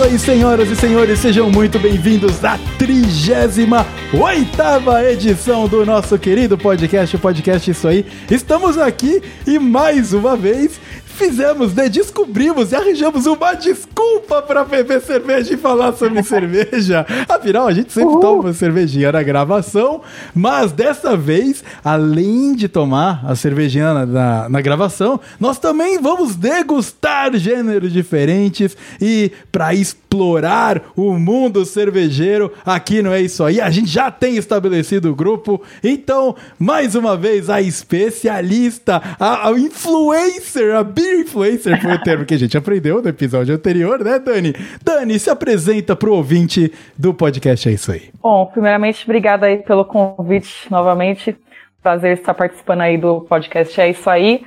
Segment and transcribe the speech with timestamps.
[0.00, 3.86] isso aí, senhoras e senhores, sejam muito bem-vindos à 38
[4.18, 8.06] oitava edição do nosso querido podcast, o podcast Isso Aí.
[8.30, 10.80] Estamos aqui e mais uma vez
[11.20, 11.86] fizemos, né?
[11.88, 17.04] Descobrimos e arranjamos uma desculpa para beber cerveja e falar sobre cerveja.
[17.28, 18.20] Afinal, a gente sempre Uhul.
[18.20, 20.00] toma uma cervejinha na gravação,
[20.34, 26.34] mas dessa vez, além de tomar a cervejinha na, na, na gravação, nós também vamos
[26.34, 33.60] degustar gêneros diferentes e para explorar o mundo cervejeiro aqui não é isso aí.
[33.60, 39.52] A gente já tem estabelecido o grupo, então, mais uma vez, a especialista, a, a
[39.52, 40.82] influencer, a
[41.14, 44.54] influencer foi o termo que a gente aprendeu no episódio anterior, né, Dani?
[44.82, 48.10] Dani, se apresenta pro ouvinte do podcast É Isso Aí.
[48.22, 51.36] Bom, primeiramente, obrigada aí pelo convite novamente.
[51.82, 54.44] Prazer estar participando aí do podcast É Isso Aí.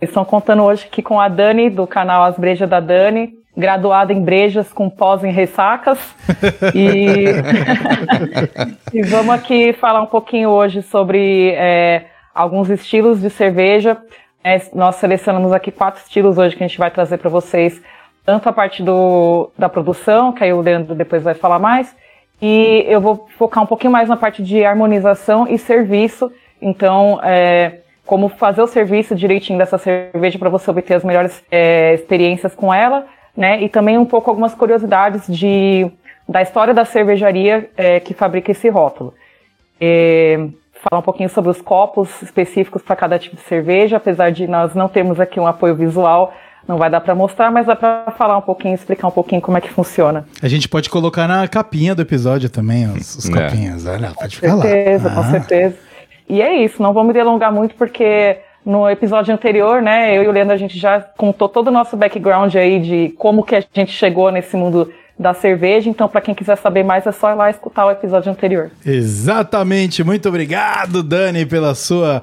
[0.00, 4.22] Estão contando hoje aqui com a Dani, do canal As Brejas da Dani, graduada em
[4.22, 5.98] brejas com pós em ressacas.
[6.74, 7.26] e...
[8.92, 13.96] e vamos aqui falar um pouquinho hoje sobre é, alguns estilos de cerveja
[14.74, 17.80] nós selecionamos aqui quatro estilos hoje que a gente vai trazer para vocês,
[18.24, 21.94] tanto a parte do, da produção, que aí o Leandro depois vai falar mais,
[22.40, 26.30] e eu vou focar um pouquinho mais na parte de harmonização e serviço.
[26.60, 31.94] Então, é, como fazer o serviço direitinho dessa cerveja para você obter as melhores é,
[31.94, 33.62] experiências com ela, né?
[33.62, 35.90] E também um pouco algumas curiosidades de,
[36.28, 39.12] da história da cervejaria é, que fabrica esse rótulo.
[39.80, 40.46] É,
[40.88, 44.74] falar um pouquinho sobre os copos específicos para cada tipo de cerveja, apesar de nós
[44.74, 46.32] não termos aqui um apoio visual,
[46.66, 49.58] não vai dar para mostrar, mas dá para falar um pouquinho, explicar um pouquinho como
[49.58, 50.26] é que funciona.
[50.42, 53.32] A gente pode colocar na capinha do episódio também os, os é.
[53.32, 55.14] copinhos, olha, pode ficar com certeza, lá.
[55.14, 55.30] Com ah.
[55.30, 55.76] certeza,
[56.28, 60.28] E é isso, não vou me delongar muito porque no episódio anterior, né, eu e
[60.28, 63.64] o Leandro a gente já contou todo o nosso background aí de como que a
[63.72, 65.88] gente chegou nesse mundo da cerveja.
[65.88, 68.70] Então, para quem quiser saber mais, é só ir lá escutar o episódio anterior.
[68.84, 70.04] Exatamente.
[70.04, 72.22] Muito obrigado, Dani, pela sua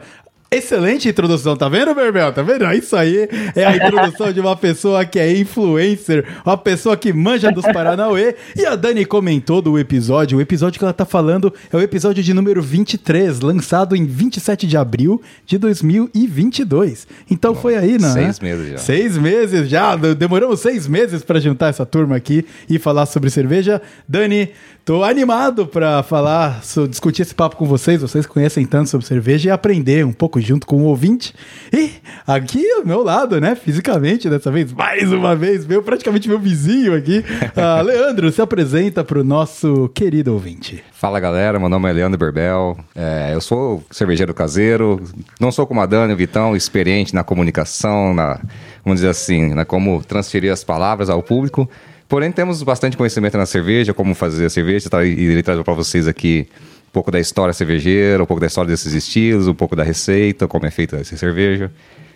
[0.54, 2.32] Excelente introdução, tá vendo, Berbel?
[2.32, 2.72] Tá vendo?
[2.74, 7.52] Isso aí é a introdução de uma pessoa que é influencer, uma pessoa que manja
[7.52, 8.36] dos Paranauê.
[8.56, 12.24] E a Dani comentou do episódio, o episódio que ela tá falando é o episódio
[12.24, 17.08] de número 23, lançado em 27 de abril de 2022.
[17.32, 18.12] Então Bom, foi aí, né?
[18.12, 18.78] Seis meses já.
[18.78, 23.82] Seis meses já, demoramos seis meses para juntar essa turma aqui e falar sobre cerveja.
[24.08, 24.50] Dani,
[24.86, 28.02] Tô animado para falar, discutir esse papo com vocês.
[28.02, 31.34] Vocês conhecem tanto sobre cerveja e aprender um pouco junto com o ouvinte.
[31.72, 31.90] E
[32.28, 36.94] aqui ao meu lado, né, fisicamente, dessa vez, mais uma vez, meu praticamente meu vizinho
[36.94, 40.84] aqui, uh, Leandro, se apresenta para o nosso querido ouvinte.
[40.92, 42.78] Fala galera, meu nome é Leandro Berbel.
[42.94, 45.02] É, eu sou cervejeiro caseiro.
[45.40, 48.38] Não sou como a Dani, o Vitão, experiente na comunicação, na,
[48.84, 51.70] vamos dizer assim, na como transferir as palavras ao público.
[52.14, 55.04] Porém, temos bastante conhecimento na cerveja, como fazer a cerveja, tá?
[55.04, 56.48] e ele traz para vocês aqui
[56.88, 60.48] um pouco da história cervejeira, um pouco da história desses estilos, um pouco da receita,
[60.48, 61.72] como é feita essa cerveja.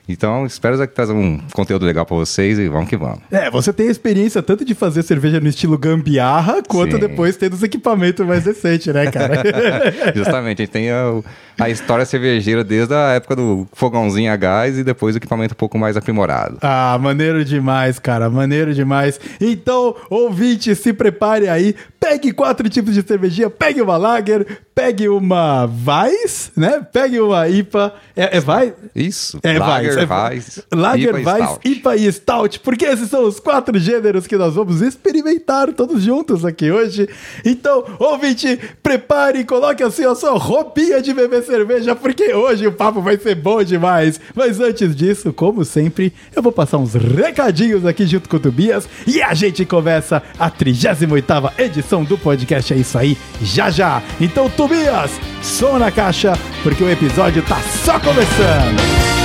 [0.07, 3.21] Então, espero que traga um conteúdo legal para vocês e vamos que vamos.
[3.31, 6.99] É, você tem a experiência tanto de fazer cerveja no estilo gambiarra, quanto Sim.
[6.99, 9.41] depois tendo os equipamentos mais decentes, né, cara?
[10.15, 11.21] Justamente, a gente tem a,
[11.59, 15.57] a, história cervejeira desde a época do fogãozinho a gás e depois o equipamento um
[15.57, 16.57] pouco mais aprimorado.
[16.61, 19.19] Ah, maneiro demais, cara, maneiro demais.
[19.41, 24.45] Então, ouvinte, se prepare aí, pegue quatro tipos de cervejinha, pegue uma Lager,
[24.75, 26.85] pegue uma Weiss, né?
[26.93, 27.93] Pegue uma IPA.
[28.15, 28.73] É, é Weiss?
[28.95, 29.39] Isso.
[29.41, 30.59] É Lager, Weiss.
[30.59, 31.69] É, Lager, IPA Weiss, Stout.
[31.69, 32.59] IPA e Stout.
[32.59, 37.09] Porque esses são os quatro gêneros que nós vamos experimentar todos juntos aqui hoje.
[37.43, 43.01] Então, ouvinte, prepare coloque assim a sua roupinha de beber cerveja, porque hoje o papo
[43.01, 44.21] vai ser bom demais.
[44.35, 48.87] Mas antes disso, como sempre, eu vou passar uns recadinhos aqui junto com o Tobias
[49.07, 54.03] e a gente começa a 38ª edição do podcast É Isso Aí, já já.
[54.21, 55.11] Então, Tobias, Tobias,
[55.41, 59.16] som na caixa, porque o episódio tá só começando.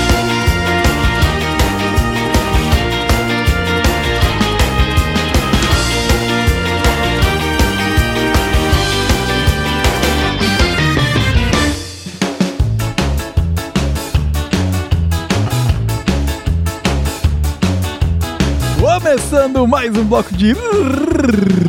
[19.12, 20.54] Começando mais um bloco de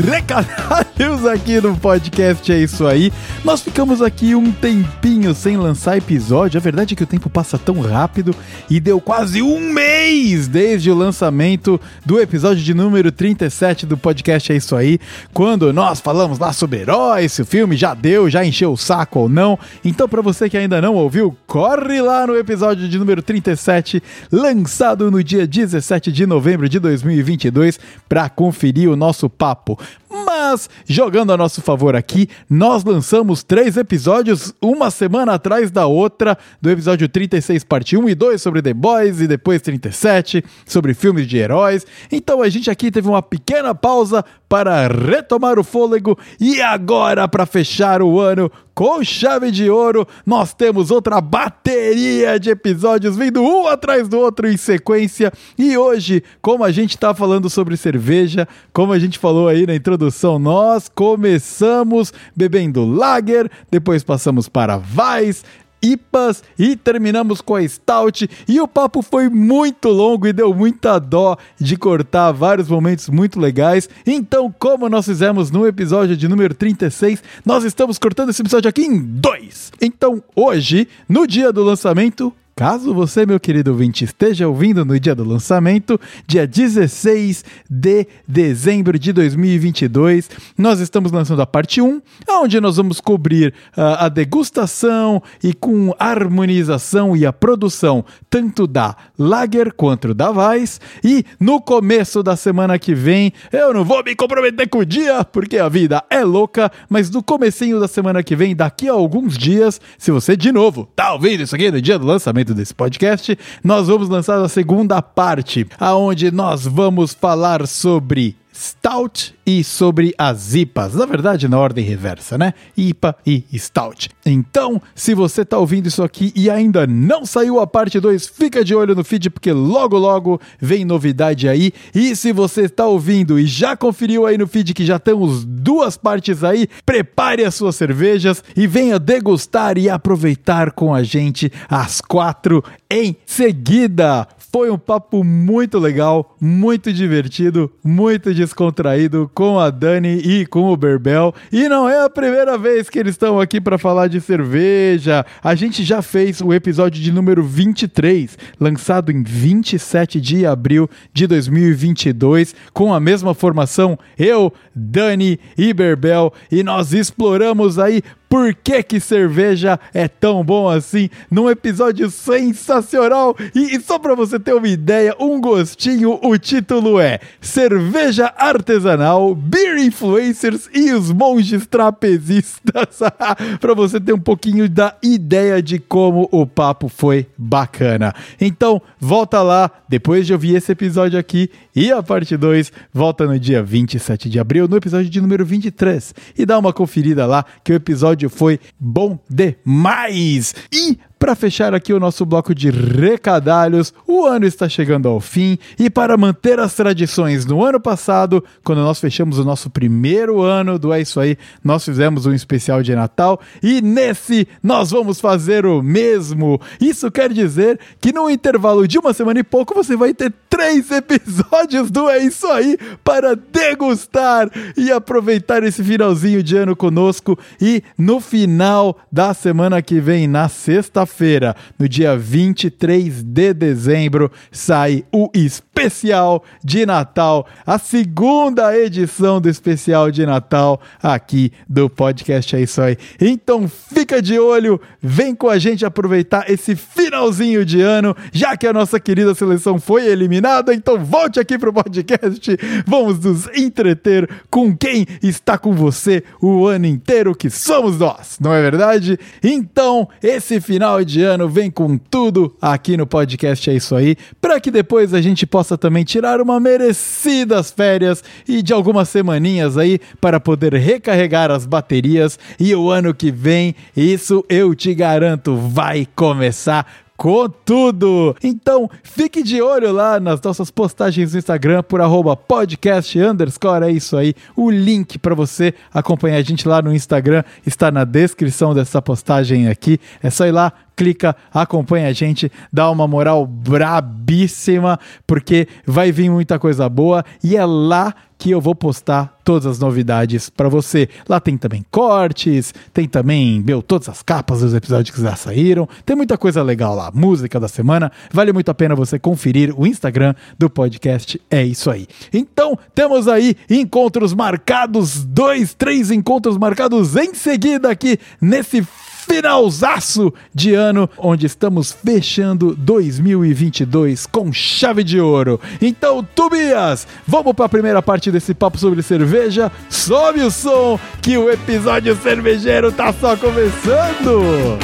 [0.09, 3.11] recadalhos aqui no podcast, é isso aí.
[3.43, 6.57] Nós ficamos aqui um tempinho sem lançar episódio.
[6.57, 8.33] A verdade é que o tempo passa tão rápido
[8.69, 14.53] e deu quase um mês desde o lançamento do episódio de número 37 do podcast
[14.53, 14.97] É Isso Aí,
[15.33, 19.19] quando nós falamos lá sobre heróis, se o filme já deu, já encheu o saco
[19.19, 19.59] ou não.
[19.83, 24.01] Então, para você que ainda não ouviu, corre lá no episódio de número 37,
[24.31, 29.79] lançado no dia 17 de novembro de 2020 2022 para conferir o nosso papo.
[30.13, 36.37] Mas, jogando a nosso favor aqui, nós lançamos três episódios, uma semana atrás da outra,
[36.61, 41.25] do episódio 36, parte 1 e 2 sobre The Boys, e depois 37 sobre filmes
[41.25, 41.83] de heróis.
[42.11, 47.47] Então a gente aqui teve uma pequena pausa para retomar o fôlego, e agora, para
[47.47, 53.67] fechar o ano com chave de ouro, nós temos outra bateria de episódios vindo um
[53.67, 55.31] atrás do outro em sequência.
[55.57, 59.75] E hoje, como a gente está falando sobre cerveja, como a gente falou aí na
[59.75, 60.02] introdução,
[60.39, 65.43] nós começamos bebendo Lager, depois passamos para Weiss,
[65.83, 68.29] IPAs e terminamos com a Stout.
[68.47, 73.39] E o papo foi muito longo e deu muita dó de cortar vários momentos muito
[73.39, 73.89] legais.
[74.07, 78.83] Então, como nós fizemos no episódio de número 36, nós estamos cortando esse episódio aqui
[78.83, 79.71] em dois.
[79.81, 85.15] Então, hoje, no dia do lançamento, Caso você, meu querido ouvinte, esteja ouvindo no dia
[85.15, 92.61] do lançamento, dia 16 de dezembro de 2022, nós estamos lançando a parte 1, onde
[92.61, 99.73] nós vamos cobrir uh, a degustação e com harmonização e a produção tanto da Lager
[99.73, 100.79] quanto da Weiss.
[101.03, 105.23] E no começo da semana que vem, eu não vou me comprometer com o dia,
[105.23, 109.39] porque a vida é louca, mas no comecinho da semana que vem, daqui a alguns
[109.39, 113.37] dias, se você de novo tá ouvindo isso aqui no dia do lançamento, desse podcast,
[113.63, 120.53] nós vamos lançar a segunda parte, aonde nós vamos falar sobre Stout e sobre as
[120.53, 120.93] IPAs.
[120.95, 122.53] Na verdade, na ordem reversa, né?
[122.77, 124.09] IPA e Stout.
[124.25, 128.63] Então, se você está ouvindo isso aqui e ainda não saiu a parte 2, fica
[128.63, 131.71] de olho no feed, porque logo logo vem novidade aí.
[131.93, 135.97] E se você está ouvindo e já conferiu aí no feed que já temos duas
[135.97, 141.99] partes aí, prepare as suas cervejas e venha degustar e aproveitar com a gente as
[142.01, 142.63] quatro
[142.93, 144.27] em seguida.
[144.51, 150.77] Foi um papo muito legal, muito divertido, muito descontraído com a Dani e com o
[150.77, 151.33] Berbel.
[151.51, 155.25] E não é a primeira vez que eles estão aqui para falar de cerveja.
[155.43, 161.25] A gente já fez o episódio de número 23, lançado em 27 de abril de
[161.25, 168.81] 2022, com a mesma formação, eu, Dani e Berbel, e nós exploramos aí por que,
[168.81, 173.37] que cerveja é tão bom assim num episódio sensacional.
[173.53, 179.35] E, e só para você ter uma ideia, um gostinho, o título é Cerveja Artesanal,
[179.35, 183.01] Beer Influencers e os Monges Trapezistas.
[183.61, 188.15] para você ter um pouquinho da ideia de como o papo foi bacana.
[188.41, 193.37] Então, volta lá, depois de ouvir esse episódio aqui e a parte 2, volta no
[193.37, 197.71] dia 27 de abril, no episódio de número 23, e dá uma conferida lá que
[197.71, 200.55] o episódio episódio foi bom demais.
[200.71, 205.57] E para fechar aqui o nosso bloco de recadalhos, o ano está chegando ao fim
[205.79, 210.77] e para manter as tradições no ano passado, quando nós fechamos o nosso primeiro ano
[210.77, 215.65] do É Isso Aí, nós fizemos um especial de Natal e nesse nós vamos fazer
[215.65, 216.59] o mesmo.
[216.81, 220.91] Isso quer dizer que no intervalo de uma semana e pouco você vai ter três
[220.91, 227.81] episódios do É Isso Aí para degustar e aproveitar esse finalzinho de ano conosco e
[227.97, 235.05] no final da semana que vem, na sexta-feira, feira no dia 23 de dezembro, sai
[235.11, 242.61] o especial de Natal, a segunda edição do especial de Natal aqui do podcast É
[242.61, 242.97] Isso Aí.
[243.21, 248.65] Então fica de olho, vem com a gente aproveitar esse finalzinho de ano, já que
[248.65, 254.75] a nossa querida seleção foi eliminada, então volte aqui pro podcast, vamos nos entreter com
[254.75, 259.19] quem está com você o ano inteiro, que somos nós, não é verdade?
[259.43, 264.59] Então, esse final de ano vem com tudo aqui no podcast É Isso Aí, para
[264.59, 269.99] que depois a gente possa também tirar uma merecidas férias e de algumas semaninhas aí
[270.19, 276.07] para poder recarregar as baterias e o ano que vem, isso eu te garanto, vai
[276.15, 276.85] começar
[277.23, 278.35] com tudo.
[278.43, 283.91] Então, fique de olho lá nas nossas postagens no Instagram por arroba podcast underscore, é
[283.91, 284.33] isso aí.
[284.55, 289.67] O link para você acompanhar a gente lá no Instagram está na descrição dessa postagem
[289.67, 289.99] aqui.
[290.21, 296.29] É só ir lá, clica, acompanha a gente, dá uma moral brabíssima, porque vai vir
[296.29, 301.07] muita coisa boa e é lá que eu vou postar todas as novidades para você.
[301.29, 305.87] Lá tem também cortes, tem também, meu, todas as capas dos episódios que já saíram.
[306.05, 308.11] Tem muita coisa legal lá, música da semana.
[308.33, 311.39] Vale muito a pena você conferir o Instagram do podcast.
[311.49, 312.05] É isso aí.
[312.33, 318.85] Então, temos aí encontros marcados, dois, três encontros marcados em seguida aqui nesse
[319.23, 325.59] finalzaço de ano, onde estamos fechando 2022 com chave de ouro.
[325.81, 329.71] Então, Tobias, vamos para a primeira parte desse papo sobre cerveja.
[329.89, 334.79] Sobe o som que o episódio cervejeiro tá só começando.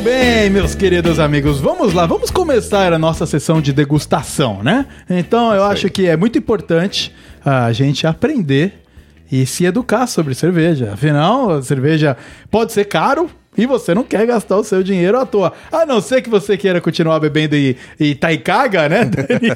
[0.00, 4.86] Muito bem, meus queridos amigos, vamos lá, vamos começar a nossa sessão de degustação, né?
[5.10, 7.14] Então eu acho que é muito importante
[7.44, 8.82] a gente aprender
[9.30, 10.94] e se educar sobre cerveja.
[10.94, 12.16] Afinal, a cerveja
[12.50, 15.52] pode ser caro, e você não quer gastar o seu dinheiro à toa.
[15.70, 19.50] A não ser que você queira continuar bebendo e, e taicaga, né, Dani?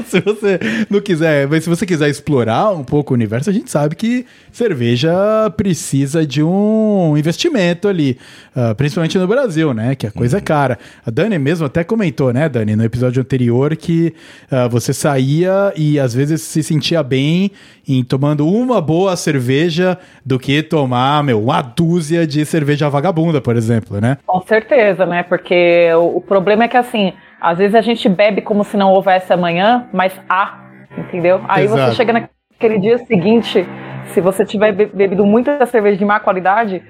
[0.08, 0.58] se você
[0.88, 4.24] não quiser, mas se você quiser explorar um pouco o universo, a gente sabe que
[4.50, 5.12] cerveja
[5.54, 8.16] precisa de um investimento ali,
[8.56, 10.78] uh, principalmente no Brasil, né, que a coisa é cara.
[11.04, 14.14] A Dani mesmo até comentou, né, Dani, no episódio anterior que
[14.50, 17.50] uh, você saía e às vezes se sentia bem
[17.86, 23.56] em tomando uma boa cerveja do que tomar, meu, uma dúzia de cerveja vagabunda, por
[23.56, 24.16] exemplo, né?
[24.26, 25.22] Com certeza, né?
[25.22, 28.90] Porque o, o problema é que, assim, às vezes a gente bebe como se não
[28.92, 30.58] houvesse amanhã, mas há,
[30.96, 31.40] entendeu?
[31.46, 31.90] Aí Exato.
[31.90, 33.66] você chega naquele dia seguinte,
[34.06, 36.82] se você tiver be- bebido muita cerveja de má qualidade,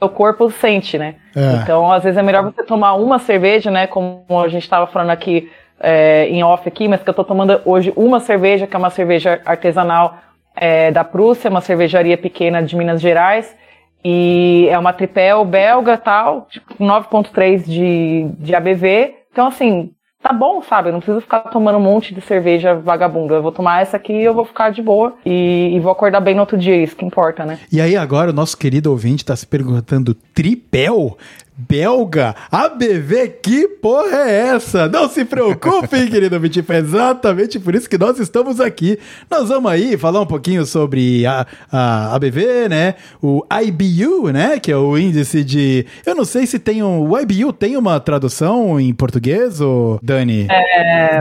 [0.00, 1.14] o corpo sente, né?
[1.34, 1.62] É.
[1.62, 3.86] Então, às vezes é melhor você tomar uma cerveja, né?
[3.86, 7.60] Como a gente estava falando aqui é, em off aqui, mas que eu tô tomando
[7.64, 10.18] hoje uma cerveja, que é uma cerveja artesanal
[10.54, 13.56] é, da Prússia, uma cervejaria pequena de Minas Gerais.
[14.04, 19.14] E é uma tripel belga tal, tipo, 9.3 de, de ABV.
[19.32, 19.90] Então, assim,
[20.24, 20.88] tá bom, sabe?
[20.88, 23.34] Eu não preciso ficar tomando um monte de cerveja vagabunda.
[23.34, 25.14] Eu vou tomar essa aqui e eu vou ficar de boa.
[25.24, 27.58] E, e vou acordar bem no outro dia, isso que importa, né?
[27.70, 31.18] E aí agora o nosso querido ouvinte tá se perguntando, tripel?
[31.56, 32.34] Belga?
[32.50, 33.28] ABV?
[33.42, 34.88] Que porra é essa?
[34.88, 38.98] Não se preocupe, querido ouvinte, é exatamente por isso que nós estamos aqui.
[39.30, 42.94] Nós vamos aí falar um pouquinho sobre a, a ABV, né?
[43.22, 44.58] O IBU, né?
[44.58, 45.86] Que é o índice de...
[46.04, 47.08] Eu não sei se tem um...
[47.08, 50.48] O IBU tem uma tradução em português, ou Dani?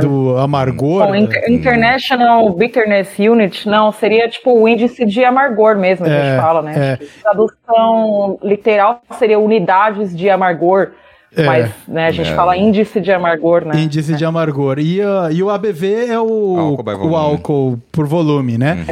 [0.02, 1.06] Do amargor?
[1.08, 6.24] Bom, Inter- International Bitterness Unit, não, seria tipo o índice de amargor mesmo, a É,
[6.32, 6.98] gente fala, né?
[7.00, 7.06] é.
[7.22, 10.94] Tradução literal seria unidades de amargor,
[11.36, 11.46] É.
[11.46, 12.36] mas né, a gente É.
[12.36, 13.80] fala índice de amargor, né?
[13.82, 14.78] Índice de amargor.
[14.80, 17.16] E, a- e o ABV é o Álcool o volume.
[17.16, 18.86] álcool por volume, né?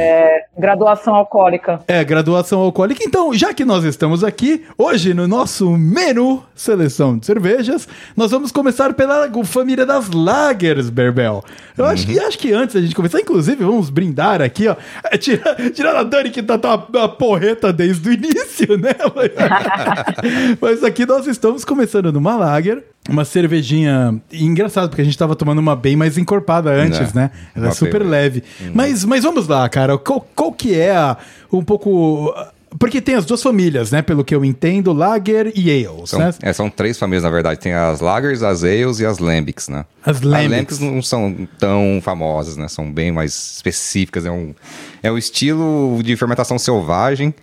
[0.58, 1.80] Graduação alcoólica.
[1.88, 3.02] É, graduação alcoólica.
[3.04, 8.52] Então, já que nós estamos aqui, hoje no nosso menu seleção de cervejas, nós vamos
[8.52, 11.42] começar pela família das Lagers, Berbel.
[11.76, 14.76] Eu acho, que, acho que antes da gente começar, inclusive, vamos brindar aqui, ó.
[15.10, 18.90] É, tira- Tirando a Dani que tá, tá a porreta desde o início, né?
[19.16, 19.32] Mas,
[20.60, 22.84] mas aqui nós estamos começando numa Lager.
[23.08, 24.20] Uma cervejinha.
[24.30, 27.22] e engraçado, porque a gente tava tomando uma bem mais encorpada antes, Né?
[27.22, 27.30] né?
[27.56, 28.44] Ela é Uma super bem- leve.
[28.72, 29.98] Mas, mas vamos lá, cara.
[29.98, 31.16] Qual, qual que é a,
[31.52, 32.32] um pouco.
[32.78, 34.00] Porque tem as duas famílias, né?
[34.02, 36.32] Pelo que eu entendo, Lager e Ales, São, né?
[36.40, 37.58] é, são três famílias, na verdade.
[37.60, 39.84] Tem as Lagers, as Ales e as Lambics, né?
[40.06, 40.50] As Lambics.
[40.50, 42.68] Lambics não são tão famosas, né?
[42.68, 44.24] São bem mais específicas.
[44.24, 44.54] É um,
[45.02, 47.34] é um estilo de fermentação selvagem,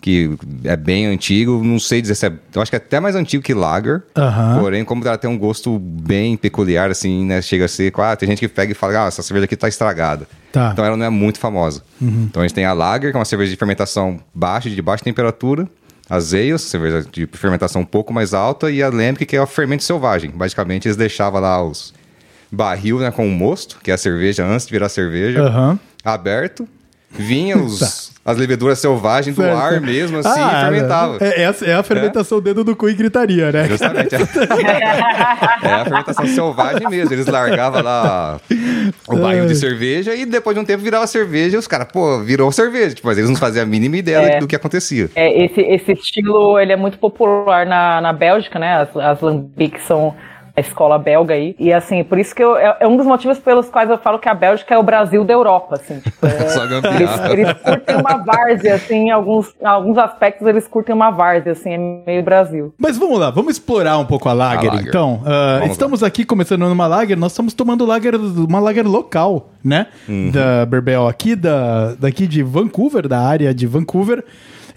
[0.00, 0.30] que
[0.64, 1.62] é bem antigo.
[1.62, 2.32] Não sei dizer se é...
[2.54, 4.02] Eu acho que é até mais antigo que Lager.
[4.16, 4.58] Aham.
[4.60, 7.42] Porém, como ela tem um gosto bem peculiar, assim, né?
[7.42, 7.92] Chega a ser...
[7.98, 10.26] Ah, tem gente que pega e fala, ah, essa cerveja aqui tá estragada.
[10.52, 10.70] Tá.
[10.72, 11.82] Então ela não é muito famosa.
[12.00, 15.04] Então a gente tem a Lager, que é uma cerveja de fermentação baixa, de baixa
[15.04, 15.68] temperatura.
[16.08, 18.70] As Ales, cerveja de fermentação um pouco mais alta.
[18.70, 20.30] E a Lambic, que é o fermento selvagem.
[20.30, 21.94] Basicamente, eles deixavam lá os
[22.50, 25.78] barril né, com o mosto, que é a cerveja antes de virar cerveja, Aham.
[26.04, 26.66] aberto.
[27.12, 29.58] Vinha os, as leveduras selvagens do Certo.
[29.58, 31.18] ar mesmo, assim, Ah, e fermentava.
[31.20, 33.66] É, essa é a fermentação dedo do cu e gritaria, né?
[33.68, 34.14] Justamente.
[35.62, 37.12] É a fermentação selvagem mesmo.
[37.12, 38.38] Eles largavam lá
[39.08, 42.20] o barril de cerveja e depois de um tempo virava cerveja e os caras, pô,
[42.20, 42.94] virou cerveja.
[42.94, 44.38] Tipo, mas eles não faziam a mínima ideia É.
[44.38, 45.10] do que acontecia.
[45.14, 48.82] É, esse, esse estilo ele é muito popular na, na Bélgica, né?
[48.82, 50.14] As, as Lambics são
[50.60, 51.54] a escola belga aí.
[51.58, 54.18] E assim, por isso que eu, é, é um dos motivos pelos quais eu falo
[54.18, 56.00] que a Bélgica é o Brasil da Europa, assim.
[56.00, 60.66] Tipo, é- Só eles, eles curtem uma várzea, assim, em alguns, em alguns aspectos eles
[60.68, 62.72] curtem uma várzea, assim, é meio Brasil.
[62.78, 64.88] Mas vamos lá, vamos explorar um pouco a Lager, A lager.
[64.88, 65.20] então.
[65.58, 69.86] Vamos estamos aqui começando numa Lager, nós estamos tomando lager, uma Lager local, né?
[70.08, 70.30] Uhum.
[70.30, 74.22] Da Berbel aqui, da, daqui de Vancouver, da área de Vancouver.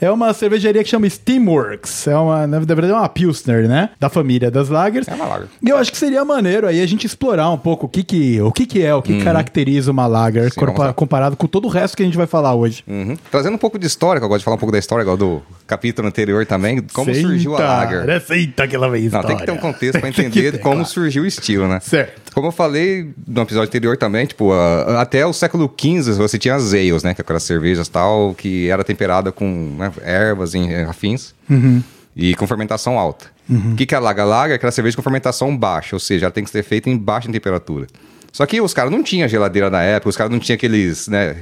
[0.03, 2.07] É uma cervejaria que chama Steamworks.
[2.07, 3.89] É uma, na verdade, é uma Pilsner, né?
[4.00, 5.07] Da família das lagers.
[5.07, 5.48] É uma lager.
[5.62, 8.41] E eu acho que seria maneiro aí a gente explorar um pouco o que que,
[8.41, 10.50] o que, que é, o que caracteriza uma lager Uhum.
[10.50, 12.83] Sim, comparado com todo o resto que a gente vai falar hoje.
[12.88, 13.15] Uhum.
[13.31, 15.15] Trazendo um pouco de história, que eu gosto de falar um pouco da história, igual
[15.17, 18.05] do capítulo anterior também, como surgiu a lager.
[18.05, 18.19] né?
[18.19, 19.27] Senta que ela vem Não, história.
[19.27, 20.89] tem que ter um contexto que entender ter, como claro.
[20.89, 21.79] surgiu o estilo, né?
[21.79, 22.22] Certo.
[22.33, 26.55] Como eu falei no episódio anterior também, tipo, a- até o século XV você tinha
[26.55, 27.13] as ales, né?
[27.13, 31.33] Que é aquelas cervejas tal, que era temperada com né, ervas e afins.
[32.15, 33.25] E com fermentação alta.
[33.50, 34.23] O que, que é a laga?
[34.23, 36.97] Laga é aquela cerveja com fermentação baixa, ou seja, ela tem que ser feita em
[36.97, 37.88] baixa temperatura.
[38.31, 41.35] Só que os caras não tinham geladeira na época, os caras não tinham aqueles, né,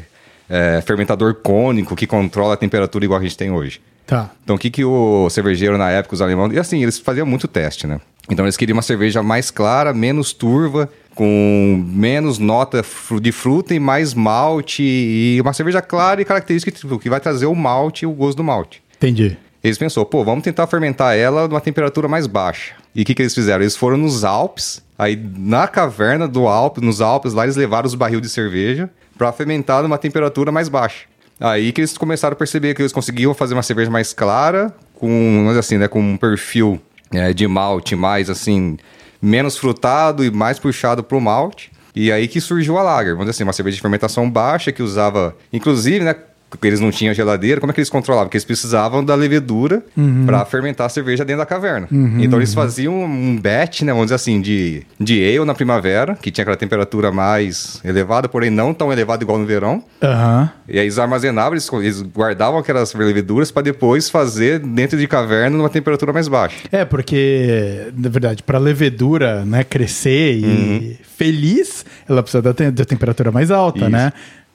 [0.49, 3.81] é, fermentador cônico que controla a temperatura igual a gente tem hoje.
[4.05, 4.29] Tá.
[4.43, 6.53] Então, o que, que o cervejeiro na época, os alemães.
[6.53, 8.01] E assim, eles faziam muito teste, né?
[8.29, 12.83] Então, eles queriam uma cerveja mais clara, menos turva, com menos nota
[13.21, 14.83] de fruta e mais malte.
[14.83, 18.37] E uma cerveja clara e característica tipo, que vai trazer o malte e o gosto
[18.37, 18.81] do malte.
[18.97, 19.37] Entendi.
[19.63, 22.73] Eles pensou, pô, vamos tentar fermentar ela numa temperatura mais baixa.
[22.95, 23.61] E o que, que eles fizeram?
[23.61, 27.93] Eles foram nos Alpes, aí na caverna do Alpes, nos Alpes, lá eles levaram os
[27.93, 31.05] barril de cerveja para fermentar numa temperatura mais baixa.
[31.39, 35.47] Aí que eles começaram a perceber que eles conseguiam fazer uma cerveja mais clara, com,
[35.57, 36.79] assim, né, com um perfil
[37.11, 38.77] é, de malte mais assim,
[39.21, 41.71] menos frutado e mais puxado pro malte.
[41.95, 44.81] E aí que surgiu a lager, vamos dizer assim, uma cerveja de fermentação baixa que
[44.81, 46.15] usava, inclusive, né,
[46.51, 48.27] porque eles não tinham geladeira, como é que eles controlavam?
[48.27, 49.81] Porque eles precisavam da levedura
[50.27, 51.87] para fermentar a cerveja dentro da caverna.
[52.19, 56.29] Então eles faziam um batch, né, vamos dizer assim, de, de ale na primavera, que
[56.29, 59.83] tinha aquela temperatura mais elevada, porém não tão elevada igual no verão.
[60.03, 60.51] Aham.
[60.67, 65.57] E aí eles armazenavam, eles, eles guardavam aquelas leveduras para depois fazer dentro de caverna
[65.57, 66.57] numa temperatura mais baixa.
[66.71, 70.95] É, porque, na verdade, para levedura né, crescer e Uhum.
[71.17, 73.89] feliz, ela precisa da, te- da temperatura mais alta, Isso.
[73.89, 74.11] né?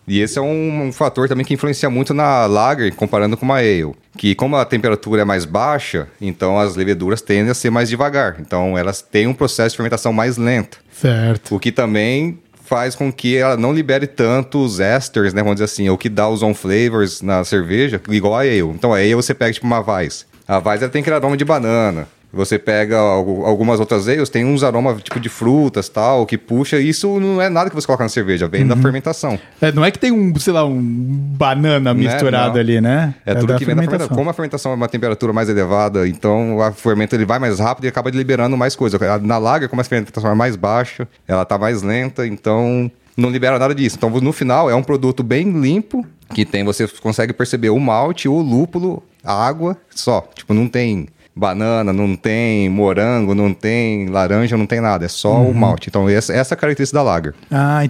[0.07, 3.59] E esse é um, um fator também que influencia muito na lager, comparando com uma
[3.59, 3.93] ale.
[4.17, 8.37] Que como a temperatura é mais baixa, então as leveduras tendem a ser mais devagar.
[8.41, 10.79] Então elas têm um processo de fermentação mais lento.
[10.93, 11.55] Certo.
[11.55, 15.43] O que também faz com que ela não libere tantos esters, né?
[15.43, 18.61] Vamos dizer assim, o que dá os on flavors na cerveja, igual a ale.
[18.61, 20.27] Então a ale você pega tipo uma Weiss.
[20.47, 22.09] A Weiss ela tem aquele aroma de banana.
[22.37, 26.79] Você pega algu- algumas outras ales, tem uns aromas tipo de frutas tal, que puxa.
[26.79, 28.69] Isso não é nada que você coloca na cerveja, vem Uhum.
[28.69, 29.39] da fermentação.
[29.61, 32.61] É, não é que tem um, sei lá, um banana misturado Não.
[32.61, 33.15] ali, né?
[33.25, 34.17] É, tudo da que vem da fermentação.
[34.17, 37.85] Como a fermentação é uma temperatura mais elevada, então o fermento ele vai mais rápido
[37.85, 38.99] e acaba liberando mais coisa.
[39.21, 43.59] Na lager, como a fermentação é mais baixa, ela tá mais lenta, então não libera
[43.59, 43.97] nada disso.
[43.97, 48.29] Então no final é um produto bem limpo, que tem você consegue perceber o malte,
[48.29, 50.29] o lúpulo, a água, só.
[50.35, 55.37] Tipo, não tem banana, não tem morango, não tem laranja, não tem nada, é só
[55.43, 55.51] Uhum.
[55.51, 55.89] o malte.
[55.91, 57.35] Então essa, essa é a característica da lager.
[57.51, 57.81] Ah,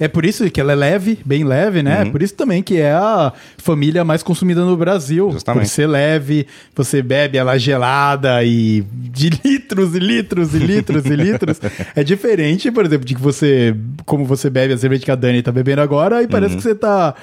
[0.00, 2.02] é por isso que ela é leve, bem leve, né?
[2.02, 2.08] Uhum.
[2.08, 5.30] É por isso também que é a família mais consumida no Brasil.
[5.30, 5.62] Justamente.
[5.62, 11.14] Por ser leve, você bebe ela gelada e de litros e litros e litros e
[11.16, 11.60] litros.
[11.94, 15.42] É diferente, por exemplo, de que você, como você bebe a cerveja que a Dani
[15.42, 17.14] tá bebendo agora, e parece que você tá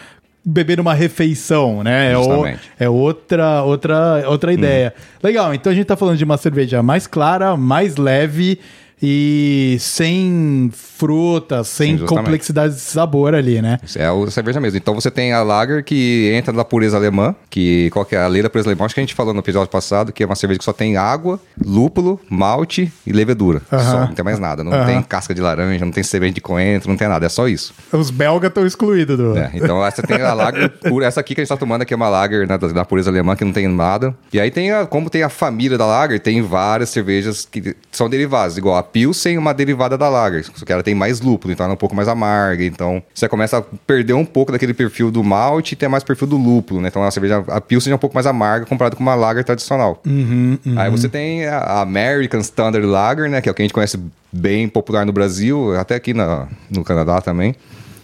[0.45, 2.11] bebendo uma refeição, né?
[2.11, 2.43] É, o-
[2.79, 4.93] é outra, outra, outra ideia.
[5.21, 8.59] Legal, então a gente tá falando de uma cerveja mais clara, mais leve
[9.05, 13.77] e sem frutas, sem Sim, complexidade de sabor ali, né?
[13.97, 14.77] É a cerveja mesmo.
[14.77, 18.27] Então você tem a lager que entra da pureza alemã, que qual que é a
[18.27, 18.85] lei da pureza alemã?
[18.85, 20.95] Acho que a gente falou no episódio passado, que é uma cerveja que só tem
[20.95, 23.61] água, lúpulo, malte e levedura.
[23.69, 23.91] Aham.
[23.91, 24.63] Só, não tem mais nada.
[24.63, 24.85] Não Aham.
[24.85, 27.25] tem casca de laranja, não tem semente de coentro, não tem nada.
[27.25, 27.73] É só isso.
[27.91, 29.37] Os belgas estão excluídos do.
[29.37, 31.05] É, então essa tem a lager pura.
[31.05, 33.09] Essa aqui que a gente tá tomando aqui é uma lager né, da, da pureza
[33.09, 34.15] alemã, que não tem nada.
[34.31, 38.09] E aí tem a, como tem a família da lager, tem várias cervejas que são
[38.09, 38.57] derivadas.
[38.57, 40.45] Igual a Pilsen, uma derivada da lager.
[40.45, 42.63] Só que ela tem mais lúpulo, então ela é um pouco mais amarga.
[42.63, 46.27] Então você começa a perder um pouco daquele perfil do malte e ter mais perfil
[46.27, 46.87] do lúpulo, né?
[46.87, 50.01] Então a cerveja, a Pilsen é um pouco mais amarga comparado com uma lager tradicional.
[50.05, 50.79] Uhum, uhum.
[50.79, 53.41] Aí você tem a a American Standard Lager, né?
[53.41, 53.99] Que é o que a gente conhece
[54.31, 57.55] bem popular no Brasil, até aqui na, no Canadá também.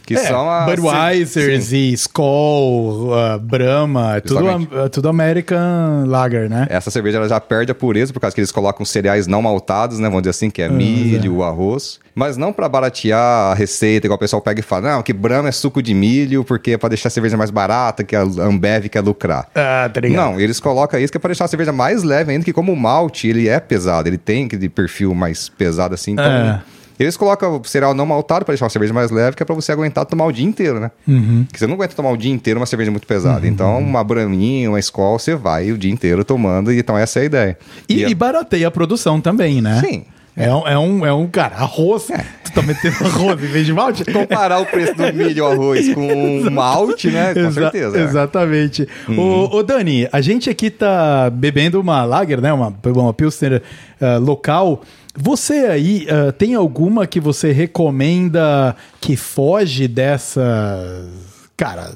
[0.09, 0.65] Que É, são as.
[0.65, 4.47] Budweiser e Skol, uh, Brahma, é tudo,
[4.83, 6.65] é tudo American Lager, né?
[6.67, 9.99] Essa cerveja ela já perde a pureza por causa que eles colocam cereais não maltados,
[9.99, 10.07] né?
[10.07, 11.99] Vamos dizer assim, que é milho, arroz.
[12.15, 15.49] Mas não pra baratear a receita, igual o pessoal pega e fala, não, que Brahma
[15.49, 18.87] é suco de milho porque é pra deixar a cerveja mais barata, que a Ambev
[18.89, 19.47] quer lucrar.
[19.53, 20.31] Ah, tá ligado?
[20.31, 22.73] Não, eles colocam isso que é pra deixar a cerveja mais leve ainda, que como
[22.73, 26.25] o malte, ele é pesado, ele tem aquele perfil mais pesado assim, então...
[26.25, 26.61] É.
[26.99, 29.55] Eles colocam o cereal não maltado pra deixar uma cerveja mais leve, que é pra
[29.55, 30.91] você aguentar tomar o dia inteiro, né?
[31.07, 31.45] Uhum.
[31.45, 33.47] Porque você não aguenta tomar o dia inteiro uma cerveja muito pesada.
[33.47, 37.25] Então, uma braminha, uma escola, você vai o dia inteiro tomando, então essa é a
[37.25, 37.57] ideia.
[37.87, 39.81] E, a- e barateia a produção também, né?
[39.83, 40.03] Sim.
[40.37, 42.07] É um, é um, é um cara, arroz.
[42.45, 44.03] Tu tá metendo arroz em vez de malte?
[44.05, 47.33] Comparar o preço do milho o arroz com malte, né?
[47.33, 47.99] Com Exa- certeza.
[47.99, 48.03] é.
[48.03, 48.87] Exatamente.
[49.17, 52.51] Ô, ô, Dani, a gente aqui tá bebendo uma lager, né?
[52.53, 53.61] Uma, uma Pilsner
[54.01, 54.81] ah, local.
[55.21, 60.47] Você aí, ah, tem alguma que você recomenda que foge dessas.
[61.57, 61.91] Cara.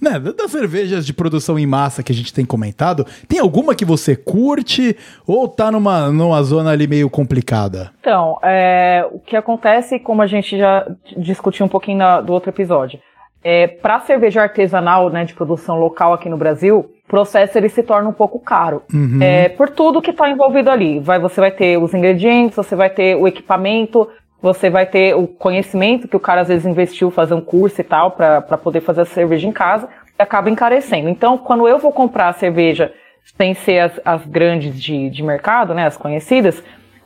[0.00, 3.84] Né, das cervejas de produção em massa que a gente tem comentado, tem alguma que
[3.84, 7.90] você curte ou tá numa, numa zona ali meio complicada?
[8.00, 10.86] Então, é, o que acontece, como a gente já
[11.18, 12.98] discutiu um pouquinho na- do outro episódio,
[13.42, 17.82] é, para cerveja artesanal, né, de produção local aqui no Brasil, o processo ele se
[17.82, 18.82] torna um pouco caro.
[19.22, 21.00] É, por tudo que está envolvido ali.
[21.00, 24.08] Vai, você vai ter os ingredientes, você vai ter o equipamento,
[24.42, 27.84] você vai ter o conhecimento que o cara às vezes investiu fazer um curso e
[27.84, 31.08] tal para poder fazer a cerveja em casa e acaba encarecendo.
[31.08, 32.92] Então, quando eu vou comprar a cerveja
[33.36, 36.62] sem ser as, as grandes de, de mercado, né, as conhecidas,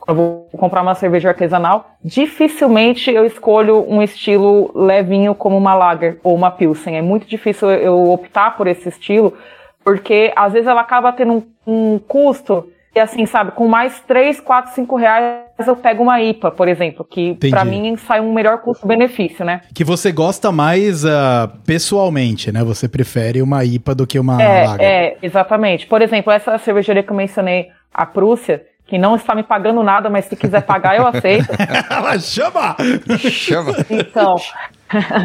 [0.07, 6.19] eu vou comprar uma cerveja artesanal, dificilmente eu escolho um estilo levinho como uma lager
[6.23, 6.97] ou uma pilsen.
[6.97, 9.33] É muito difícil eu optar por esse estilo,
[9.83, 11.33] porque às vezes ela acaba tendo
[11.65, 16.21] um, um custo e assim, sabe, com mais 3, 4, 5 reais eu pego uma
[16.21, 19.61] IPA, por exemplo, que pra mim sai um melhor custo-benefício, né?
[19.73, 22.63] Que você gosta mais ah, pessoalmente, né?
[22.63, 24.81] Você prefere uma IPA do que uma lager.
[24.81, 25.87] É, é, exatamente.
[25.87, 30.09] Por exemplo, essa cervejaria que eu mencionei, a Prússia, que não está me pagando nada,
[30.09, 31.47] mas se quiser pagar, eu aceito.
[31.89, 32.75] Ela chama!
[33.31, 34.35] Chama, Então,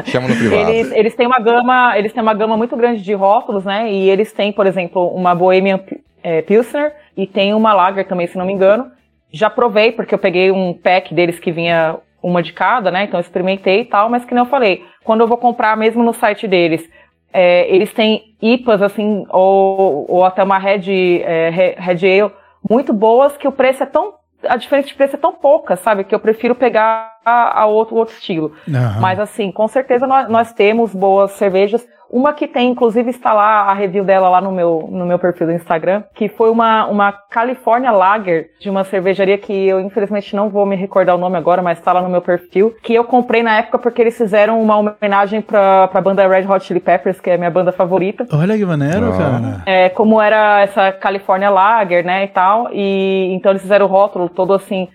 [0.06, 0.70] chama no privado.
[0.70, 3.90] eles, eles têm uma gama, eles têm uma gama muito grande de rótulos, né?
[3.90, 5.80] E eles têm, por exemplo, uma Bohemian
[6.22, 8.90] eh, Pilsner e tem uma Lager também, se não me engano.
[9.32, 13.04] Já provei, porque eu peguei um pack deles que vinha uma de cada, né?
[13.04, 16.02] Então eu experimentei e tal, mas que nem eu falei, quando eu vou comprar mesmo
[16.02, 16.88] no site deles,
[17.32, 20.78] eh, eles têm IPAs, assim, ou, ou até uma Red,
[21.52, 22.32] Re- Red Ale
[22.68, 24.14] muito boas que o preço é tão.
[24.48, 26.04] A diferença de preço é tão pouca, sabe?
[26.04, 28.54] Que eu prefiro pegar a, a outro, outro estilo.
[28.68, 29.00] Aham.
[29.00, 31.86] Mas assim, com certeza nós, nós temos boas cervejas.
[32.10, 35.46] Uma que tem, inclusive, está lá a review dela lá no meu, no meu perfil
[35.46, 40.48] do Instagram, que foi uma, uma California Lager de uma cervejaria que eu infelizmente não
[40.48, 43.42] vou me recordar o nome agora, mas está lá no meu perfil, que eu comprei
[43.42, 47.30] na época porque eles fizeram uma homenagem pra, pra banda Red Hot Chili Peppers, que
[47.30, 48.26] é a minha banda favorita.
[48.32, 49.16] Olha que maneiro, Ah.
[49.16, 49.62] cara.
[49.66, 54.28] É, como era essa California Lager, né, e tal, e então eles fizeram o rótulo
[54.28, 54.88] todo assim,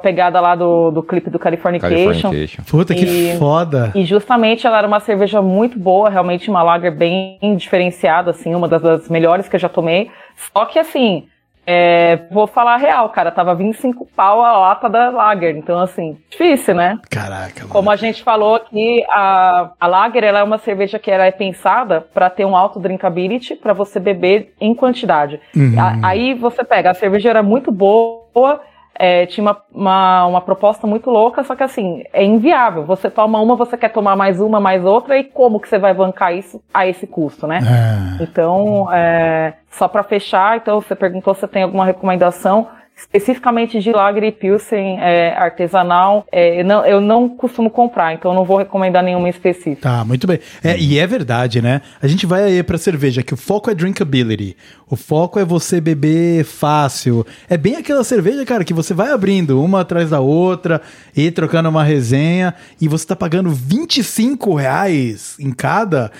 [0.00, 1.94] pegada lá do, do clipe do Californication.
[1.94, 2.62] Californication.
[2.64, 3.92] Puta, que E- foda.
[3.94, 8.66] E justamente ela era uma cerveja muito boa, realmente uma lager bem diferenciada, assim, uma
[8.66, 10.10] das, das melhores que eu já tomei.
[10.52, 11.26] Só que assim,
[11.66, 15.56] é, vou falar a real, cara, tava 25 pau a lata da lager.
[15.56, 16.98] Então, assim, difícil, né?
[17.08, 17.68] Caraca, mano.
[17.70, 21.30] Como a gente falou aqui, a, a lager ela é uma cerveja que ela é
[21.30, 25.38] pensada para ter um alto drinkability, para você beber em quantidade.
[25.54, 25.74] Uhum.
[25.78, 28.60] A- aí você pega, a cerveja era muito boa,
[28.94, 32.84] é, tinha uma, uma, uma proposta muito louca, só que assim, é inviável.
[32.84, 35.94] Você toma uma, você quer tomar mais uma, mais outra, e como que você vai
[35.94, 37.60] bancar isso a esse custo, né?
[37.62, 42.68] Ah, Então, é, só para fechar, então você perguntou se tem alguma recomendação
[43.00, 46.26] especificamente de Lager e Pilsen é, artesanal.
[46.30, 49.88] é, eu, não, eu não costumo comprar, então eu não vou recomendar nenhuma específica.
[49.88, 50.38] Tá, muito bem.
[50.62, 51.80] É, e é verdade, né?
[52.02, 54.56] A gente vai aí pra cerveja que o foco é drinkability.
[54.88, 57.26] O foco é você beber fácil.
[57.48, 60.82] É bem aquela cerveja, cara, que você vai abrindo uma atrás da outra
[61.16, 66.10] e trocando uma resenha e você tá pagando 25 reais em cada.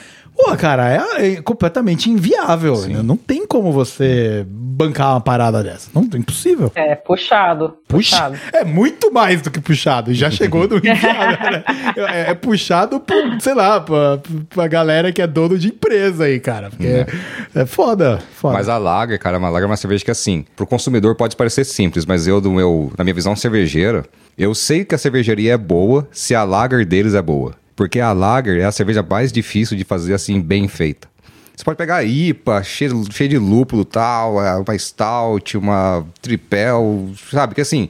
[0.42, 2.80] Pô, cara, é, é completamente inviável.
[2.86, 3.02] né?
[3.02, 5.90] Não tem como você bancar uma parada dessa.
[5.94, 6.72] Não, é impossível.
[6.74, 7.76] É, puxado.
[7.86, 8.36] Puxa, Puxado.
[8.56, 10.14] é muito mais do que puxado.
[10.14, 11.64] Já chegou no inviável, né?
[11.96, 16.40] É, é puxado por, sei lá, pra, pra galera que é dono de empresa aí,
[16.40, 16.70] cara.
[16.70, 17.06] Porque é,
[17.54, 18.54] é foda, foda.
[18.54, 21.64] Mas a Lager, cara, uma Lager é uma cerveja que, assim, pro consumidor pode parecer
[21.64, 24.04] simples, mas eu, do meu, na minha visão cervejeira,
[24.38, 27.52] eu sei que a cervejaria é boa se a Lager deles é boa.
[27.80, 31.08] Porque a Lager é a cerveja mais difícil de fazer, assim, bem feita.
[31.56, 37.08] Você pode pegar a IPA, cheio, cheio de lúpulo tal, é, uma Stout, uma Tripel,
[37.32, 37.54] sabe?
[37.54, 37.88] Que assim,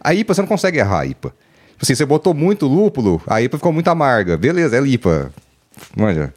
[0.00, 1.28] a IPA você não consegue errar a IPA.
[1.28, 4.36] Tipo Assim, você botou muito lúpulo, a IPA ficou muito amarga.
[4.36, 5.30] Beleza, é IPA.
[5.96, 6.34] Manja.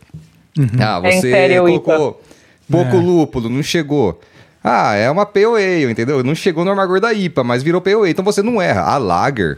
[0.79, 2.21] Ah, É você Imperial colocou
[2.69, 4.21] pouco lúpulo, não chegou.
[4.63, 6.23] Ah, é uma Ale, entendeu?
[6.23, 8.11] Não chegou no amargor da IPA, mas virou Ale.
[8.11, 8.81] Então você não erra.
[8.81, 9.57] A Lager,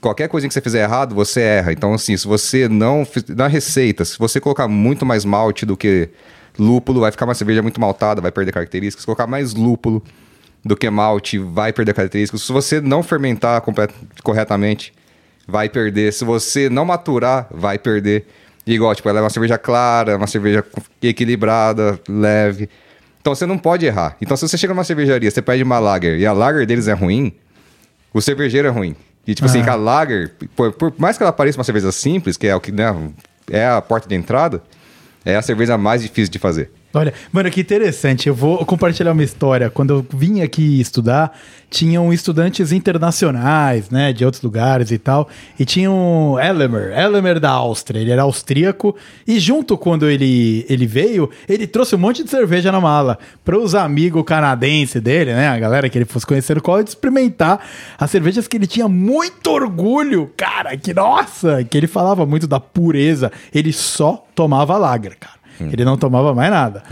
[0.00, 1.72] qualquer coisa que você fizer errado, você erra.
[1.72, 3.06] Então, assim, se você não...
[3.28, 6.08] Na receita, se você colocar muito mais malte do que
[6.58, 9.02] lúpulo, vai ficar uma cerveja muito maltada, vai perder características.
[9.02, 10.02] Se colocar mais lúpulo
[10.64, 12.42] do que malte, vai perder características.
[12.42, 13.62] Se você não fermentar
[14.22, 14.92] corretamente,
[15.46, 16.12] vai perder.
[16.12, 18.26] Se você não maturar, vai perder.
[18.66, 20.64] Igual, tipo, ela é uma cerveja clara, uma cerveja
[21.02, 22.68] equilibrada, leve.
[23.20, 24.16] Então você não pode errar.
[24.20, 26.92] Então se você chega numa cervejaria, você pede uma lager e a lager deles é
[26.92, 27.32] ruim,
[28.14, 28.96] o cervejeiro é ruim.
[29.26, 29.72] E tipo assim, Ah.
[29.72, 32.72] a Lager, por, por mais que ela pareça uma cerveja simples, que é o que
[32.72, 32.84] né,
[33.50, 34.62] é a porta de entrada,
[35.24, 36.70] é a cerveja mais difícil de fazer.
[36.92, 38.28] Olha, mano, que interessante.
[38.28, 39.70] Eu vou compartilhar uma história.
[39.70, 41.38] Quando eu vim aqui estudar,
[41.70, 45.28] tinham estudantes internacionais, né, de outros lugares e tal.
[45.56, 48.00] E tinha um Elmer, Elmer da Áustria.
[48.00, 48.96] Ele era austríaco.
[49.24, 53.56] E junto, quando ele, ele veio, ele trouxe um monte de cerveja na mala para
[53.56, 57.64] os amigos canadenses dele, né, a galera que ele fosse conhecer no college, experimentar
[57.96, 60.76] as cervejas que ele tinha muito orgulho, cara.
[60.76, 63.30] Que nossa, que ele falava muito da pureza.
[63.54, 65.39] Ele só tomava lager, cara.
[65.72, 66.82] Ele não tomava mais nada.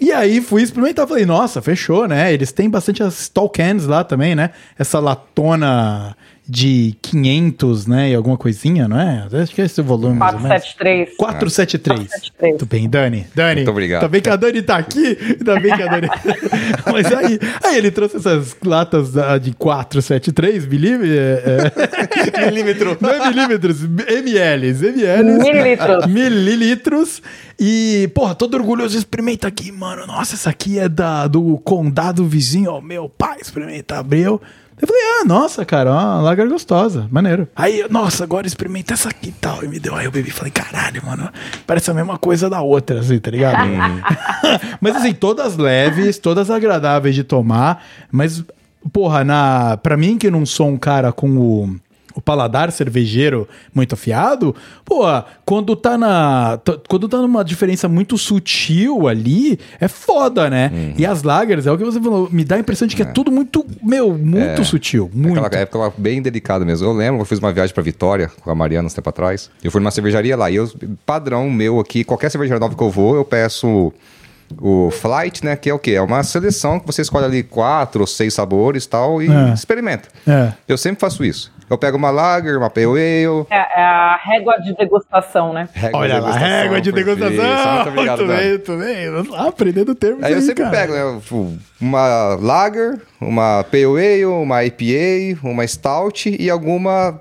[0.00, 2.32] E aí fui experimentar, falei, nossa, fechou, né?
[2.32, 4.50] Eles têm bastante as tall cans lá também, né?
[4.78, 6.16] Essa latona
[6.48, 8.10] de 500, né?
[8.10, 9.28] E alguma coisinha, não é?
[9.40, 10.74] Acho que é esse o volume, mais ou menos.
[10.74, 11.16] 473.
[11.16, 12.08] 473.
[12.08, 12.50] 473.
[12.50, 13.26] Muito bem, Dani.
[13.34, 13.54] Dani.
[13.56, 14.02] Muito obrigado.
[14.02, 15.18] Ainda bem que a Dani tá aqui.
[15.38, 16.08] Ainda bem que a Dani.
[16.92, 21.10] Mas aí, aí ele trouxe essas latas de 473 milímetros.
[21.10, 21.72] É,
[22.50, 22.96] Milímetro.
[23.00, 24.68] Não é milímetros, ml.
[24.68, 25.38] ml.
[25.38, 26.06] Mililitros.
[26.06, 27.22] Mililitros.
[27.58, 30.06] E, porra, todo orgulhoso, experimenta aqui, mano.
[30.06, 33.38] Nossa, essa aqui é da, do condado vizinho ao meu pai.
[33.40, 34.40] Experimenta, abriu.
[34.82, 37.46] Eu falei, ah, nossa, cara, ó, uma lager gostosa, maneiro.
[37.54, 39.62] Aí, nossa, agora experimenta essa aqui e tal.
[39.62, 41.30] E me deu, aí eu bebi e falei, caralho, mano,
[41.64, 43.58] parece a mesma coisa da outra, assim, tá ligado?
[44.82, 48.42] mas assim, todas leves, todas agradáveis de tomar, mas,
[48.92, 51.76] porra, na, pra mim que não sou um cara com o
[52.14, 55.02] o paladar cervejeiro muito afiado, pô,
[55.44, 56.58] quando tá na.
[56.88, 60.70] Quando tá numa diferença muito sutil ali, é foda, né?
[60.72, 60.94] Uhum.
[60.98, 63.06] E as lagers, é o que você falou, me dá a impressão de que é,
[63.06, 65.10] tudo muito, meu, muito sutil.
[65.12, 65.42] Muito.
[65.44, 66.86] Aquela época bem delicada mesmo.
[66.86, 69.50] Eu lembro, eu fiz uma viagem pra Vitória com a Mariana uns tempo atrás.
[69.62, 70.70] Eu fui numa cervejaria lá e eu,
[71.06, 73.92] padrão meu aqui, qualquer cervejaria nova que eu vou, eu peço
[74.60, 75.56] o Flight, né?
[75.56, 75.92] Que é o quê?
[75.92, 79.54] É uma seleção que você escolhe ali quatro ou seis sabores e tal e É.
[79.54, 80.08] experimenta.
[80.26, 80.52] É.
[80.68, 81.50] Eu sempre faço isso.
[81.72, 83.46] Eu pego uma Lager, uma Pale Ale.
[83.50, 85.66] É, é a régua de degustação, né?
[85.72, 87.74] régua Olha lá, degustação, régua de degustação.
[87.74, 88.76] Muito obrigado, muito bem, muito
[89.24, 89.30] bem.
[89.30, 90.76] Lá, aprendendo termos Aí eu sempre cara.
[90.76, 91.20] pego, né?
[91.80, 97.18] Uma Lager, uma Pale Ale, uma IPA, uma Stout e alguma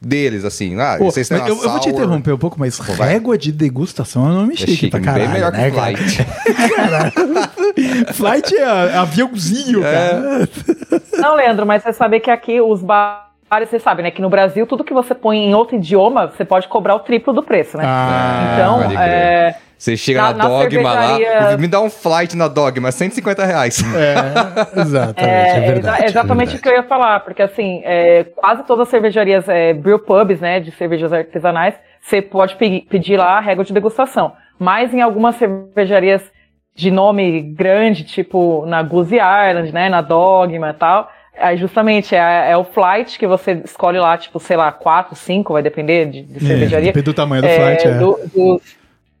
[0.00, 0.76] deles, assim.
[0.80, 1.94] Ah, Pô, vocês têm mas uma eu, eu vou te sour.
[1.94, 3.10] interromper um pouco, mas vai.
[3.10, 5.30] régua de degustação é um nome É chique, chique, pra bem caralho.
[5.30, 5.92] melhor que né, cara?
[5.92, 6.26] Flight.
[8.14, 9.92] Flight é aviãozinho, É.
[9.92, 10.48] cara.
[11.18, 12.82] Não, Leandro, mas você sabe que aqui os
[13.60, 14.10] você sabe, né?
[14.10, 17.32] Que no Brasil, tudo que você põe em outro idioma, você pode cobrar o triplo
[17.32, 17.84] do preço, né?
[17.86, 22.36] Ah, então, é, Você chega Na- na, na Dogma lá, cervejaria- me dá um flight
[22.36, 23.82] na Dogma, 150 reais.
[23.96, 24.14] É,
[24.80, 25.96] exatamente, é, É, é verdade.
[25.96, 29.48] exa- exatamente é o que eu ia falar, porque assim, é, quase todas as cervejarias,
[29.48, 33.72] é, brew pubs, né, de cervejas artesanais, você pode pe- pedir lá a régua de
[33.72, 34.32] degustação.
[34.58, 36.22] Mas em algumas cervejarias
[36.76, 42.50] de nome grande, tipo na Goose Island, né, na Dogma e tal, aí justamente é,
[42.50, 46.22] é o flight que você escolhe lá, tipo, sei lá, quatro, cinco, vai depender de,
[46.22, 46.86] de É, cervejaria.
[46.86, 47.98] depende do tamanho do É, flight, é.
[47.98, 48.62] do- dos,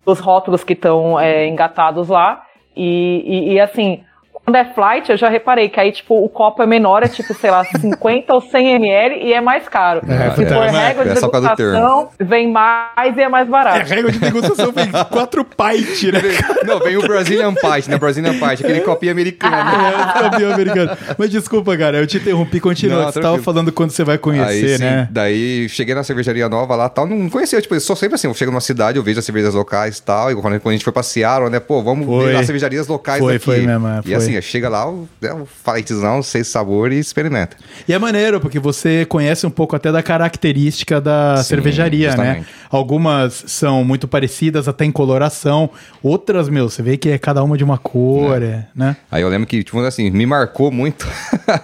[0.04, 2.44] dos rótulos que estão é, engatados lá.
[2.76, 4.02] E, e, e, assim,
[4.44, 7.32] quando é flight, eu já reparei que aí, tipo, o copo é menor, é tipo,
[7.34, 10.00] sei lá, 50 ou 100 ml e é mais caro.
[10.08, 13.46] É, Se for mas régua de é causa do degustação, vem mais e é mais
[13.46, 13.88] É, barato.
[13.88, 16.20] régua de degustação vem quatro pint, né?
[16.66, 17.98] Não, vem o Brazilian Pint, né?
[17.98, 19.52] Brazilian Pint, aquele copinho americano.
[19.82, 20.96] É, campeão americano.
[21.18, 22.60] Mas desculpa, cara, eu te interrompi.
[22.60, 23.04] Continua.
[23.04, 25.08] Não, você tava falando quando você vai Aí conhecer, sim, né?
[25.10, 28.34] daí cheguei na cervejaria nova lá tal, não conhecia, tipo, eu sou sempre assim, eu
[28.34, 30.92] chego numa cidade, eu vejo as cervejas locais e tal, e quando a gente foi
[30.92, 32.26] pra Seattle, né, pô, vamos Foi.
[32.30, 33.44] ver as cervejarias locais Foi, daqui.
[33.44, 34.14] foi mesmo, é, E foi.
[34.38, 37.56] Assim, chega lá, o, é, o flightzão, seis sabores e experimenta.
[37.86, 42.16] E é maneiro, porque você conhece um pouco até da característica da Sim, cervejaria, né?
[42.16, 42.46] justamente.
[42.70, 45.70] Algumas são muito parecidas, até em coloração.
[46.02, 48.96] Outras, meu, você vê que é cada uma de uma cor, é, né?
[49.10, 51.06] Aí eu lembro que, tipo, assim, me marcou muito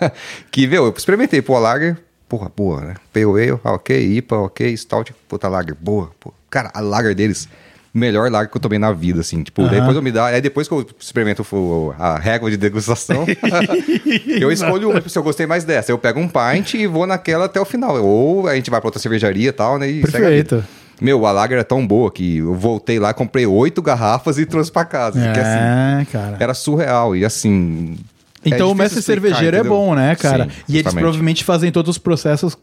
[0.50, 1.96] que, viu, eu experimentei, pô, a Lager,
[2.28, 2.94] porra, boa, né?
[3.12, 6.32] Pale Ale, ok, IPA, ok, Stout, puta Lager, boa, pô.
[6.50, 7.48] Cara, a Lager deles,
[7.92, 9.70] melhor Lager que eu tomei na vida, assim, tipo, Aham.
[9.70, 13.26] depois eu me dá, aí depois que eu experimento o- a régua de degustação,
[14.40, 17.46] eu escolho uma, se eu gostei mais dessa, eu pego um pint e vou naquela
[17.46, 20.00] até o final, ou a gente vai pra outra cervejaria e tal, né, e.
[20.02, 20.64] Perfeito.
[21.00, 24.70] Meu, a Lager é tão boa que eu voltei lá, comprei oito garrafas e trouxe
[24.72, 26.36] pra casa, que assim, É, cara.
[26.40, 27.14] era surreal.
[27.14, 27.96] E assim.
[28.44, 29.76] é Então o difícil mestre cervejeiro é entendeu?
[29.78, 30.44] bom, né, cara?
[30.46, 32.58] Sim, e eles provavelmente fazem todos os processos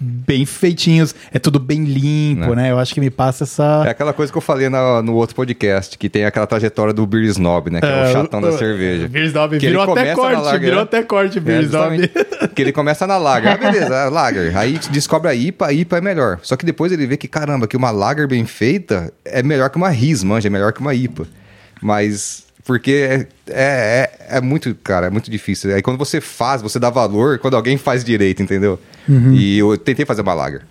[0.00, 2.62] bem feitinhos, é tudo bem limpo, Né.
[2.64, 2.70] né?
[2.72, 3.84] Eu acho que me passa essa.
[3.86, 7.06] É aquela coisa que eu falei na- no outro podcast, que tem aquela trajetória do
[7.06, 7.80] Beer Snob, né?
[7.80, 9.08] Que é, o chatão da cerveja.
[9.08, 10.82] Beer Snob Que virou até corte, lager, virou né?
[10.82, 11.96] até corte, É, Beer Snob.
[11.98, 12.48] justamente.
[12.54, 13.52] que ele começa na Lager.
[13.52, 14.56] Ah, beleza, a Lager.
[14.56, 16.38] Aí descobre a IPA, a IPA é melhor.
[16.42, 19.76] Só que depois ele vê que, caramba, que uma Lager bem feita é melhor que
[19.76, 21.26] uma Riz, manja, é melhor que uma IPA.
[21.82, 25.74] Mas Porque é, é, é, é muito, cara, é muito difícil.
[25.74, 28.80] Aí quando você faz, você dá valor quando alguém faz direito, entendeu?
[29.34, 30.62] E eu tentei fazer uma lager.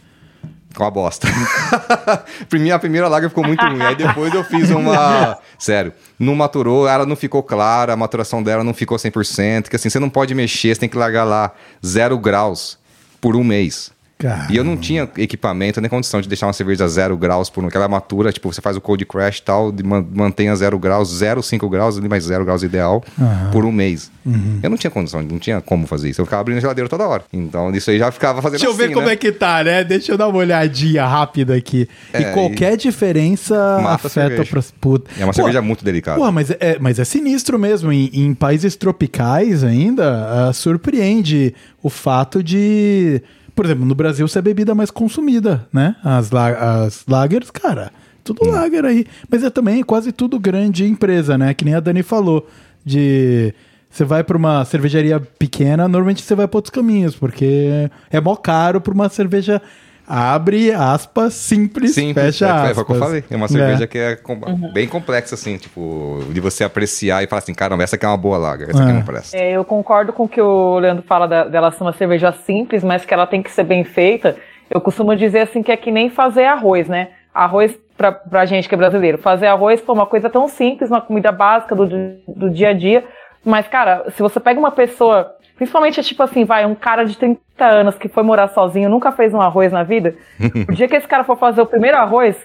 [0.76, 1.28] Com uma bosta.
[2.74, 3.80] A primeira lager ficou muito ruim.
[3.80, 5.38] Aí depois eu fiz uma.
[5.60, 9.70] Sério, não maturou, ela não ficou clara, a maturação dela não ficou 100%.
[9.70, 11.52] Que assim, você não pode mexer, você tem que largar lá
[11.86, 12.80] zero graus
[13.22, 13.92] por um mês.
[14.24, 14.48] Cara.
[14.50, 17.64] E eu não tinha equipamento nem condição de deixar uma cerveja a zero graus por
[17.64, 17.70] um.
[17.70, 20.56] Que ela matura, tipo, você faz o cold crash e tal, de man- mantém a
[20.56, 23.04] zero graus, zero, cinco graus, ali, mas zero graus ideal,
[23.52, 24.10] por um mês.
[24.26, 24.60] Uhum.
[24.64, 26.22] Eu não tinha condição, não tinha como fazer isso.
[26.22, 27.24] Eu ficava abrindo a geladeira toda hora.
[27.34, 29.14] Então, isso aí já ficava fazendo Deixa eu ver assim, como né?
[29.14, 29.84] é que tá, né?
[29.84, 31.90] Deixa eu dar uma olhadinha rápida aqui.
[32.14, 35.12] e É, qualquer diferença Mata afeta pras puta.
[35.20, 36.18] É uma Pô, cerveja muito delicada.
[36.18, 37.92] Pô, mas é, mas é sinistro mesmo.
[37.92, 43.22] Em, em países tropicais ainda, ah, surpreende o fato de.
[43.56, 45.96] Por exemplo, no Brasil ser a bebida mais consumida, né?
[46.04, 47.92] As, la as lagers, cara,
[48.24, 49.06] tudo lager aí.
[49.30, 51.54] Mas é também quase tudo grande empresa, né?
[51.54, 52.48] Que nem a Dani falou.
[52.86, 53.54] De.
[53.90, 58.36] Você vai pra uma cervejaria pequena, normalmente você vai pra outros caminhos, porque é mó
[58.36, 59.62] caro pra uma cerveja.
[60.08, 62.78] Abre aspas, simples, Sim, fecha é, aspas.
[62.78, 63.24] é, o que eu falei.
[63.32, 64.36] É uma cerveja que é com-
[64.74, 68.18] bem complexa, assim, tipo, de você apreciar e falar assim, caramba, essa aqui é uma
[68.18, 68.94] boa lager, essa aqui É.
[68.94, 69.38] não presta.
[69.38, 72.84] É, eu concordo com o que o Leandro fala da- dela ser uma cerveja simples,
[72.84, 74.36] mas que ela tem que ser bem feita.
[74.70, 77.10] Eu costumo dizer assim que é que nem fazer arroz, né?
[77.34, 79.18] Arroz pra, pra gente que é brasileiro.
[79.18, 81.88] Fazer arroz foi uma coisa tão simples, uma comida básica do,
[82.28, 83.04] do dia a dia.
[83.46, 87.66] Mas, cara, se você pega uma pessoa, principalmente tipo assim, vai, um cara de 30
[87.66, 90.16] anos que foi morar sozinho, nunca fez um arroz na vida,
[90.68, 92.36] o dia que esse cara for fazer o primeiro arroz,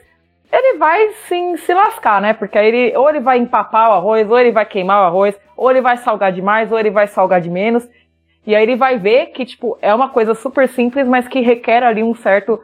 [0.51, 2.33] ele vai sim se lascar, né?
[2.33, 5.39] Porque aí ele ou ele vai empapar o arroz, ou ele vai queimar o arroz,
[5.57, 7.87] ou ele vai salgar demais, ou ele vai salgar de menos.
[8.47, 11.83] E aí ele vai ver que, tipo, é uma coisa super simples, mas que requer
[11.83, 12.59] ali um certo,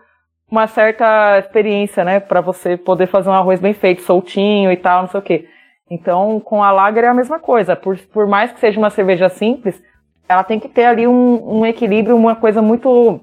[0.50, 2.20] uma certa experiência, né?
[2.20, 5.48] Pra você poder fazer um arroz bem feito, soltinho e tal, não sei o quê.
[5.90, 7.76] Então, com a Lager é a mesma coisa.
[7.76, 9.82] Por, por mais que seja uma cerveja simples,
[10.28, 13.20] ela tem que ter ali um, um equilíbrio, uma coisa muito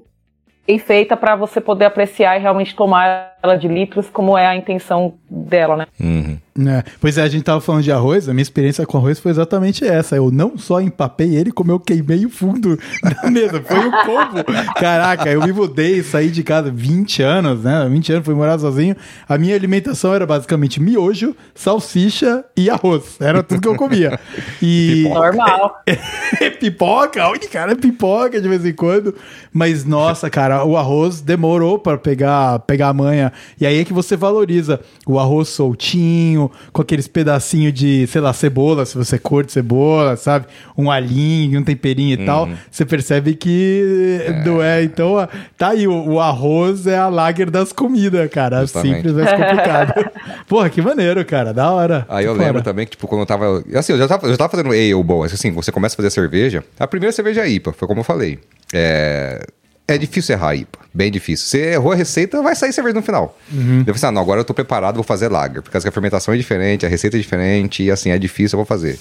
[0.66, 4.56] bem feita para você poder apreciar e realmente tomar ela de litros, como é a
[4.56, 5.86] intenção dela, né?
[5.98, 6.38] Uhum.
[6.68, 9.30] É, pois é, a gente tava falando de arroz, a minha experiência com arroz foi
[9.30, 10.16] exatamente essa.
[10.16, 13.62] Eu não só empapei ele, como eu queimei o fundo da mesa.
[13.62, 14.44] Foi um combo.
[14.78, 17.88] Caraca, eu me mudei, saí de casa 20 anos, né?
[17.88, 18.94] 20 anos, fui morar sozinho.
[19.26, 23.18] A minha alimentação era basicamente miojo, salsicha e arroz.
[23.18, 24.20] Era tudo que eu comia.
[24.60, 25.82] E Normal.
[26.60, 29.14] pipoca, olha, cara, pipoca de vez em quando.
[29.52, 33.31] Mas, nossa, cara, o arroz demorou pra pegar, pegar a manha.
[33.60, 38.32] E aí é que você valoriza o arroz soltinho, com aqueles pedacinhos de, sei lá,
[38.32, 40.46] cebola, se você curte cebola, sabe?
[40.76, 42.48] Um alhinho, um temperinho e tal.
[42.70, 44.82] Você percebe que não é.
[44.82, 48.60] Então, tá aí, o, o arroz é a lager das comidas, cara.
[48.60, 48.96] Justamente.
[48.96, 50.10] Simples, mas complicado.
[50.48, 51.52] Porra, que maneiro, cara.
[51.52, 52.06] Da hora.
[52.08, 52.46] Aí eu Fora.
[52.46, 53.62] lembro também que, tipo, quando eu tava.
[53.74, 55.26] Assim, eu já tava, eu já tava fazendo ale boa.
[55.26, 56.64] Assim, você começa a fazer cerveja.
[56.78, 58.38] A primeira cerveja é IPA, foi como eu falei.
[58.72, 59.44] É.
[59.86, 61.46] É difícil errar IPA, bem difícil.
[61.46, 63.36] Você errou a receita, vai sair cerveja no final.
[63.52, 63.80] Uhum.
[63.80, 65.60] Eu falei assim, ah, não, agora eu tô preparado, vou fazer lager.
[65.62, 68.56] Por causa que a fermentação é diferente, a receita é diferente, e assim, é difícil,
[68.56, 68.98] eu vou fazer.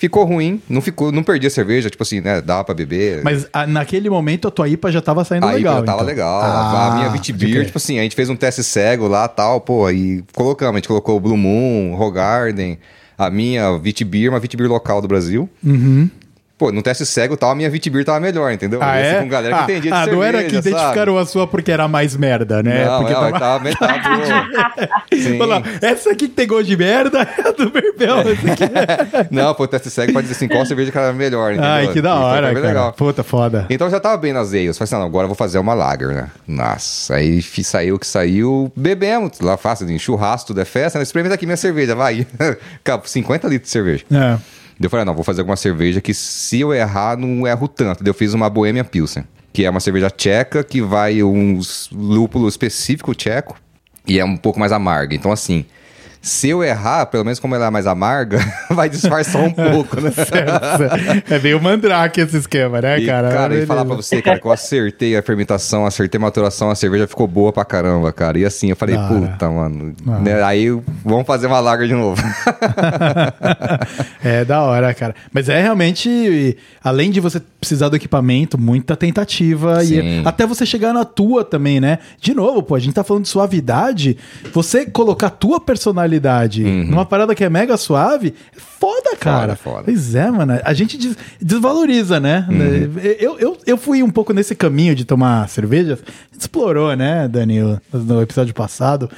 [0.00, 3.20] Ficou ruim, não ficou, não perdi a cerveja, tipo assim, né, dava pra beber.
[3.22, 5.80] Mas ah, naquele momento a tua IPA já tava saindo Aí legal.
[5.80, 6.06] já tava então.
[6.06, 6.40] legal.
[6.40, 7.66] Ah, a minha crer.
[7.66, 10.76] tipo assim, a gente fez um teste cego lá tal, pô, e colocamos.
[10.76, 12.78] A gente colocou o Blue Moon, Rogarden,
[13.18, 15.46] a minha Vitbeer, uma Vitbeer local do Brasil.
[15.62, 16.08] Uhum.
[16.60, 18.80] Pô, no teste cego tal, a minha Vitbeer tava melhor, entendeu?
[18.82, 19.22] Ah, é?
[19.22, 21.72] Com galera que ah, entendia de ah, não era que cerveja, identificaram a sua porque
[21.72, 22.84] era mais merda, né?
[22.84, 23.64] Não, porque não, tava...
[23.64, 24.08] metade
[25.80, 28.18] essa aqui que tem gosto de merda é a do Berbel.
[28.18, 29.28] essa aqui.
[29.34, 31.70] Não, foi o teste cego pra dizer assim, qual cerveja que era melhor, entendeu?
[31.70, 32.66] Ai, que da E foi- hora, foi cara.
[32.68, 32.92] legal.
[32.92, 33.66] Puta, foda.
[33.70, 34.76] Então já tava bem nas ales.
[34.76, 36.28] Falei assim, não, agora eu vou fazer uma lager, né?
[36.46, 39.40] Nossa, aí saiu o que saiu, bebemos.
[39.40, 40.98] Lá fácil, assim, churrasco, tudo é festa.
[40.98, 41.04] Né?
[41.04, 42.26] Experimenta aqui minha cerveja, vai.
[42.84, 44.04] Cara, 50 litros de cerveja.
[44.12, 44.59] É.
[44.80, 48.02] Eu falei, não, vou fazer alguma cerveja que se eu errar, não erro tanto.
[48.02, 51.60] Daí eu fiz uma Bohemia Pilsen, que é uma cerveja tcheca que vai um
[51.92, 53.56] lúpulo específico tcheco
[54.06, 55.14] e é um pouco mais amarga.
[55.14, 55.66] Então, assim,
[56.22, 58.38] se eu errar, pelo menos como ela é mais amarga,
[58.70, 60.12] vai disfarçar um pouco, né?
[61.30, 63.30] é meio mandrake esse esquema, né, E, cara?
[63.30, 66.74] cara, e falar pra você, cara, que eu acertei a fermentação, acertei a maturação, a
[66.74, 68.38] cerveja ficou boa pra caramba, cara.
[68.38, 69.08] E assim, eu falei, hora.
[69.08, 69.94] puta, mano.
[70.06, 70.18] Ah.
[70.18, 70.68] né, Aí
[71.04, 72.22] vamos fazer uma lager de novo.
[74.22, 75.14] é da hora, cara.
[75.32, 80.20] Mas é realmente, além de você precisar do equipamento, muita tentativa Sim.
[80.22, 81.98] e até você chegar na tua também, né?
[82.20, 84.16] De novo, pô, a gente tá falando de suavidade.
[84.52, 85.60] Você colocar a tua
[86.10, 89.54] qualidade numa parada que é mega suave, é foda, cara.
[89.56, 89.84] foda.
[89.84, 90.58] Pois é, mano.
[90.64, 92.46] A gente des- desvaloriza, né?
[93.18, 96.00] Eu, eu, eu fui um pouco nesse caminho de tomar cervejas.
[96.00, 99.08] A gente explorou, né, Daniel, no episódio passado.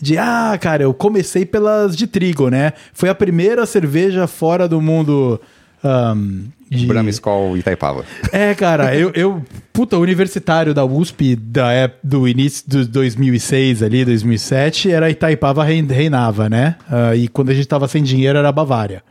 [0.00, 2.72] De, ah, cara, eu comecei pelas de trigo, né?
[2.92, 5.40] Foi a primeira cerveja fora do mundo.
[5.84, 6.86] ahn, de...
[6.86, 8.04] Brahma Skol Itaipava.
[8.32, 9.42] É, cara, eu, eu
[9.72, 15.86] puta, universitário da USP da, ép- do início dos 2006 ali, 2007, era Itaipava rein-
[15.86, 16.76] reinava, né?
[16.88, 19.02] Ah, e quando a gente tava sem dinheiro era Bavária.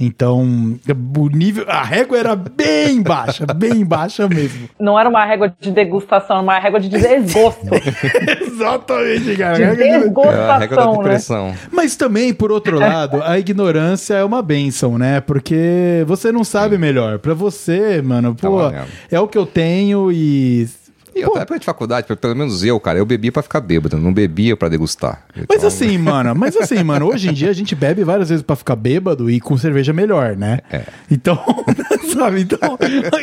[0.00, 0.78] Então,
[1.16, 4.68] o nível, a régua era bem baixa, bem baixa mesmo.
[4.78, 7.66] Não era uma régua de degustação, era uma régua de desgosto.
[8.40, 9.56] Exatamente, cara.
[9.56, 10.06] de A régua de- É a regra
[10.46, 10.98] da desgostação, né?
[11.02, 11.54] depressão.
[11.72, 15.20] Mas também, por outro lado, a ignorância é uma benção, né?
[15.20, 17.18] Porque você não sabe melhor.
[17.18, 18.86] Pra você, mano, pô, valendo.
[19.10, 20.68] é o que eu tenho e.
[21.18, 24.12] E outra época de faculdade, pelo menos eu, cara, eu bebia pra ficar bêbado, não
[24.12, 25.24] bebia pra degustar.
[25.34, 28.42] Mas Então, assim, mano, mas assim, mano, hoje em dia a gente bebe várias vezes
[28.42, 30.60] pra ficar bêbado e com cerveja melhor, né?
[30.70, 30.82] É.
[31.10, 31.38] Então,
[32.14, 32.42] sabe?
[32.42, 32.78] Então,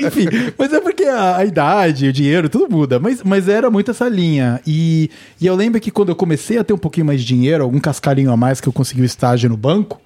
[0.05, 0.27] enfim,
[0.57, 2.99] mas é porque a, a idade, o dinheiro, tudo muda.
[2.99, 4.59] Mas, mas era muito essa linha.
[4.67, 7.63] E, e eu lembro que quando eu comecei a ter um pouquinho mais de dinheiro,
[7.63, 10.01] algum cascalhinho a mais que eu consegui o estágio no banco.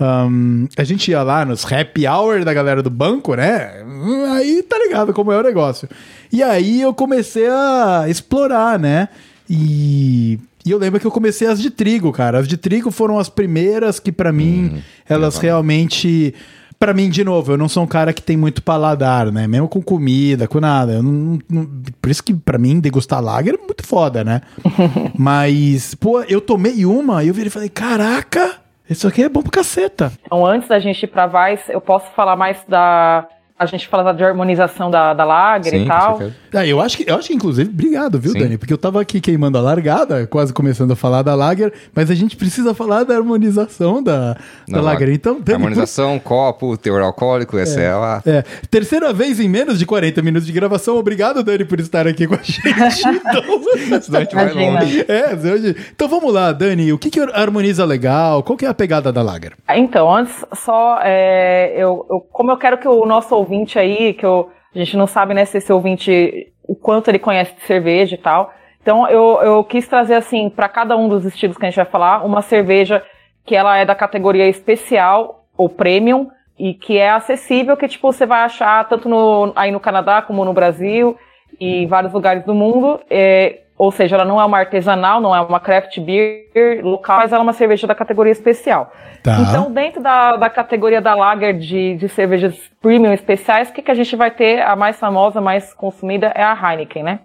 [0.00, 3.82] Ahn, a gente ia lá nos happy hour da galera do banco, né?
[3.84, 5.88] Hum, Aí tá ligado como é o negócio.
[6.32, 9.08] E aí eu comecei a explorar, né?
[9.48, 12.38] E, e eu lembro que eu comecei as de trigo, cara.
[12.38, 16.34] As de trigo foram as primeiras que pra mim elas realmente
[16.78, 19.46] Pra mim, de novo, eu não sou um cara que tem muito paladar, né?
[19.46, 21.00] Mesmo com comida, com nada.
[21.00, 21.68] Não- não-
[22.00, 24.40] por isso que pra mim degustar lager é muito foda, né?
[25.16, 28.56] Mas, pô, eu tomei uma e eu virei e falei, caraca,
[28.92, 30.12] isso aqui é bom pra caceta.
[30.24, 33.26] Então, antes da gente ir pra Vice, eu posso falar mais da.
[33.62, 36.20] A gente fala de harmonização da, da Lager Sim, e tal.
[36.54, 38.40] Ah, eu acho que, eu acho que inclusive, obrigado, viu, Sim.
[38.40, 38.58] Dani?
[38.58, 42.14] Porque eu tava aqui queimando a largada, quase começando a falar da lager, mas a
[42.14, 44.36] gente precisa falar da harmonização da,
[44.68, 45.08] da lager.
[45.10, 48.22] Então, Dani, Harmonização, copo, teor alcoólico, essa é, a.
[48.26, 50.96] É, terceira vez em menos de 40 minutos de gravação.
[50.96, 52.62] Obrigado, Dani, por estar aqui com a gente.
[53.32, 55.04] Então, Senão a gente vai longe.
[55.08, 56.92] é, hoje- então vamos lá, Dani.
[56.92, 58.42] O que, que harmoniza legal?
[58.42, 59.52] Qual que é a pegada da Lager?
[59.70, 64.24] Então, antes, só, é, eu, eu- como eu quero que o nosso ouvinte aí, que
[64.24, 68.14] eu, a gente não sabe, né, se esse ouvinte, o quanto ele conhece de cerveja
[68.14, 68.52] e tal.
[68.80, 71.84] Então, eu, eu quis trazer, assim, para cada um dos estilos que a gente vai
[71.84, 73.02] falar, uma cerveja
[73.44, 76.28] que ela é da categoria especial ou premium
[76.58, 80.44] e que é acessível, que, tipo, você vai achar tanto no, aí no Canadá como
[80.44, 81.16] no Brasil
[81.60, 83.00] e vários lugares do mundo.
[83.08, 86.46] É, ou seja, ela não é uma artesanal, não é uma craft beer
[86.82, 88.92] local, mas ela é uma cerveja da categoria especial.
[89.22, 89.38] Tá.
[89.40, 93.90] Então, dentro da, da categoria da lager de, de cervejas premium especiais, o que, que
[93.90, 94.60] a gente vai ter?
[94.62, 97.20] A mais famosa, mais consumida é a Heineken, né?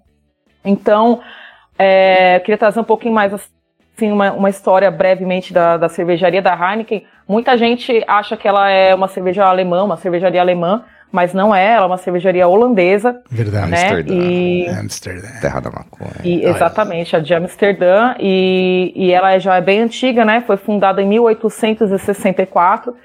[0.63, 1.21] Então,
[1.77, 6.41] é, eu queria trazer um pouquinho mais assim, uma, uma história brevemente da, da cervejaria
[6.41, 7.05] da Heineken.
[7.27, 11.74] Muita gente acha que ela é uma cerveja alemã, uma cervejaria alemã, mas não é,
[11.74, 13.72] ela é uma cervejaria holandesa, Verdade.
[13.72, 13.78] né?
[13.78, 14.14] Amsterdã.
[14.14, 15.28] E, Amsterdã.
[15.41, 16.12] Terra da maconha.
[16.24, 20.43] e- exatamente, a de Amsterdã, e, e ela já é bem antiga, né?
[20.45, 22.95] Foi fundada em 1864.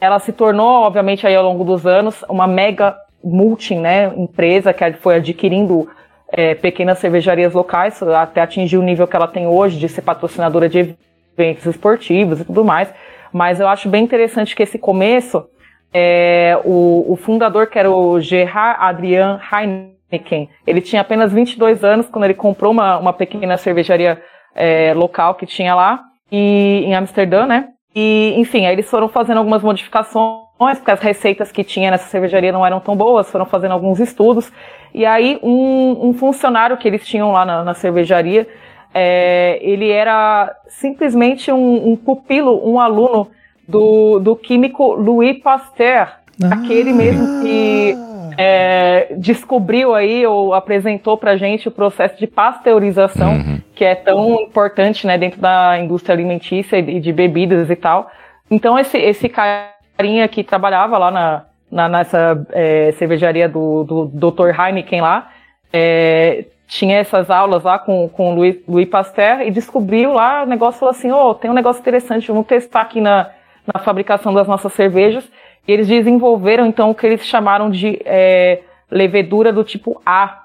[0.00, 4.92] Ela se tornou, obviamente, aí ao longo dos anos, uma mega multi, né, empresa que
[4.94, 5.88] foi adquirindo
[6.30, 10.68] é, pequenas cervejarias locais, até atingir o nível que ela tem hoje de ser patrocinadora
[10.68, 10.94] de
[11.38, 12.92] eventos esportivos e tudo mais.
[13.32, 15.46] Mas eu acho bem interessante que esse começo,
[15.94, 22.08] é, o, o fundador, que era o Gerard Adrian Heineken, ele tinha apenas 22 anos
[22.08, 24.20] quando ele comprou uma, uma pequena cervejaria
[24.56, 27.68] é, local que tinha lá, e, em Amsterdã, né?
[27.94, 32.50] E, enfim, aí eles foram fazendo algumas modificações, porque as receitas que tinha nessa cervejaria
[32.50, 34.50] não eram tão boas, foram fazendo alguns estudos.
[34.92, 38.48] E aí, um, um funcionário que eles tinham lá na, na cervejaria,
[38.92, 43.30] é, ele era simplesmente um, um pupilo, um aluno
[43.68, 46.08] do, do químico Louis Pasteur,
[46.50, 47.94] aquele mesmo que
[48.36, 53.34] é, descobriu aí ou apresentou pra gente o processo de pasteurização,
[53.74, 58.10] que é tão importante né, dentro da indústria alimentícia e de bebidas e tal.
[58.50, 64.48] Então esse, esse carinha que trabalhava lá na, na- nessa é, cervejaria do, do Dr.
[64.58, 65.30] Heineken lá,
[65.72, 70.46] é, tinha essas aulas lá com, com o Louis, Louis Pasteur e descobriu lá o
[70.46, 73.30] negócio falou assim, ô, tem um negócio interessante, vamos testar aqui na,
[73.72, 75.30] na fabricação das nossas cervejas.
[75.66, 78.60] E eles desenvolveram então o que eles chamaram de é,
[78.90, 80.42] levedura do tipo A.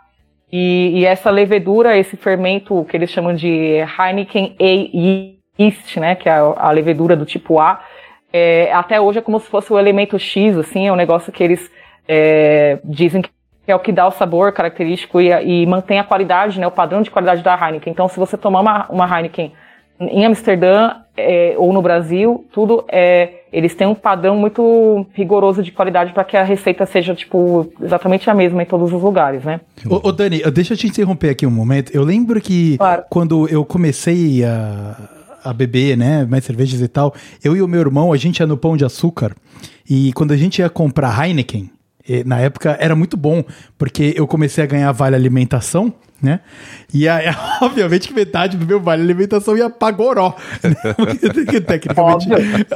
[0.51, 6.27] E, e essa levedura, esse fermento que eles chamam de Heineken A Yeast, né, que
[6.27, 7.83] é a, a levedura do tipo A,
[8.31, 11.43] é, até hoje é como se fosse o elemento X, assim, é um negócio que
[11.43, 11.71] eles
[12.07, 13.29] é, dizem que
[13.67, 17.01] é o que dá o sabor característico e, e mantém a qualidade, né, o padrão
[17.01, 17.91] de qualidade da Heineken.
[17.91, 19.53] Então, se você tomar uma, uma Heineken
[19.99, 23.35] em Amsterdã, é, ou no Brasil, tudo é.
[23.51, 28.29] Eles têm um padrão muito rigoroso de qualidade para que a receita seja, tipo, exatamente
[28.29, 29.59] a mesma em todos os lugares, né?
[29.89, 31.91] Ô, ô, Dani, deixa eu te interromper aqui um momento.
[31.91, 33.03] Eu lembro que Claro.
[33.09, 34.95] quando eu comecei a,
[35.43, 37.13] a beber, né, mais cervejas e tal,
[37.43, 39.35] eu e o meu irmão, a gente ia no Pão de Açúcar
[39.89, 41.71] e quando a gente ia comprar Heineken,
[42.25, 43.43] na época era muito bom,
[43.77, 46.41] porque eu comecei a ganhar vale alimentação, né?
[46.93, 47.25] E aí,
[47.61, 50.35] obviamente que metade do meu vale alimentação ia pra goró.
[50.63, 50.75] né?
[51.61, 52.27] Tecnicamente,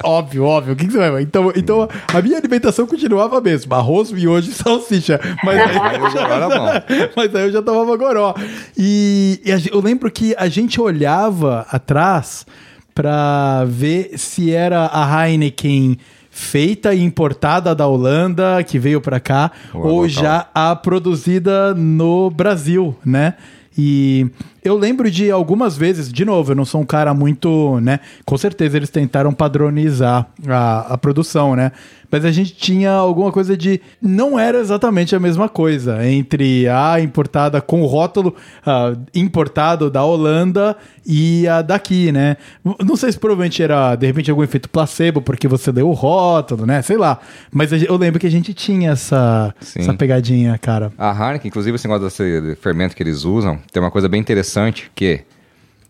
[0.04, 0.74] óbvio, óbvio.
[0.74, 1.24] O que, que você vai?
[1.24, 5.20] Então, então a minha alimentação continuava a mesma: arroz, miojo e salsicha.
[5.44, 5.76] Mas aí,
[6.18, 7.10] era bom.
[7.16, 8.34] mas aí eu já tomava goró.
[8.78, 12.46] E, e a eu lembro que a gente olhava atrás
[12.94, 15.98] pra ver se era a Heineken
[16.36, 20.10] feita e importada da Holanda, que veio pra cá, Ou a ou local.
[20.10, 23.36] já a produzida no Brasil, né?
[23.78, 24.28] E
[24.64, 28.00] eu lembro de algumas vezes, de novo, eu não sou um cara muito, né?
[28.26, 31.72] Com certeza eles tentaram padronizar a, a produção, né?
[32.10, 33.82] Mas a gente tinha alguma coisa de.
[34.00, 40.04] Não era exatamente a mesma coisa entre a importada com o rótulo ah, importado da
[40.04, 42.38] Holanda e a daqui, né?
[42.86, 46.68] Não sei se provavelmente era, de repente, algum efeito placebo, porque você leu o rótulo,
[46.68, 46.84] né?
[46.84, 47.20] Sei lá.
[47.52, 49.80] Mas eu lembro que a gente tinha essa, Sim.
[49.80, 50.94] essa pegadinha, cara.
[50.96, 54.53] A Heineken, inclusive, esse negócio desse fermento que eles usam, tem uma coisa bem interessante
[54.96, 55.22] que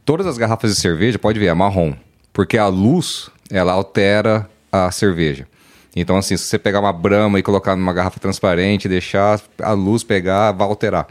[0.05, 1.93] todas as garrafas de cerveja, pode ver, é marrom.
[2.31, 5.47] Porque a luz, ela altera a cerveja.
[5.95, 10.03] Então, assim, se você pegar uma brama e colocar numa garrafa transparente deixar a luz
[10.03, 11.07] pegar, vai alterar.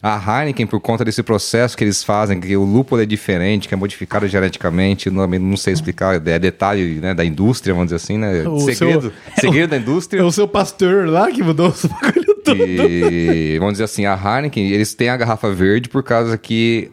[0.00, 3.74] A Heineken, por conta desse processo que eles fazem, que o lúpulo é diferente, que
[3.74, 8.16] é modificado geneticamente, não, não sei explicar, é detalhe né, da indústria, vamos dizer assim,
[8.16, 8.46] né?
[8.46, 10.20] O segredo, seu- segredo da indústria.
[10.20, 12.64] É o seu pastor lá que mudou os bagulho tudo.
[12.64, 16.92] E vamos dizer assim, a Heineken, eles têm a garrafa verde por causa que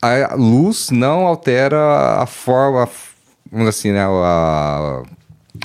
[0.00, 2.88] a luz não altera a forma,
[3.50, 5.02] vamos dizer assim, né, a-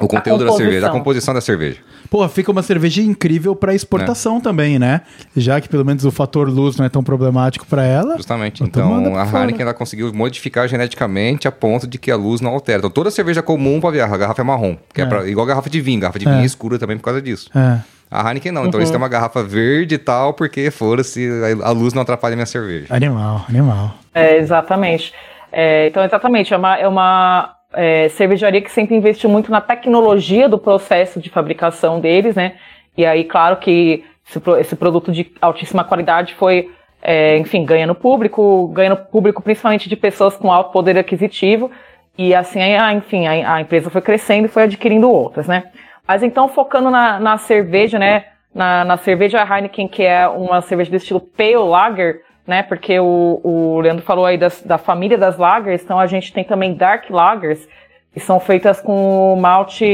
[0.02, 1.78] o conteúdo da cerveja, a composição da cerveja.
[2.10, 4.42] Pô, fica uma cerveja incrível pra exportação É.
[4.42, 5.02] também, né?
[5.38, 8.18] Já que pelo menos o fator luz não é tão problemático pra ela.
[8.18, 8.64] Justamente.
[8.64, 9.44] Então Então, a fora.
[9.44, 12.80] Heineken ela conseguiu modificar geneticamente a ponto de que a luz não altera.
[12.80, 15.08] Então, toda cerveja comum para viajar, a garrafa é marrom, que é, É.
[15.08, 16.32] pra- igual garrafa de vinho, garrafa de É.
[16.32, 17.50] vinho é escura também por causa disso.
[17.56, 17.80] É.
[18.10, 21.30] A Heineken não, então eles têm uma garrafa verde e tal, porque fora-se,
[21.64, 22.88] a a luz não atrapalha a minha cerveja.
[22.90, 23.94] Animal, animal.
[24.16, 25.14] É, exatamente.
[25.52, 30.50] É, então, exatamente, é uma, é uma é, cervejaria que sempre investiu muito na tecnologia
[30.50, 32.54] do processo de fabricação deles, né?
[32.98, 38.68] E aí, claro que esse, esse produto de altíssima qualidade foi, é, enfim, ganhando público,
[38.70, 41.72] ganhando público principalmente de pessoas com alto poder aquisitivo.
[42.18, 42.60] E assim,
[42.98, 45.66] enfim, a, a empresa foi crescendo e foi adquirindo outras, né?
[46.08, 48.26] Mas então, focando na, na cerveja, né?
[48.54, 52.64] Na, na cerveja Heineken, que é uma cerveja do estilo Pale Lager, né?
[52.64, 56.44] Porque o, o Leandro falou aí das, da família das lagers, então a gente tem
[56.44, 57.66] também Dark Lagers,
[58.12, 59.86] que são feitas com malte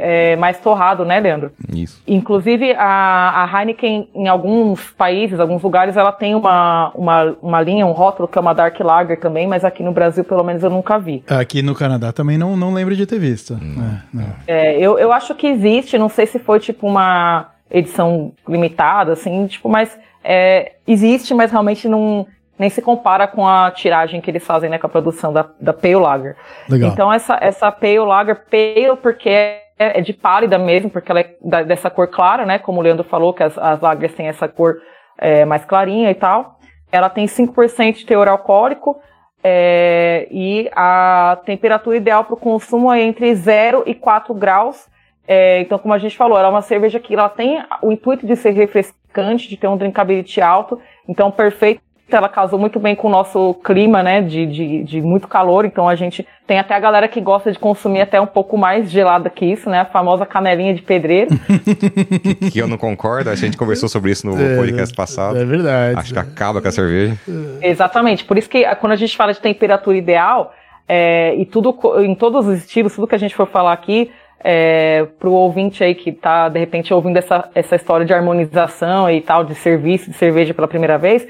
[0.00, 1.52] é, mais torrado, né, Leandro?
[1.72, 2.02] Isso.
[2.04, 7.86] Inclusive, a, a Heineken, em alguns países, alguns lugares, ela tem uma, uma, uma linha,
[7.86, 10.70] um rótulo que é uma Dark Lager também, mas aqui no Brasil, pelo menos, eu
[10.70, 11.22] nunca vi.
[11.28, 13.54] Aqui no Canadá também não, não lembro de ter visto.
[13.54, 14.26] É, não.
[14.48, 19.46] É, eu, eu acho que existe, não sei se foi tipo uma edição limitada, assim,
[19.46, 22.26] tipo, mas é, existe, mas realmente não
[22.58, 25.72] nem se compara com a tiragem que eles fazem, né, com a produção da, da
[25.72, 26.36] Pale Lager.
[26.68, 26.90] Legal.
[26.90, 31.36] Então essa, essa Pale Lager, Pale porque é, é de pálida mesmo, porque ela é
[31.42, 34.46] da- dessa cor clara, né, como o Leandro falou, que as, as lagers têm essa
[34.46, 34.76] cor
[35.16, 36.58] é, mais clarinha e tal.
[36.92, 39.00] Ela tem 5% de teor alcoólico,
[39.42, 44.86] é, e a temperatura ideal para o consumo é entre 0 e 4 graus.
[45.32, 48.26] É, então, como a gente falou, ela é uma cerveja que ela tem o intuito
[48.26, 51.80] de ser refrescante, de ter um drinkability alto, então perfeito.
[52.10, 55.88] Ela casou muito bem com o nosso clima, né, de, de, de muito calor, então
[55.88, 59.30] a gente tem até a galera que gosta de consumir até um pouco mais gelada
[59.30, 61.30] que isso, né, a famosa canelinha de pedreiro.
[62.50, 65.38] Que eu não concordo, a gente conversou sobre isso no É, podcast passado.
[65.38, 65.96] É verdade.
[65.96, 67.16] Acho que acaba com a cerveja.
[67.62, 68.24] Exatamente.
[68.24, 70.52] Por isso que ah, quando a gente fala de temperatura ideal,
[70.88, 74.10] é, e tudo em todos os estilos, tudo que a gente for falar aqui,
[74.42, 79.20] é, pro ouvinte aí que tá, de repente, ouvindo essa, essa história de harmonização e
[79.20, 81.26] tal, de serviço de cerveja pela primeira vez,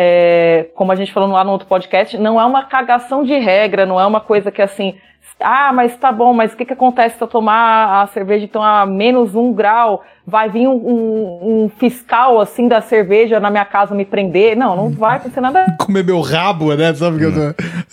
[0.00, 3.84] é, como a gente falou lá no outro podcast, não é uma cagação de regra,
[3.84, 4.94] não é uma coisa que assim,
[5.40, 8.62] ah, mas tá bom, mas o que, que acontece se eu tomar a cerveja então
[8.62, 10.04] a menos um grau?
[10.24, 14.56] Vai vir um, um- um fiscal assim da cerveja na minha casa me prender?
[14.56, 15.64] Não, não vai acontecer nada.
[15.80, 16.94] Comer meu rabo, né?
[16.94, 17.40] Sabe que eu tô...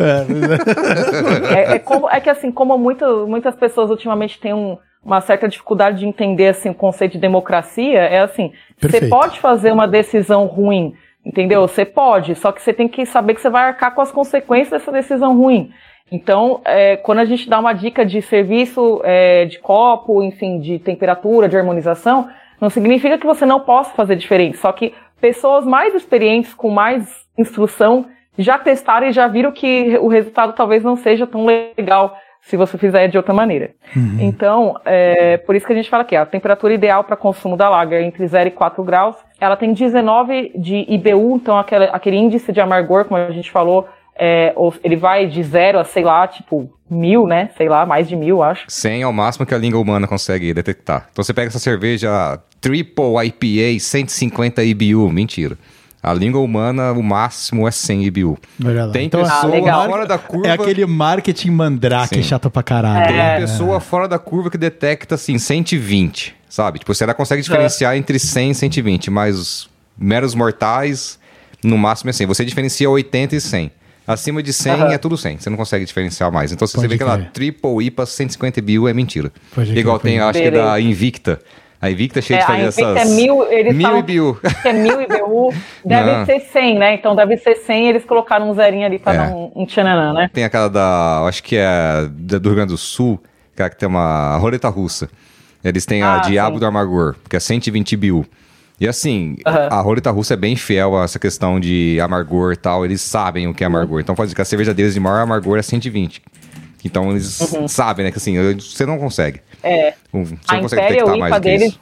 [0.04, 5.22] É, É, é como- é que assim, como muito- muitas pessoas ultimamente têm um- uma
[5.22, 8.52] certa dificuldade de entender assim, o conceito de democracia, é assim,
[8.82, 10.94] você pode fazer uma decisão ruim,
[11.26, 11.62] entendeu?
[11.62, 14.70] Você pode, só que você tem que saber que você vai arcar com as consequências
[14.70, 15.72] dessa decisão ruim.
[16.12, 20.78] Então, é, quando a gente dá uma dica de serviço é, de copo, enfim, de
[20.78, 22.30] temperatura, de harmonização,
[22.62, 24.58] não significa que você não possa fazer diferente.
[24.58, 28.06] Só que pessoas mais experientes, com mais instrução,
[28.38, 32.16] já testaram e já viram que o resultado talvez não seja tão legal
[32.46, 33.72] se você fizer de outra maneira.
[33.96, 34.18] Uhum.
[34.20, 37.68] Então, é, por isso que a gente fala aqui, a temperatura ideal para consumo da
[37.70, 39.16] lager é entre 0 e 4 graus.
[39.40, 43.88] Ela tem 19 de IBU, então aquele, aquele índice de amargor, como a gente falou,
[44.16, 47.50] é, ele vai de 0 a, sei lá, tipo, mil, né?
[47.58, 48.66] Sei lá, mais de mil, acho.
[48.68, 51.08] 100 é o máximo que a língua humana consegue detectar.
[51.12, 55.58] Então você pega essa cerveja Triple IPA 150 IBU, mentira.
[56.06, 58.38] A língua humana, o máximo é 100 IBU.
[58.94, 60.48] Tem então, pessoa ah, fora da curva...
[60.48, 62.22] É aquele marketing mandrake Sim.
[62.22, 63.08] chato pra caralho.
[63.08, 63.40] Tem é.
[63.40, 66.78] pessoa fora da curva que detecta, assim, 120, sabe?
[66.78, 67.98] Tipo, se ela consegue diferenciar é.
[67.98, 71.18] entre 100 e 120, mas os meros mortais,
[71.64, 72.28] no máximo é 100.
[72.28, 73.72] Você diferencia 80 e 100.
[74.06, 74.88] Acima de 100 uhum.
[74.92, 75.40] é tudo 100.
[75.40, 76.52] Você não consegue diferenciar mais.
[76.52, 79.32] Então, se você vê que ela triple IPA 150 IBU, é mentira.
[79.56, 81.42] Pode Igual tem, acho que é da Invicta.
[81.86, 83.12] A Invicta é cheia é, de fazer a Invicta essas...
[83.12, 84.40] É mil, eles mil IBU.
[84.62, 85.54] Que é mil IBU.
[85.86, 86.26] deve não.
[86.26, 86.96] ser 100, né?
[86.96, 89.18] Então deve ser 100 eles colocaram um zerinho ali pra é.
[89.18, 90.30] dar um, um tchananã, né?
[90.34, 91.24] Tem aquela da...
[91.28, 93.22] Acho que é do Rio Grande do Sul,
[93.56, 95.10] que tem uma roleta russa.
[95.64, 96.60] Eles têm ah, a Diabo sim.
[96.60, 98.26] do Amargor, que é 120 IBU.
[98.80, 99.54] E assim, uhum.
[99.70, 102.84] a roleta russa é bem fiel a essa questão de amargor e tal.
[102.84, 104.02] Eles sabem o que é amargor.
[104.02, 106.22] Então pode dizer que a cerveja deles de maior amargor é 120.
[106.84, 107.68] Então eles uhum.
[107.68, 108.12] sabem, né?
[108.12, 109.40] Que assim, você não consegue.
[109.66, 109.94] É.
[110.14, 111.80] Você a Imperial IPA deles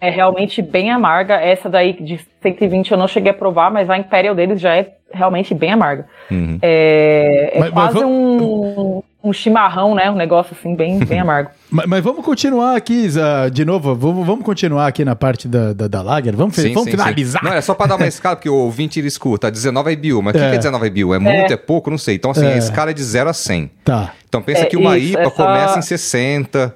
[0.00, 1.34] é realmente bem amarga.
[1.34, 4.92] Essa daí de 120 eu não cheguei a provar, mas a Imperial deles já é
[5.12, 6.06] realmente bem amarga.
[6.30, 6.58] Uhum.
[6.62, 8.42] É, é mas, quase mas vamos...
[8.42, 10.10] um, um chimarrão, né?
[10.10, 11.50] Um negócio assim, bem, bem amargo.
[11.70, 15.72] mas, mas, vamos continuar aqui, uh, de novo, vamos, vamos continuar aqui na parte da,
[15.72, 16.36] da, da Lager.
[16.36, 17.42] Vamos, sim, vamos sim, finalizar.
[17.42, 17.48] Sim.
[17.48, 20.34] Não, é só para dar uma escala, porque o ouvinte ele escuta 19 IBU, mas
[20.34, 20.50] o é.
[20.50, 21.14] que, é 19 IBU?
[21.14, 21.90] É muito, é, é pouco?
[21.90, 22.16] Não sei.
[22.16, 22.54] Então, assim, é.
[22.54, 23.70] a escala é de 0 a 100.
[23.84, 24.12] Tá.
[24.28, 25.30] Então, pensa é, que uma isso, IPA essa...
[25.30, 26.74] começa em 60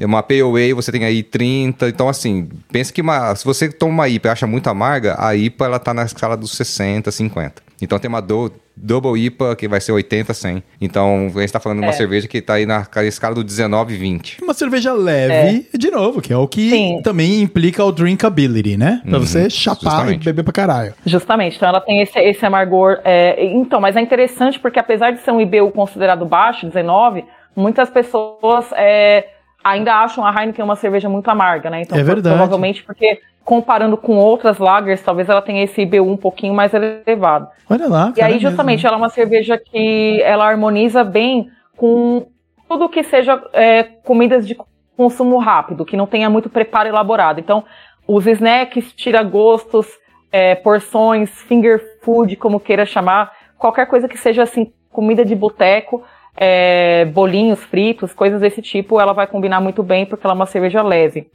[0.00, 1.88] uma Ale você tem aí 30.
[1.88, 5.34] Então, assim, pensa que uma, se você toma uma IPA e acha muito amarga, a
[5.36, 7.62] IPA ela tá na escala dos 60, 50.
[7.80, 10.62] Então tem uma do, Double IPA que vai ser 80, 100.
[10.80, 11.96] Então a gente tá falando de uma é.
[11.96, 14.42] cerveja que tá aí na escala do 19, 20.
[14.42, 15.78] Uma cerveja leve, é.
[15.78, 17.00] de novo, que é o que Sim.
[17.02, 19.02] também implica o drinkability, né?
[19.04, 20.22] Pra uhum, você chapar justamente.
[20.22, 20.94] e beber pra caralho.
[21.04, 21.56] Justamente.
[21.56, 22.98] Então ela tem esse, esse amargor.
[23.04, 23.44] É...
[23.44, 27.24] Então, mas é interessante porque apesar de ser um IBU considerado baixo, 19,
[27.54, 28.66] muitas pessoas.
[28.72, 29.26] É
[29.62, 31.82] ainda acham a Heineken uma cerveja muito amarga, né?
[31.82, 32.36] Então, é verdade.
[32.36, 37.48] provavelmente porque comparando com outras lagers, talvez ela tenha esse IBU um pouquinho mais elevado.
[37.68, 38.12] Olha lá.
[38.16, 38.88] E aí, justamente, mesmo.
[38.88, 42.26] ela é uma cerveja que ela harmoniza bem com
[42.68, 44.56] tudo que seja é, comidas de
[44.96, 47.40] consumo rápido, que não tenha muito preparo elaborado.
[47.40, 47.64] Então,
[48.06, 49.86] os snacks, tira-gostos,
[50.30, 56.02] é, porções, finger food, como queira chamar, qualquer coisa que seja assim, comida de boteco,
[56.36, 60.46] é, bolinhos fritos, coisas desse tipo, ela vai combinar muito bem porque ela é uma
[60.46, 61.30] cerveja leve.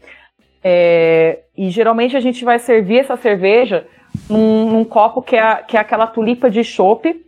[0.64, 3.88] É, e geralmente a gente vai servir essa cerveja
[4.30, 7.26] num, num copo que é, que é aquela tulipa de chope,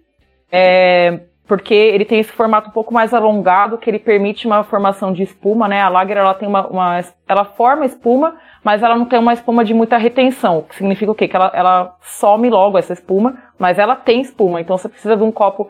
[0.51, 5.11] é, porque ele tem esse formato um pouco mais alongado, que ele permite uma formação
[5.11, 5.81] de espuma, né?
[5.81, 9.65] A lager ela tem uma, uma ela forma espuma, mas ela não tem uma espuma
[9.65, 11.27] de muita retenção, que significa o quê?
[11.27, 15.23] Que ela, ela some logo essa espuma, mas ela tem espuma, então você precisa de
[15.23, 15.69] um copo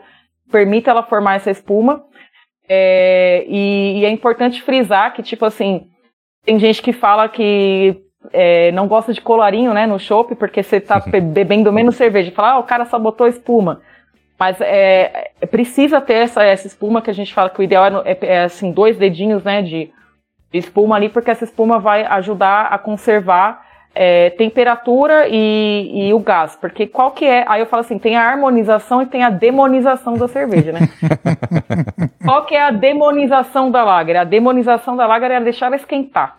[0.50, 2.04] permita ela formar essa espuma.
[2.68, 5.88] É, e, e, é importante frisar que, tipo assim,
[6.44, 8.00] tem gente que fala que
[8.32, 12.30] é, não gosta de colarinho, né, no chopp, porque você tá bebendo menos cerveja.
[12.30, 13.80] Fala, ah, o cara só botou espuma.
[14.38, 18.02] Mas é, é, precisa ter essa, essa espuma que a gente fala que o ideal
[18.04, 19.90] é, é, é assim, dois dedinhos, né, de,
[20.50, 26.18] de espuma ali, porque essa espuma vai ajudar a conservar é, temperatura e, e, o
[26.20, 26.56] gás.
[26.56, 27.44] Porque qual que é?
[27.48, 30.80] Aí eu falo assim, tem a harmonização e tem a demonização da cerveja, né?
[32.24, 34.16] qual que é a demonização da lager?
[34.16, 36.38] A demonização da lager é deixar ela esquentar.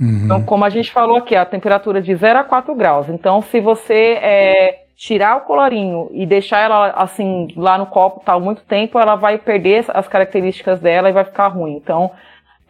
[0.00, 0.22] Uhum.
[0.24, 3.08] Então, como a gente falou aqui, a temperatura de 0 a 4 graus.
[3.08, 8.40] Então, se você é, tirar o colorinho e deixar ela assim lá no copo tal
[8.40, 11.76] muito tempo, ela vai perder as características dela e vai ficar ruim.
[11.76, 12.10] Então,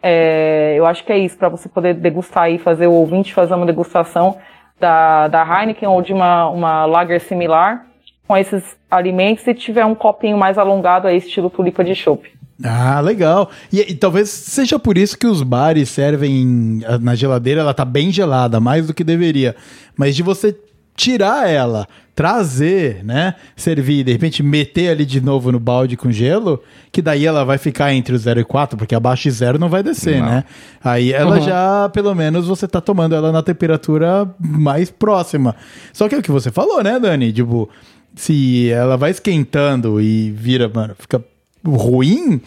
[0.07, 3.55] é, eu acho que é isso, para você poder degustar e fazer o ouvinte fazer
[3.55, 4.37] uma degustação
[4.79, 7.87] da, da Heineken ou de uma, uma lager similar
[8.27, 12.31] com esses alimentos e tiver um copinho mais alongado aí, estilo tulipa de chopp.
[12.63, 13.49] Ah, legal.
[13.73, 18.11] E, e, talvez seja por isso que os bares servem na geladeira, ela tá bem
[18.11, 19.55] gelada, mais do que deveria.
[19.97, 20.55] Mas de você
[20.95, 26.63] tirar ela, trazer, né, servir, de repente meter ali de novo no balde com gelo,
[26.89, 29.67] que daí ela vai ficar entre o 0 e 4, porque abaixo de 0 não
[29.67, 30.27] vai descer, não.
[30.27, 30.43] né?
[30.81, 31.41] Aí ela uhum.
[31.41, 35.55] já, pelo menos, você tá tomando ela na temperatura mais próxima.
[35.91, 37.33] Só que é o que você falou, né, Dani?
[37.33, 37.69] Tipo,
[38.15, 41.21] se ela vai esquentando e vira, mano, fica
[41.65, 42.39] ruim,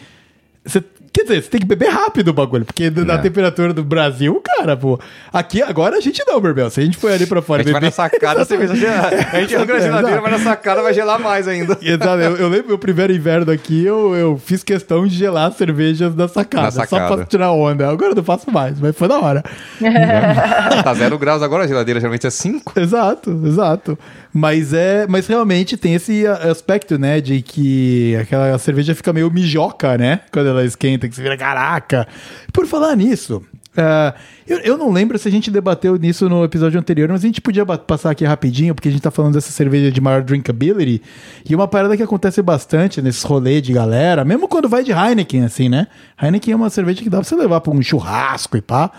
[0.65, 3.17] você Quer dizer, você tem que beber rápido o bagulho, porque na É.
[3.17, 4.99] temperatura do Brasil, cara, pô.
[5.33, 6.69] Aqui agora a gente não, Berbel.
[6.69, 9.09] Se a gente for ali pra A fora gente vai na sacada, a cerveja gela.
[9.33, 11.77] A gente abre a geladeira, vai na sacada, vai gelar mais ainda.
[11.81, 16.13] Exato, eu, eu lembro meu primeiro inverno aqui, eu, eu fiz questão de gelar cervejas
[16.13, 17.17] da sacada, Na só sacada.
[17.17, 17.89] pra tirar onda.
[17.89, 19.43] Agora eu não faço mais, mas foi da hora.
[20.83, 22.79] Tá zero graus agora, a geladeira geralmente é 5.
[22.79, 23.97] Exato, exato.
[24.31, 29.31] Mas é, mas realmente tem esse a- aspecto, né, de que aquela cerveja fica meio
[29.31, 32.07] mijoca, né, quando ela esquenta, que você vira caraca.
[32.53, 33.41] Por falar nisso,
[33.75, 34.13] ah,
[34.47, 37.41] eu, eu não lembro se a gente debateu nisso no episódio anterior, mas a gente
[37.41, 41.01] podia passar aqui rapidinho, porque a gente tá falando dessa cerveja de maior drinkability,
[41.49, 45.43] e uma parada que acontece bastante nesses rolês de galera, mesmo quando vai de Heineken,
[45.45, 45.87] assim, né?
[46.21, 48.91] Heineken é uma cerveja que dá pra você levar pra um churrasco e pá.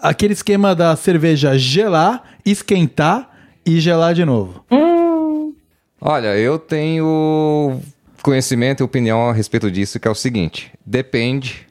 [0.00, 3.30] Aquele esquema da cerveja gelar, esquentar
[3.66, 4.64] e gelar de novo.
[6.00, 7.80] Olha, eu tenho
[8.22, 11.65] conhecimento e opinião a respeito disso, que é o seguinte: depende,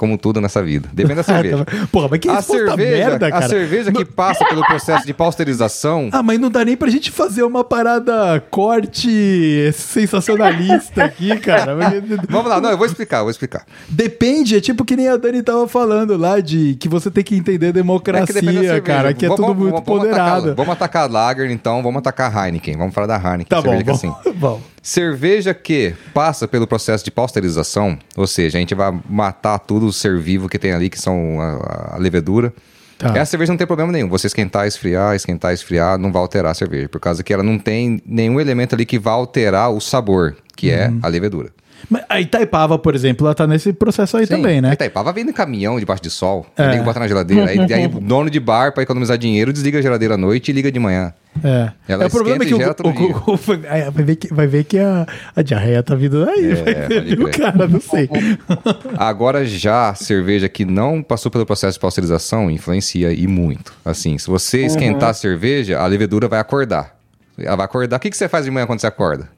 [0.00, 0.88] como tudo nessa vida.
[0.94, 1.66] Depende da cerveja.
[1.92, 2.76] Porra, mas que A cerveja,
[3.10, 3.48] merda, a cara.
[3.48, 6.08] cerveja que passa pelo processo de pasteurização.
[6.10, 11.76] Ah, mas não dá nem pra gente fazer uma parada corte sensacionalista aqui, cara.
[12.30, 13.66] Vamos lá, não, eu vou explicar, eu vou explicar.
[13.88, 17.36] Depende, é tipo que nem a Dani tava falando lá, de que você tem que
[17.36, 18.80] entender É democracia, que da cerveja.
[18.80, 20.30] cara, que é Vamos- tudo vamos- muito vamos ponderado.
[20.38, 22.76] Atacar, vamos atacar a Lager, então, vamos atacar a Heineken.
[22.78, 24.12] Vamos falar da Heineken, Tá bom, que é bom, assim.
[24.36, 24.60] bom.
[24.82, 29.92] Cerveja que passa pelo processo de pasteurização, ou seja, a gente vai matar tudo o
[29.92, 32.52] ser vivo que tem ali, que são a, a levedura.
[32.96, 33.08] Tá.
[33.16, 34.08] Essa cerveja não tem problema nenhum.
[34.08, 37.58] Você esquentar, esfriar, esquentar, esfriar, não vai alterar a cerveja, por causa que ela não
[37.58, 40.74] tem nenhum elemento ali que vai alterar o sabor, que Uhum.
[40.74, 41.50] é a levedura.
[41.88, 44.70] Mas a Itaipava, por exemplo, ela tá nesse processo aí também, né?
[44.70, 46.66] A Itaipava vem no caminhão debaixo de sol, É.
[46.70, 47.48] liga e bota na geladeira.
[47.50, 50.52] Aí, aí o dono de bar, para economizar dinheiro, desliga a geladeira à noite e
[50.52, 51.12] liga de manhã.
[51.44, 51.70] É.
[51.88, 54.64] Ela é o problema é que o, o- o- o- vai, ver que, vai ver
[54.64, 56.50] que a, a diarreia tá vindo aí.
[56.50, 57.30] É, crer.
[57.30, 57.68] cara?
[57.68, 58.08] Não sei.
[58.98, 63.72] Agora já cerveja que não passou pelo processo de pasteurização influencia e muito.
[63.84, 66.96] Assim, se você esquentar a cerveja, a levedura vai acordar.
[67.38, 67.96] Ela vai acordar.
[67.96, 69.28] O que, que você faz de manhã quando você acorda?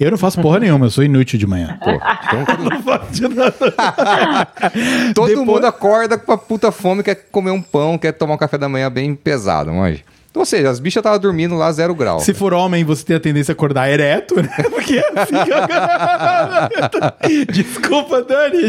[0.00, 1.78] Eu não faço porra nenhuma, eu sou inútil de manhã.
[1.84, 4.48] Pô, então, Não faço nada.
[5.14, 8.38] todo Depois- mundo acorda com a puta fome, quer comer um pão, quer tomar um
[8.38, 10.00] café da manhã bem pesado, manja.
[10.34, 12.20] Ou seja, as bichas estavam dormindo lá zero grau.
[12.20, 14.48] Se for homem, você tem a tendência a acordar ereto, né?
[14.70, 15.34] Porque assim
[17.28, 18.68] que- Desculpa, Dani.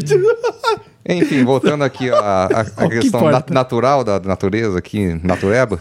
[1.07, 5.79] Enfim, voltando aqui à, à- à O que questão nat- natural da natureza aqui, natureba.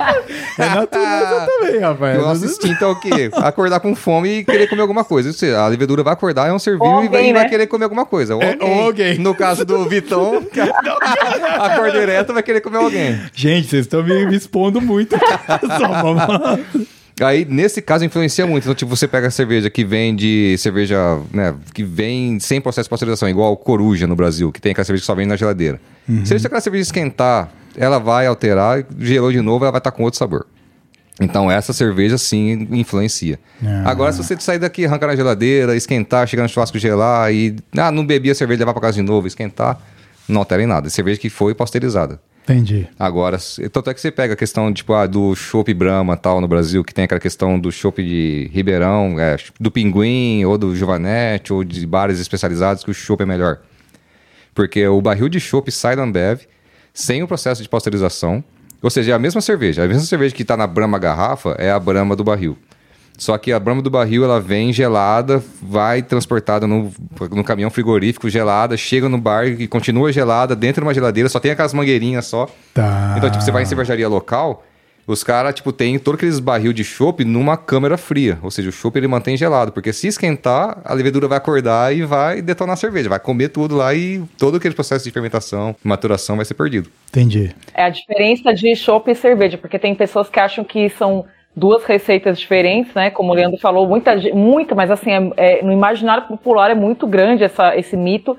[0.58, 2.18] É natureza também, rapaz.
[2.18, 3.30] O nosso instinto é o quê?
[3.34, 5.32] Acordar com fome e querer comer alguma coisa.
[5.32, 7.48] Seja, a levedura vai acordar, é um ser vivo e vai, e vai né?
[7.48, 8.34] querer comer alguma coisa.
[8.34, 8.70] Ou É, alguém.
[8.70, 9.18] ou alguém.
[9.18, 10.42] No caso do Vitão,
[11.58, 13.20] acorda direto vai querer comer alguém.
[13.34, 15.16] Gente, vocês estão me, me expondo muito.
[15.78, 16.86] Só vamos.
[17.22, 18.64] Aí, nesse caso, influencia muito.
[18.64, 22.86] Então, tipo, você pega a cerveja que vem de cerveja, né, que vem sem processo
[22.86, 25.80] de pasteurização, igual Coruja no Brasil, que tem aquela cerveja que só vem na geladeira.
[26.24, 27.50] Se você aquela cerveja esquentar,
[27.80, 30.46] ela vai alterar, gelou de novo, ela vai estar com outro sabor.
[31.18, 33.40] Então, essa cerveja sim influencia.
[33.64, 33.90] Ah.
[33.90, 37.56] Agora, se você sair daqui, arrancar na geladeira, esquentar, chegar no churrasco gelar e.
[37.76, 39.80] Ah, não bebi a cerveja, levar pra casa de novo, esquentar,
[40.28, 40.88] não altera em nada.
[40.88, 42.20] É cerveja que foi pasteurizada.
[42.42, 42.86] Entendi.
[42.98, 43.38] Agora,
[43.72, 46.84] tanto é que você pega a questão tipo, ah, do chopp Brahma tal no Brasil,
[46.84, 51.64] que tem aquela questão do chopp de Ribeirão, é, do Pinguim, ou do Giovanetti, ou
[51.64, 53.60] de bares especializados, que o chopp é melhor.
[54.54, 56.40] Porque o barril de chopp sai da Ambev
[56.92, 58.42] sem o processo de pasteurização.
[58.82, 59.84] Ou seja, é a mesma cerveja.
[59.84, 62.56] A mesma cerveja que está na Brahma garrafa é a Brahma do barril.
[63.20, 66.90] Só que a Brahma do barril, ela vem gelada, vai transportada no,
[67.30, 71.38] no caminhão frigorífico gelada, chega no bar e continua gelada dentro de uma geladeira, só
[71.38, 72.48] tem aquelas mangueirinhas só.
[72.72, 73.14] Tá.
[73.18, 74.64] Então, tipo, você vai em cervejaria local,
[75.06, 78.38] os caras, tipo, tem todos aqueles barril de chopp numa câmara fria.
[78.42, 82.02] Ou seja, o chopp ele mantém gelado, porque se esquentar, a levedura vai acordar e
[82.02, 83.08] vai detonar a cerveja.
[83.08, 86.90] Vai comer tudo lá e todo aquele processo de fermentação, maturação vai ser perdido.
[87.08, 87.54] Entendi.
[87.74, 91.24] É a diferença de chopp e cerveja, porque tem pessoas que acham que são
[91.54, 93.10] duas receitas diferentes, né?
[93.10, 97.06] Como o Leandro falou, muita, muita mas assim, é- é- no imaginário popular é muito
[97.06, 98.36] grande essa, esse mito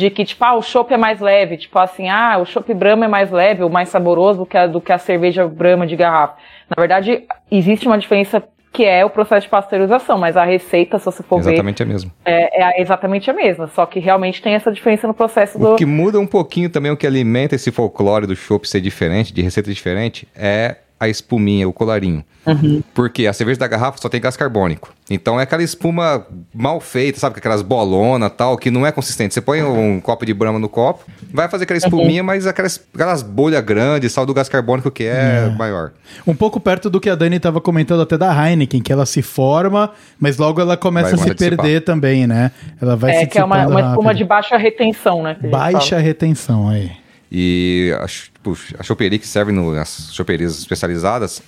[0.00, 3.04] de que, tipo, ah, o chopp é mais leve, tipo assim, ah, o chopp Brahma
[3.04, 5.94] é mais leve ou mais saboroso do que a, do que a cerveja Brahma de
[5.94, 6.36] garrafa.
[6.74, 8.42] Na verdade, existe uma diferença
[8.72, 11.86] que é o processo de pasteurização, mas a receita, se você for ver, Exatamente a
[11.86, 12.10] mesma.
[12.24, 15.72] é, é exatamente a mesma, só que realmente tem essa diferença no processo do...
[15.72, 19.34] O que muda um pouquinho também, o que alimenta esse folclore do chopp ser diferente,
[19.34, 22.22] de receita diferente, é a espuminha, o colarinho.
[22.46, 22.82] Uhum.
[22.94, 24.92] Porque a cerveja da garrafa só tem gás carbônico.
[25.10, 27.38] Então é aquela espuma mal feita, sabe?
[27.38, 29.32] Aquelas bolona tal, que não é consistente.
[29.34, 33.22] Você põe um copo de brama no copo, vai fazer aquela espuminha, mas aquelas, aquelas
[33.22, 35.92] bolhas grandes, sal do gás carbônico que é, maior.
[36.26, 39.22] Um pouco perto do que a Dani estava comentando até da Heineken, que ela se
[39.22, 41.58] forma, mas logo ela começa Vai a se dissipar.
[41.64, 42.50] perder também, né?
[42.80, 44.18] Ela vai É, se que é uma, uma espuma rápido.
[44.18, 45.36] de baixa retenção, né?
[45.50, 46.02] Baixa fala.
[46.02, 46.90] retenção aí.
[47.30, 48.06] E a,
[48.42, 51.42] puxa, a choperia que serve no- nas choperias especializadas,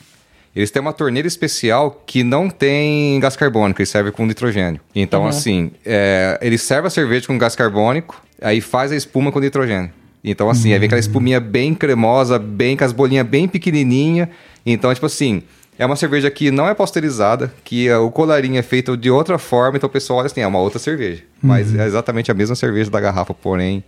[0.55, 4.81] eles têm uma torneira especial que não tem gás carbônico, ele serve com nitrogênio.
[4.95, 9.41] Então, assim, é, ele serve a cerveja com gás carbônico, aí faz a espuma com
[9.41, 9.91] nitrogênio.
[10.25, 14.31] Então, assim, aí vem aquela espuminha bem cremosa, bem com as bolinhas bem pequenininha.
[14.65, 15.43] Então, tipo assim,
[15.77, 19.37] é uma cerveja que não é pasteurizada, que é, o colarinho é feito de outra
[19.37, 21.25] forma, então o pessoal olha assim, é uma outra cerveja.
[21.43, 23.83] Mas é exatamente a mesma cerveja da garrafa, porém,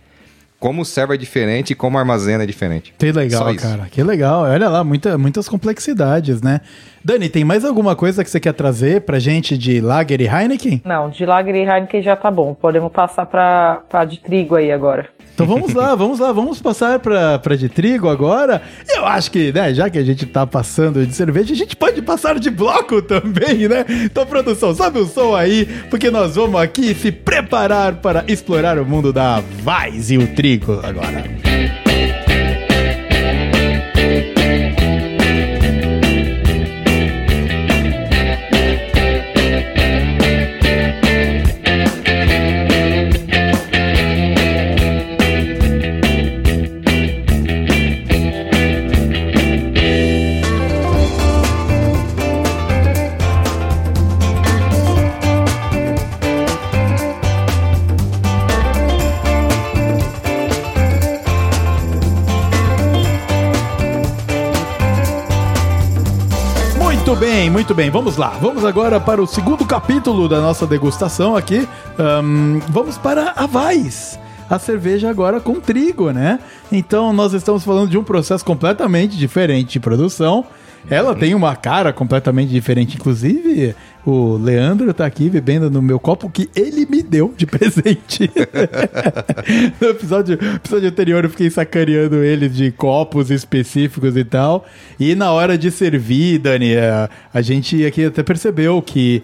[0.65, 2.91] como serve é diferente e como armazena é diferente.
[2.97, 3.87] Que legal, cara.
[3.91, 4.45] Que legal.
[4.45, 6.59] Olha lá, muita, muitas complexidades, né?
[7.05, 10.81] Dani, tem mais alguma coisa que você quer trazer pra gente de Lager e Heineken?
[10.83, 12.55] Não, de Lager e Heineken já tá bom.
[12.55, 15.07] Podemos passar pra, pra de trigo aí agora.
[15.35, 18.59] Então vamos lá, vamos lá, vamos passar pra, pra de trigo agora.
[18.89, 22.01] Eu acho que, né, já que a gente tá passando de cerveja, a gente pode
[22.01, 23.85] passar de bloco também, né?
[24.03, 28.85] Então, produção, sobe o som aí, porque nós vamos aqui se preparar para explorar o
[28.85, 31.23] mundo da Vaz e o trigo agora.
[31.45, 31.84] Muito
[67.35, 67.89] bem, muito bem.
[67.89, 68.29] Vamos lá.
[68.29, 71.67] Vamos agora para o segundo capítulo da nossa degustação aqui.
[71.99, 74.17] Ahn, vamos para a Vais.
[74.49, 76.39] A cerveja agora com trigo, né?
[76.71, 80.45] Então nós estamos falando de um processo completamente diferente de produção.
[80.89, 82.95] Ela tem uma cara completamente diferente.
[82.95, 83.75] Inclusive,
[84.05, 88.29] o Leandro tá aqui bebendo no meu copo que ele me deu de presente.
[89.81, 94.65] no episódio, episódio anterior eu fiquei sacaneando ele de copos específicos e tal.
[94.99, 99.23] E na hora de servir, Dani, a, a gente aqui até percebeu que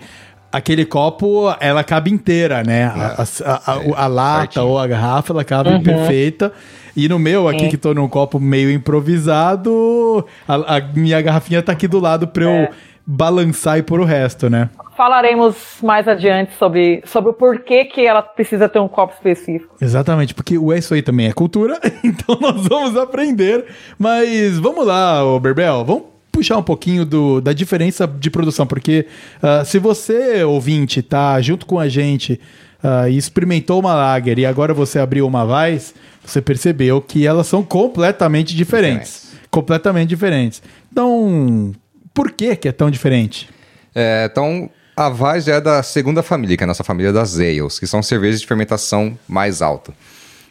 [0.51, 2.85] aquele copo, ela cabe inteira, né?
[2.85, 4.65] A, a- a- o- a lata certinho.
[4.65, 6.51] ou a garrafa, ela cabe perfeita.
[6.95, 11.71] E no meu aqui, que tô num copo meio improvisado, a, a minha garrafinha tá
[11.71, 12.67] aqui do lado pra eu
[13.05, 14.69] balançar e pôr o resto, né?
[14.95, 19.75] Falaremos mais adiante sobre, sobre o porquê que ela precisa ter um copo específico.
[19.81, 23.65] Exatamente, porque o é isso aí também é cultura, então nós vamos aprender.
[23.97, 29.05] Mas vamos lá, ô Berbel, vamos puxar um pouquinho do, da diferença de produção, porque
[29.41, 32.39] ah, se você, ouvinte, tá junto com a gente
[32.83, 35.93] ah, e experimentou uma Lager e agora você abriu uma Weiss,
[36.23, 39.31] você percebeu que elas são completamente diferentes.
[39.49, 40.61] Completamente diferentes.
[40.91, 41.73] Então,
[42.13, 43.49] por que que é tão diferente?
[43.93, 47.79] É, então, a Vaz é da segunda família, que é a nossa família das ales,
[47.79, 49.93] que são cervejas de fermentação mais alta.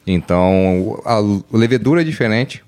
[0.07, 1.19] Então, a
[1.57, 2.63] levedura é diferente,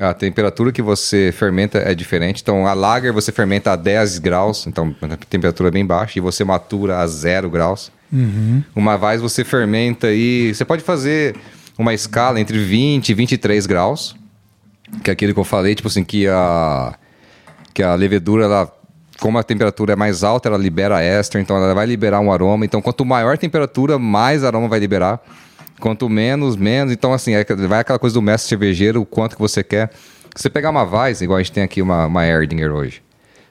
[0.00, 2.40] a temperatura que você fermenta é diferente.
[2.42, 6.22] Então, a lager você fermenta a 10 graus, então a temperatura é bem baixa, e
[6.22, 7.90] você matura a 0 graus.
[8.74, 11.36] Uma Vaz você fermenta e você pode fazer
[11.76, 14.16] uma escala entre 20 e 23 graus,
[15.04, 16.96] que é aquilo que eu falei, tipo assim, que a
[17.74, 18.72] que a levedura, ela,
[19.20, 22.64] como a temperatura é mais alta, ela libera éster, então ela vai liberar um aroma.
[22.64, 25.20] Então, quanto maior a temperatura, mais aroma vai liberar.
[25.80, 26.92] Quanto menos, menos.
[26.92, 29.90] Então, assim, é, vai aquela coisa do mestre cervejeiro, o quanto que você quer.
[30.34, 33.02] Se você pegar uma Weiss, igual a gente tem aqui uma, uma Erdinger hoje,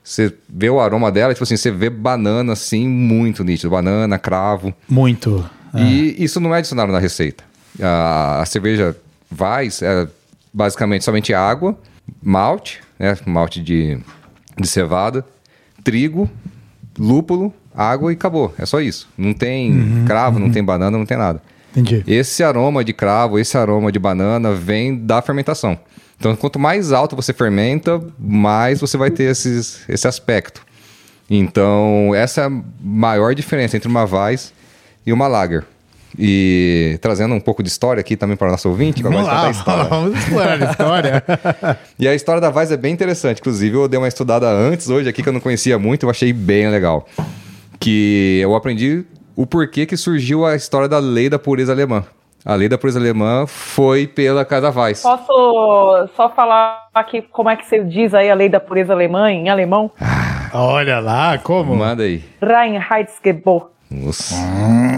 [0.03, 3.69] você vê o aroma dela, tipo assim, você vê banana, assim, muito nítido.
[3.69, 4.73] Banana, cravo.
[4.87, 5.49] Muito.
[5.75, 7.43] E isso não é adicionado na receita.
[7.81, 8.95] A, a cerveja
[9.37, 10.07] Weiss é
[10.53, 11.77] basicamente somente água,
[12.21, 13.97] malte, né, malte de,
[14.57, 15.25] de cevada,
[15.83, 16.29] trigo,
[16.97, 18.53] lúpulo, água e acabou.
[18.57, 19.07] É só isso.
[19.17, 21.41] Não tem cravo, não tem banana, não tem nada.
[21.71, 22.03] Entendi.
[22.07, 25.77] Esse aroma de cravo, esse aroma de banana vem da fermentação.
[26.17, 30.65] Então, quanto mais alto você fermenta, mais você vai ter esses, esse aspecto.
[31.29, 34.53] Então, essa é a maior diferença entre uma Weiss
[35.05, 35.63] e uma Lager.
[36.17, 39.47] E trazendo um pouco de história aqui também para o nosso ouvinte, que lá, contar
[39.47, 39.83] a história.
[39.85, 41.23] vamos explorar a história.
[41.99, 43.39] E a história da Weiss é bem interessante.
[43.39, 46.31] Inclusive, eu dei uma estudada antes, hoje aqui, que eu não conhecia muito, eu achei
[46.31, 47.07] bem legal.
[47.79, 49.03] Que eu aprendi
[49.35, 52.03] o porquê que surgiu a história da lei da pureza alemã.
[52.45, 55.01] A lei da pureza alemã foi pela Casa Weiss.
[55.01, 59.29] Posso só falar aqui como é que você diz aí a lei da pureza alemã
[59.31, 59.91] em alemão?
[60.53, 61.75] Olha lá, como?
[61.75, 62.23] Manda aí.
[62.41, 63.67] Reinheitsgebot.
[63.89, 64.35] Nossa,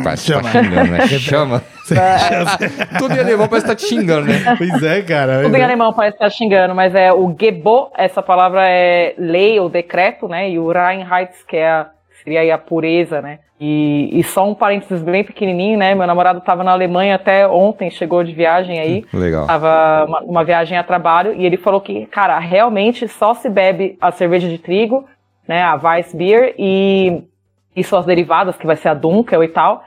[0.03, 1.07] parece que tá xingando, né?
[1.19, 1.61] Chama.
[2.97, 4.55] Tudo em alemão parece que tá te xingando, né?
[4.57, 5.43] Pois é, cara.
[5.43, 9.59] Tudo em alemão parece que tá xingando, mas é o Gebot, essa palavra é lei
[9.59, 10.49] ou decreto, né?
[10.49, 11.87] E o Reinheits, que é a,
[12.23, 13.39] seria aí a pureza, né?
[13.61, 15.93] E, e só um parênteses bem pequenininho, né?
[15.93, 19.05] Meu namorado tava na Alemanha até ontem, chegou de viagem aí.
[19.13, 19.45] Legal.
[19.45, 23.97] Tava uma, uma viagem a trabalho e ele falou que, cara, realmente só se bebe
[23.99, 25.05] a cerveja de trigo,
[25.47, 25.61] né?
[25.61, 27.23] A Weissbier e
[27.79, 29.83] e suas derivadas, que vai ser a Dunkel e tal.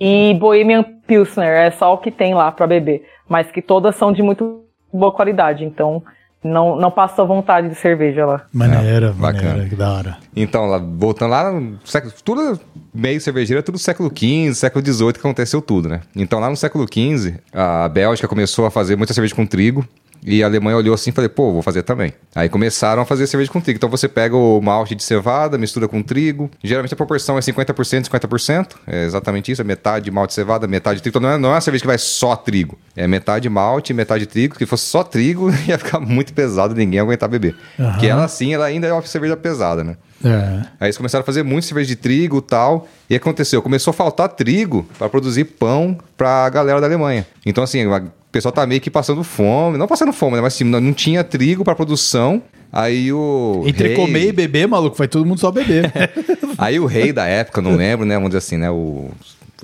[0.00, 3.04] E Bohemian Pilsner, é só o que tem lá para beber.
[3.28, 6.02] Mas que todas são de muito boa qualidade, então
[6.42, 8.42] não, não passou vontade de cerveja lá.
[8.52, 9.68] Maneira, É, maneira, bacana.
[9.68, 10.16] que da hora.
[10.36, 11.52] Então, lá, voltando lá
[11.84, 12.12] século.
[12.22, 12.60] Tudo
[12.92, 16.00] meio cervejeiro, é tudo século XV, século XVIII que aconteceu tudo, né?
[16.14, 19.86] Então, lá no século XV, a Bélgica começou a fazer muita cerveja com trigo.
[20.24, 22.14] E a Alemanha olhou assim e falou, pô, vou fazer também.
[22.34, 23.76] Aí começaram a fazer cerveja com trigo.
[23.76, 26.50] Então você pega o malte de cevada, mistura com trigo.
[26.62, 28.68] Geralmente a proporção é 50%, 50%.
[28.86, 31.18] É exatamente isso, é metade malte de cevada, metade trigo.
[31.18, 32.78] Então não é, não é uma cerveja que vai só trigo.
[32.96, 34.56] É metade malte, metade trigo.
[34.56, 37.54] Se fosse só trigo, ia ficar muito pesado, ninguém ia aguentar beber.
[37.78, 37.92] Aham.
[37.92, 39.96] Porque ela sim, ela ainda é uma cerveja pesada, né?
[40.24, 40.62] É.
[40.80, 42.88] Aí eles começaram a fazer muito cerveja de trigo e tal.
[43.10, 47.26] E aconteceu, começou a faltar trigo para produzir pão pra galera da Alemanha.
[47.44, 49.76] Então, assim, o pessoal tá meio que passando fome.
[49.76, 50.40] Não passando fome, né?
[50.42, 52.42] Mas assim, não, não tinha trigo para produção.
[52.72, 53.62] Aí o.
[53.66, 55.92] Entre rei- comer e beber, maluco, vai todo mundo só beber.
[56.58, 58.14] Aí o rei da época, não lembro, né?
[58.14, 58.68] Vamos dizer assim, né?
[58.70, 59.10] O,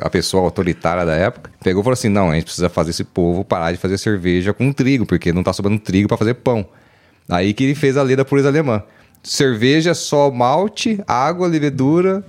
[0.01, 3.03] a pessoa autoritária da época pegou e falou assim: não, a gente precisa fazer esse
[3.03, 6.65] povo parar de fazer cerveja com trigo, porque não tá sobrando trigo para fazer pão.
[7.29, 8.83] Aí que ele fez a lei da pureza alemã.
[9.23, 12.25] Cerveja só malte, água, levedura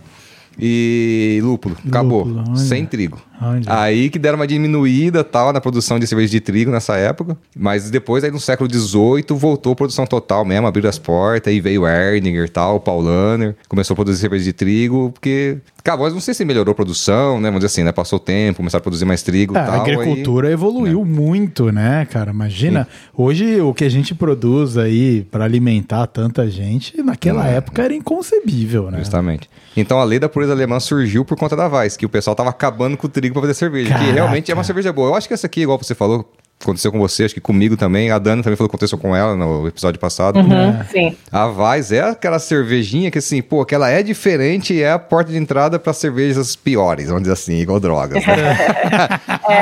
[0.59, 1.77] e lúpulo.
[1.87, 2.25] Acabou.
[2.25, 2.57] Lúpulo.
[2.57, 3.21] Sem trigo.
[3.41, 3.61] Olha.
[3.67, 7.35] Aí que deram uma diminuída tal na produção de cerveja de trigo nessa época.
[7.57, 11.59] Mas depois, aí no século XVIII, voltou a produção total mesmo, abriu as portas, aí
[11.59, 15.57] veio Erdinger tal, Paulaner, começou a produzir cerveja de trigo, porque.
[15.83, 17.49] Acabou, não sei se melhorou a produção, né?
[17.49, 17.91] Vamos dizer assim, né?
[17.91, 19.73] Passou o tempo, começaram a produzir mais trigo e É, a tal.
[19.73, 22.29] aí- agricultura evoluiu muito, né, cara?
[22.29, 22.87] Imagina,
[23.17, 28.91] hoje o que a gente produz aí pra alimentar tanta gente, naquela época era inconcebível,
[28.91, 28.99] né?
[28.99, 29.49] Justamente.
[29.75, 32.51] Então a lei da pureza alemã surgiu por conta da Weiss, que o pessoal tava
[32.51, 33.89] acabando com o trigo pra fazer cerveja.
[33.89, 34.05] Caraca.
[34.05, 35.09] Que realmente é uma cerveja boa.
[35.09, 36.31] Eu acho que essa aqui, igual você falou,
[36.63, 38.11] aconteceu com você, acho que comigo também.
[38.11, 40.39] A Dani também falou que aconteceu com ela no episódio passado.
[40.39, 41.15] Uhum, Sim.
[41.31, 44.99] A Weiss é aquela cervejinha que, assim, pô, que ela é diferente e é a
[44.99, 48.25] porta de entrada para cervejas piores, vamos dizer assim, igual drogas.
[48.25, 48.35] né?
[49.49, 49.53] É,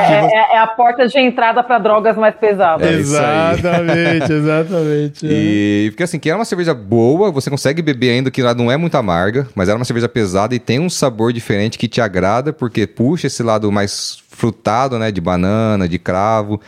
[0.52, 2.86] é- é a porta de entrada para drogas mais pesadas.
[2.86, 5.26] É exatamente, exatamente.
[5.26, 8.70] E porque assim, que era uma cerveja boa, você consegue beber ainda que ela não
[8.70, 12.00] é muito amarga, mas era uma cerveja pesada e tem um sabor diferente que te
[12.00, 16.60] agrada, porque puxa esse lado mais frutado, né, de banana, de cravo.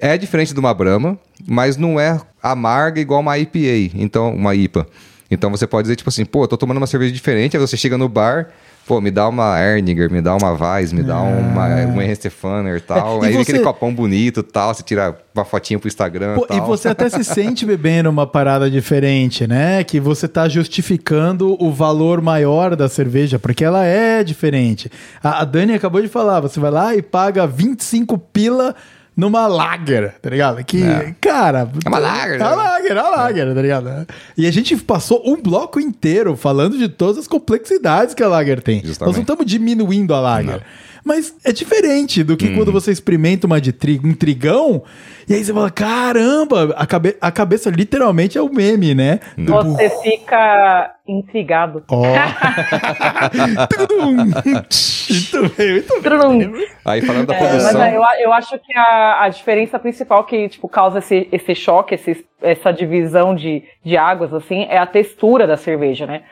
[0.00, 4.86] É diferente de uma Brahma, mas não é amarga igual uma IPA, então uma IPA.
[5.30, 7.76] Então você pode dizer tipo assim, pô, eu tô tomando uma cerveja diferente, aí você
[7.76, 8.48] chega no bar,
[8.86, 12.76] pô, me dá uma Erdinger, me dá uma Weiss, me dá uma, um Henry Stefaner
[12.78, 13.22] e tal.
[13.22, 16.36] É, e aí você- aquele copão bonito e tal, você tira uma fotinha pro Instagram
[16.36, 16.56] Pô, e tal.
[16.56, 19.84] e você até se sente bebendo uma parada diferente, né?
[19.84, 24.90] Que você tá justificando o valor maior da cerveja, porque ela é diferente.
[25.22, 28.74] A, a Dani acabou de falar, você vai lá e paga 25 pila
[29.18, 30.62] numa lager, tá ligado?
[30.64, 31.12] Que, É.
[31.20, 31.68] cara...
[31.84, 32.56] É uma lager, É uma né?
[32.56, 34.06] lager, é uma lager, tá ligado?
[34.36, 38.62] E a gente passou um bloco inteiro falando de todas as complexidades que a lager
[38.62, 38.80] tem.
[38.84, 39.00] Justamente.
[39.08, 40.62] Nós não estamos diminuindo a lager.
[41.08, 42.56] Mas é diferente do que Uhum.
[42.56, 44.82] quando você experimenta uma de trigo, um trigão,
[45.26, 49.18] e aí você fala, caramba, a, cabe a cabeça literalmente é o meme, né?
[49.38, 51.82] Do- Você fica intrigado.
[51.88, 52.02] Ó.
[53.70, 54.14] Tudum.
[54.16, 56.68] muito bem, muito bem.
[56.84, 57.82] Aí falando da É, mas produção.
[57.82, 61.94] é, eu, eu acho que a, a diferença principal que tipo, causa esse, esse choque,
[61.94, 66.22] esse- essa divisão de, de águas, assim, é a textura da cerveja, né?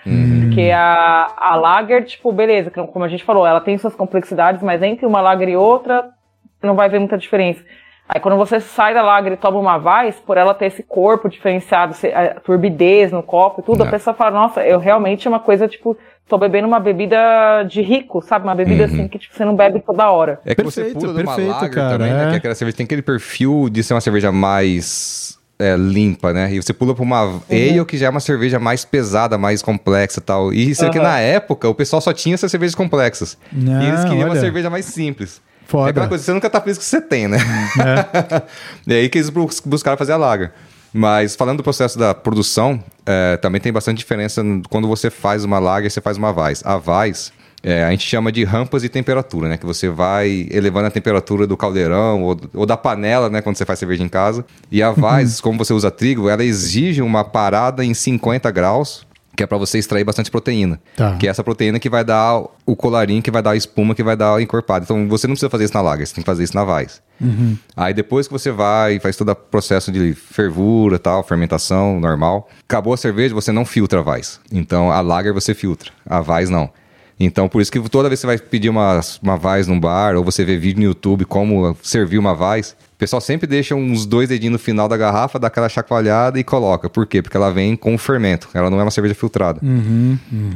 [0.56, 4.62] Porque a, a lager, tipo, beleza, que como a gente falou, ela tem suas complexidades,
[4.62, 6.08] mas entre uma lager e outra,
[6.62, 7.62] não vai ver muita diferença.
[8.08, 11.28] Aí quando você sai da lager e toma uma Weiss, por ela ter esse corpo
[11.28, 13.86] diferenciado, a turbidez no copo e tudo, É.
[13.86, 15.96] a pessoa fala, nossa, eu realmente é uma coisa, tipo,
[16.28, 18.44] tô bebendo uma bebida de rico, sabe?
[18.46, 20.40] Uma bebida assim que tipo, você não bebe toda hora.
[20.46, 22.26] É que você Perfeito, pula de uma perfeito, lager cara, também, né?
[22.26, 22.30] é.
[22.30, 26.52] Que aquela cerveja tem aquele perfil de ser uma cerveja mais é, limpa, né?
[26.52, 27.40] E você pula pra uma Uhum.
[27.50, 30.52] ale que já é uma cerveja mais pesada, mais complexa tal.
[30.52, 31.06] E isso aqui Aham.
[31.08, 33.38] na época, o pessoal só tinha essas cervejas complexas.
[33.52, 34.40] Não, e eles queriam uma olha.
[34.40, 35.40] cerveja mais simples.
[35.66, 35.88] Foda.
[35.88, 37.38] É aquela coisa, você nunca tá feliz que você tem, né?
[37.80, 38.42] É.
[38.86, 40.52] e aí que eles bus- buscaram fazer a lager.
[40.92, 45.58] Mas falando do processo da produção, é, também tem bastante diferença quando você faz uma
[45.58, 46.62] lager e você faz uma Weiss.
[46.64, 47.32] A Weiss,
[47.66, 49.56] é, a gente chama de rampas de temperatura, né?
[49.56, 53.42] Que você vai elevando a temperatura do caldeirão ou, ou da panela, né?
[53.42, 54.44] Quando você faz cerveja em casa.
[54.70, 59.04] E a Vaz, como você usa trigo, ela exige uma parada em 50 graus
[59.34, 60.80] que é para você extrair bastante proteína.
[60.96, 61.16] Tá.
[61.16, 64.02] Que é essa proteína que vai dar o colarinho, que vai dar a espuma, que
[64.02, 64.84] vai dar a encorpada.
[64.84, 67.02] Então você não precisa fazer isso na lager, você tem que fazer isso na Vaz.
[67.76, 72.94] Aí depois que você vai, faz todo o processo de fervura, tal, fermentação normal, acabou
[72.94, 74.40] a cerveja, você não filtra a Vaz.
[74.50, 76.70] Então a lager você filtra, a Vaz não.
[77.18, 80.16] Então, por isso que toda vez que você vai pedir uma, uma Vaz num bar,
[80.16, 84.06] ou você vê vídeo no YouTube como servir uma Vaz, o pessoal sempre deixa uns
[84.06, 86.88] dois dedinhos no final da garrafa, dá aquela chacoalhada e coloca.
[86.88, 87.22] Por quê?
[87.22, 88.48] Porque ela vem com fermento.
[88.54, 89.60] Ela não é uma cerveja filtrada.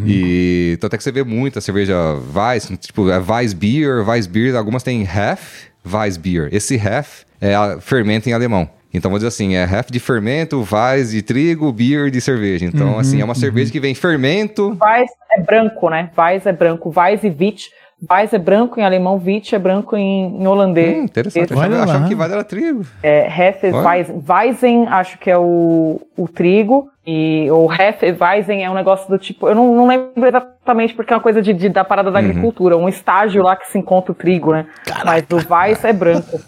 [0.06, 1.94] E tanto é que você vê muita cerveja
[2.34, 6.48] Weiss, tipo, é Weiss Beer, Weiss Beer, algumas tem Hef, Weiss Beer.
[6.52, 8.68] Esse Hef é a fermento em alemão.
[8.92, 12.66] Então, vou dizer assim, é Hef de fermento, Weiss de trigo, Beer de cerveja.
[12.66, 16.10] Então, assim, é uma cerveja que vem fermento, Weiss é branco, né?
[16.16, 16.92] Weiss é branco.
[16.94, 17.68] Weiss e Witch.
[18.10, 20.96] Weiss é branco em alemão, Witch é branco em, em holandês.
[20.98, 21.50] Hum, interessante.
[21.52, 22.86] Eu Olha achava, achava que Weiss era trigo.
[23.02, 23.70] É, Hef é.
[23.72, 24.22] Weizen.
[24.28, 26.88] Weizen, acho que é o, o trigo.
[27.06, 29.48] E o Hef e Weizen é um negócio do tipo.
[29.48, 32.26] Eu não, não lembro exatamente porque é uma coisa de, de- da parada da Uhum.
[32.26, 32.76] agricultura.
[32.76, 34.66] Um estágio lá que se encontra o trigo, né?
[35.04, 36.40] Mas o Weiss é branco.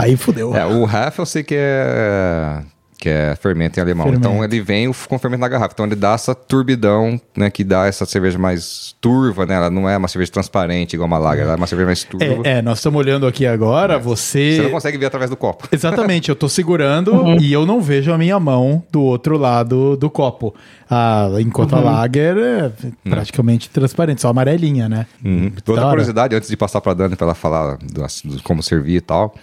[0.00, 0.54] Aí fudeu.
[0.54, 2.60] É, o Hef eu sei que é
[2.98, 4.06] que é fermento em alemão.
[4.06, 4.28] Fermento.
[4.28, 5.72] Então ele vem com fermento na garrafa.
[5.74, 9.54] Então ele dá essa turbidão, né, que dá essa cerveja mais turva, né?
[9.54, 12.48] Ela não é uma cerveja transparente igual uma lager, ela é uma cerveja mais turva.
[12.48, 14.56] É, é, nós estamos olhando aqui agora, você...
[14.56, 15.68] Você não consegue ver através do copo.
[15.72, 20.08] Exatamente, eu tô segurando e eu não vejo a minha mão do outro lado do
[20.08, 20.54] copo.
[20.90, 22.72] Ah, enquanto a lager é
[23.08, 25.06] praticamente transparente, só amarelinha, né?
[25.24, 25.52] Uhum.
[25.66, 29.00] Outra curiosidade, antes de passar pra Dani pra ela falar do, do como servir e
[29.00, 29.34] tal,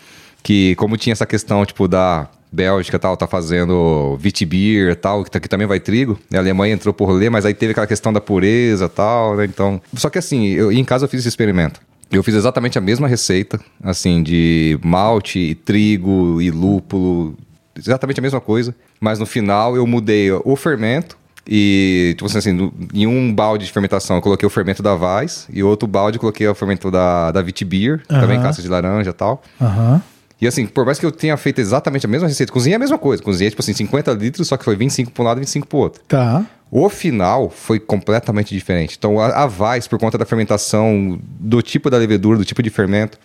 [0.42, 5.32] que como tinha essa questão, tipo, da Bélgica tal, tá fazendo Vitibir e tal, que,
[5.32, 6.38] tá- que também vai trigo, né?
[6.38, 9.46] a Alemanha entrou por rolê, mas aí teve aquela questão da pureza e tal, né?
[9.46, 11.82] Então, só que assim, eu, em casa eu fiz esse experimento.
[12.12, 17.36] Eu fiz exatamente a mesma receita, assim, de malte, e trigo e lúpulo,
[17.76, 22.72] exatamente a mesma coisa, mas no final eu mudei o fermento e, tipo assim, no-
[22.94, 26.22] em um balde de fermentação eu coloquei o fermento da Vaz e outro balde eu
[26.22, 29.42] coloquei o fermento da, da Vitibir, também casca de laranja e tal.
[29.60, 30.02] Aham.
[30.44, 32.98] E assim, por mais que eu tenha feito exatamente a mesma receita, cozinhei a mesma
[32.98, 33.24] coisa.
[33.24, 35.78] Cozinhei, tipo assim, 50 litros, só que foi 25 para um lado e 25 para
[35.78, 36.04] o outro.
[36.06, 36.46] Tá.
[36.70, 38.98] O final foi completamente diferente.
[38.98, 42.70] Então, a, a Vaz, por conta da fermentação, do tipo da levedura, do tipo de
[42.70, 43.18] fermento,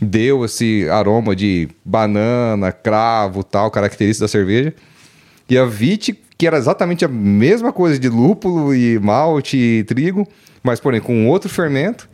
[0.00, 4.72] deu esse aroma de banana, cravo, tal, característica da cerveja.
[5.50, 10.26] E a Vit, que era exatamente a mesma coisa de lúpulo e malte e trigo,
[10.62, 12.08] mas, porém, com outro fermento.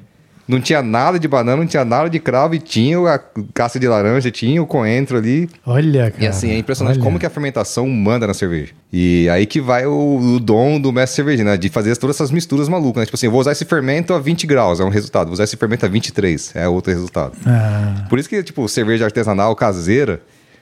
[0.50, 3.20] Não tinha nada de banana, não tinha nada de cravo e tinha a
[3.54, 5.48] casca de laranja, tinha o coentro ali.
[5.64, 6.24] Olha, cara.
[6.24, 7.04] E assim, é impressionante olha.
[7.04, 8.72] como que a fermentação manda na cerveja.
[8.92, 11.56] E aí que vai o, o dom do mestre cervejeiro, né?
[11.56, 13.04] De fazer todas essas misturas malucas, né?
[13.04, 15.26] Tipo assim, eu vou usar esse fermento a 20 graus, é um resultado.
[15.26, 17.32] Vou usar esse fermento a 23, é outro resultado.
[17.46, 20.20] Ah, Por isso que, tipo, cerveja artesanal, caseira,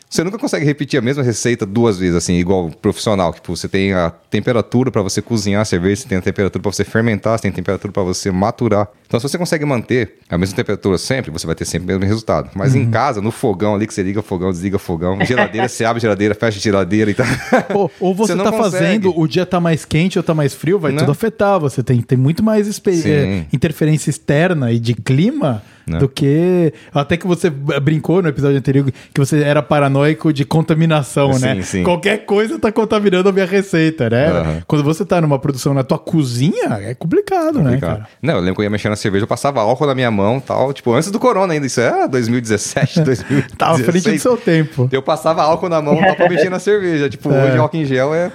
[0.09, 3.33] você nunca consegue repetir a mesma receita duas vezes, assim, igual profissional.
[3.33, 6.73] Tipo, você tem a temperatura para você cozinhar a cerveja, você tem a temperatura para
[6.73, 8.89] você fermentar, você tem a temperatura para você maturar.
[9.07, 12.05] Então, se você consegue manter a mesma temperatura sempre, você vai ter sempre o mesmo
[12.07, 12.51] resultado.
[12.55, 12.83] Mas Uhum.
[12.83, 15.85] em casa, no fogão ali, que você liga o fogão, desliga o fogão, geladeira, você
[15.85, 17.27] abre geladeira, fecha a geladeira e tal.
[17.75, 18.73] Ou, ou você, não tá consegue.
[18.73, 20.99] fazendo, o dia tá mais quente ou tá mais frio, vai Né?
[20.99, 21.59] tudo afetar.
[21.61, 25.99] Você tem, tem muito mais é, interferência externa e de clima Né?
[25.99, 26.72] do que.
[26.95, 31.62] Até que você brincou no episódio anterior que você era paranoico de contaminação, Sim, né?
[31.62, 31.82] sim.
[31.82, 34.26] Qualquer coisa tá contaminando a minha receita, né?
[34.28, 34.62] Aham.
[34.66, 37.80] Quando você tá numa produção na tua cozinha, é complicado, né, Complicado.
[37.99, 38.09] cara?
[38.22, 40.41] Não, eu lembro que eu ia mexer na cerveja, eu passava álcool na minha mão
[40.41, 43.57] tal, tipo, antes do corona ainda, isso é 2017, 2016.
[43.57, 44.89] Tá à frente do seu tempo.
[44.93, 47.09] Eu passava álcool na mão pra mexer na cerveja.
[47.09, 47.45] Tipo, É.
[47.47, 48.30] hoje álcool em gel é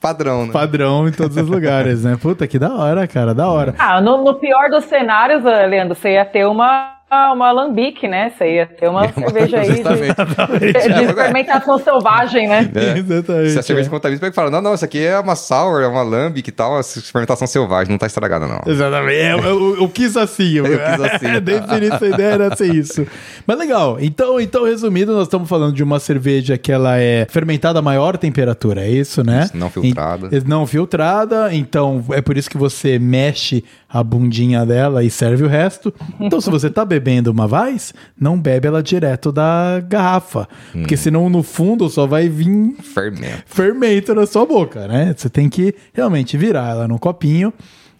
[0.00, 0.52] padrão, né?
[0.52, 2.16] Padrão em todos os lugares, né?
[2.20, 3.74] Puta, que da hora, cara, da hora.
[3.78, 8.32] Ah, no, no pior dos cenários, eh, Leandro, você ia ter uma, uma lambique, né?
[8.36, 12.68] Você ia ter uma cerveja aí de, de fermentação selvagem, né?
[12.74, 12.98] É.
[12.98, 13.50] Exatamente.
[13.50, 13.90] Se a cerveja é.
[13.90, 16.48] contamina, você pega e fala, não, não, isso aqui é uma sour, é uma lambic
[16.48, 18.60] e tal, essa fermentação selvagem, não tá estragada não.
[18.66, 19.16] Exatamente.
[19.16, 20.54] É, eu, eu- eu quis assim.
[20.54, 21.40] Eu, Eu quis assim.
[21.40, 23.06] Definir essa ideia era ser isso.
[23.46, 23.98] Mas legal.
[24.00, 28.16] Então, então, resumindo, nós estamos falando de uma cerveja que ela é fermentada a maior
[28.18, 29.44] temperatura, é isso, né?
[29.44, 30.28] Isso, não filtrada.
[30.32, 31.54] E- não filtrada.
[31.54, 33.64] Então, é por isso que você mexe
[33.98, 35.92] a bundinha dela e serve o resto.
[36.20, 40.48] Então, se você tá bebendo uma Weiss, não bebe ela direto da garrafa.
[40.74, 40.80] Hum.
[40.80, 43.42] Porque senão, no fundo, só vai vir Fermento.
[43.46, 45.14] fermento na sua boca, né?
[45.16, 47.52] Você tem que realmente virar ela num copinho.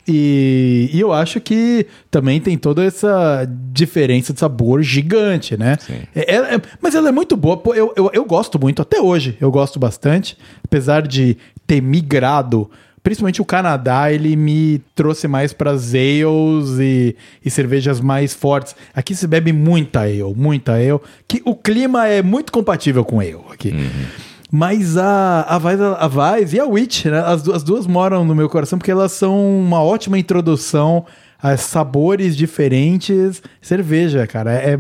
[0.09, 5.77] E, e eu acho que também tem toda essa diferença de sabor gigante, né?
[5.81, 5.98] Sim.
[6.14, 7.56] É- é- é- mas ela é muito boa.
[7.56, 10.39] Pô, eu, eu, eu gosto muito, até hoje eu gosto bastante.
[10.64, 11.36] Apesar de
[11.66, 12.70] ter migrado
[13.07, 17.15] principalmente o Canadá, ele me trouxe mais para ales e,
[17.45, 18.74] e, cervejas mais fortes.
[18.93, 23.39] Aqui se bebe muita ale, muita ale, que o clima é muito compatível com ale
[23.49, 23.69] aqui.
[23.69, 24.07] Uhum.
[24.51, 27.20] Mas a, a, Vice, a Vice e a Witch, né?
[27.20, 31.07] as, as duas moram no meu coração porque elas são uma ótima introdução
[31.41, 33.41] a sabores diferentes.
[33.62, 34.53] Cerveja, cara.
[34.53, 34.78] É, é,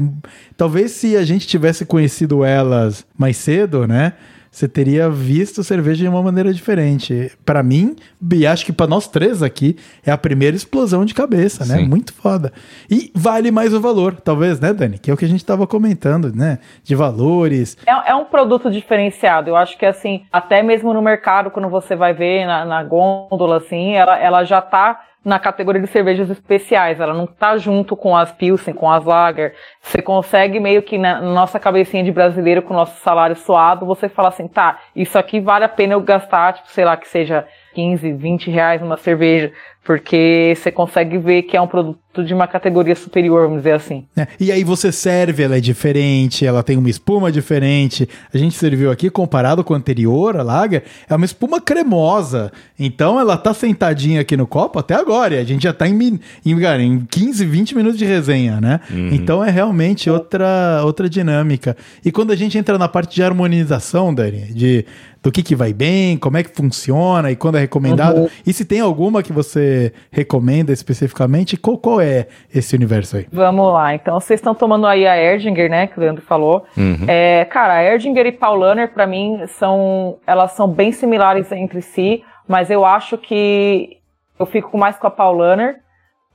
[0.56, 4.14] talvez se a gente tivesse conhecido elas mais cedo, né?
[4.56, 7.30] Você teria visto cerveja de uma maneira diferente.
[7.44, 7.94] Para mim,
[8.32, 11.80] e acho que para nós três aqui, é a primeira explosão de cabeça, né?
[11.80, 11.86] Sim.
[11.86, 12.50] Muito foda.
[12.90, 14.98] E vale mais o valor, talvez, né, Dani?
[14.98, 16.58] Que é o que a gente estava comentando, né?
[16.82, 17.76] De valores.
[17.86, 19.50] É, é, um produto diferenciado.
[19.50, 23.58] Eu acho que, assim, até mesmo no mercado, quando você vai ver na, na gôndola,
[23.58, 27.00] assim, ela, ela já tá na categoria de cervejas especiais.
[27.00, 29.56] Ela não está junto com as Pilsen, com as Lager.
[29.82, 34.08] Você consegue meio que na nossa cabecinha de brasileiro, com o nosso salário suado, você
[34.08, 37.44] fala assim, tá, isso aqui vale a pena eu gastar, tipo, sei lá, que seja
[37.76, 39.52] 15, 20 reais numa cerveja,
[39.84, 44.06] porque você consegue ver que é um produto de uma categoria superior, vamos dizer assim.
[44.16, 48.08] É, e aí você serve, ela é diferente, ela tem uma espuma diferente.
[48.32, 52.50] A gente serviu aqui, comparado com a anterior, a Lager, é uma espuma cremosa.
[52.78, 55.38] Então ela tá sentadinha aqui no copo até agora.
[55.38, 58.80] a gente já tá em, em, em 15, 20 minutos de resenha, né?
[58.90, 59.10] Uhum.
[59.12, 61.76] Então é realmente outra, outra dinâmica.
[62.02, 64.86] E quando a gente entra na parte de harmonização, Dani, de
[65.26, 68.18] do que, que vai bem, como é que funciona e quando é recomendado.
[68.18, 68.28] Uhum.
[68.46, 73.26] E se tem alguma que você recomenda especificamente, qual, qual é esse universo aí?
[73.32, 76.64] Vamos lá, então vocês estão tomando aí a Erdinger, né, que o Leandro falou.
[76.76, 77.06] Uhum.
[77.08, 82.22] É, cara, a Erdinger e Paulaner, para mim, são, elas são bem similares entre si,
[82.46, 83.96] mas eu acho que
[84.38, 85.80] eu fico mais com a Paulaner,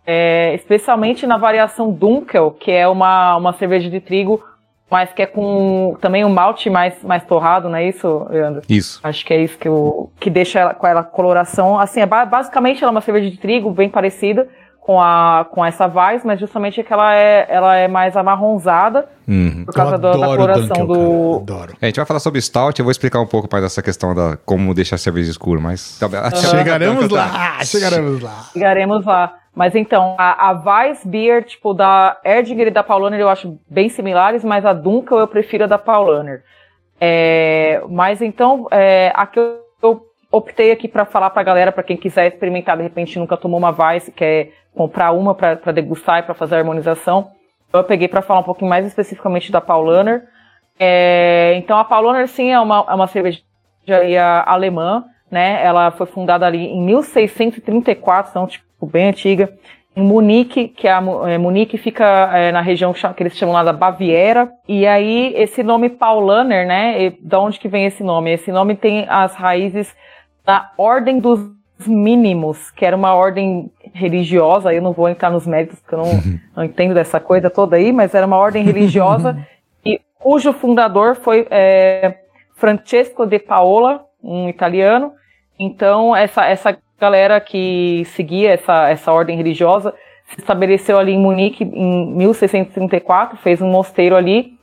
[0.05, 4.43] é, especialmente na variação Dunkel, que é uma, uma cerveja de trigo
[4.91, 8.61] mas que é com também um malte mais, mais torrado, não é isso, Leandro?
[8.67, 8.99] Isso.
[9.01, 11.79] Acho que é isso que, eu, que deixa ela, com ela coloração.
[11.79, 14.49] Assim, é, basicamente ela é uma cerveja de trigo bem parecida
[14.81, 19.07] com, a, com essa Weiss, mas justamente é que ela é, ela é mais amarronzada
[19.25, 19.63] uhum.
[19.63, 21.37] por causa do, da coloração do.
[21.37, 21.73] Adoro.
[21.79, 24.13] É, a gente vai falar sobre Stout, eu vou explicar um pouco mais dessa questão
[24.13, 26.01] da como deixar a cerveja escura, mas.
[26.01, 26.09] Uhum.
[26.35, 27.63] Chegaremos lá!
[27.63, 28.45] Chegaremos lá!
[28.51, 29.40] Chegaremos lá.
[29.53, 33.89] Mas então, a, a Weiss Beer, tipo, da Erdinger e da Paulaner eu acho bem
[33.89, 36.43] similares, mas a Dunkel eu prefiro a da Paulaner.
[36.99, 41.97] É, mas então, é, aqui eu, eu optei aqui para falar pra galera, para quem
[41.97, 46.33] quiser experimentar, de repente nunca tomou uma Weiss, quer comprar uma para degustar e para
[46.33, 47.31] fazer a harmonização.
[47.73, 50.23] Eu peguei para falar um pouquinho mais especificamente da Paulaner.
[50.79, 55.63] É, então, a Paulaner, sim, é uma, é uma cervejaria alemã, né?
[55.63, 59.51] Ela foi fundada ali em 1634, então, tipo, bem antiga,
[59.95, 63.63] em Munique, que é a, é, Munique fica é, na região que eles chamam lá
[63.63, 64.49] da Baviera.
[64.67, 67.03] E aí, esse nome Paulaner, né?
[67.03, 68.31] E, da onde que vem esse nome?
[68.31, 69.93] Esse nome tem as raízes
[70.45, 71.39] da Ordem dos
[71.87, 74.73] Mínimos, que era uma ordem religiosa.
[74.73, 76.11] Eu não vou entrar nos méritos, porque eu não,
[76.55, 79.37] não entendo dessa coisa toda aí, mas era uma ordem religiosa
[79.83, 82.19] e cujo fundador foi é,
[82.55, 85.13] Francesco de Paola, um italiano.
[85.63, 89.93] Então, essa, essa galera que seguia essa, essa ordem religiosa
[90.25, 94.57] se estabeleceu ali em Munique em 1634, fez um mosteiro ali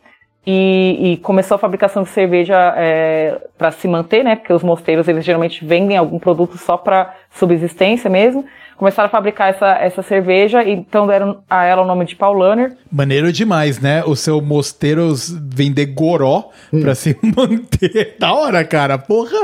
[0.45, 4.35] e, e começou a fabricação de cerveja é, para se manter, né?
[4.35, 8.45] Porque os mosteiros eles geralmente vendem algum produto só para subsistência mesmo
[8.79, 12.77] começaram a fabricar essa, essa cerveja, e então deram a ela o nome de Paulaner.
[12.91, 14.05] Maneiro demais, né?
[14.05, 15.13] O seu mosteiro
[15.51, 16.81] vender goró hum.
[16.81, 18.15] pra se manter.
[18.21, 18.97] Da hora, cara.
[18.97, 19.37] Porra,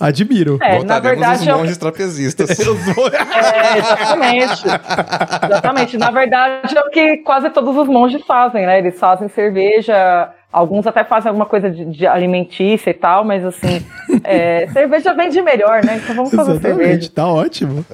[0.00, 0.58] admiro.
[0.62, 1.80] É, na verdade, os monges eu...
[1.80, 2.50] trapezistas.
[2.58, 4.64] é, exatamente.
[5.44, 5.98] exatamente.
[5.98, 8.78] Na verdade, é o que quase todos os monges fazem, né?
[8.78, 13.86] Eles fazem cerveja Alguns até fazem alguma coisa de, de alimentícia e tal, mas assim,
[14.24, 16.00] é, cerveja vende melhor, né?
[16.02, 17.10] Então vamos fazer Exatamente, cerveja.
[17.14, 17.84] Tá ótimo.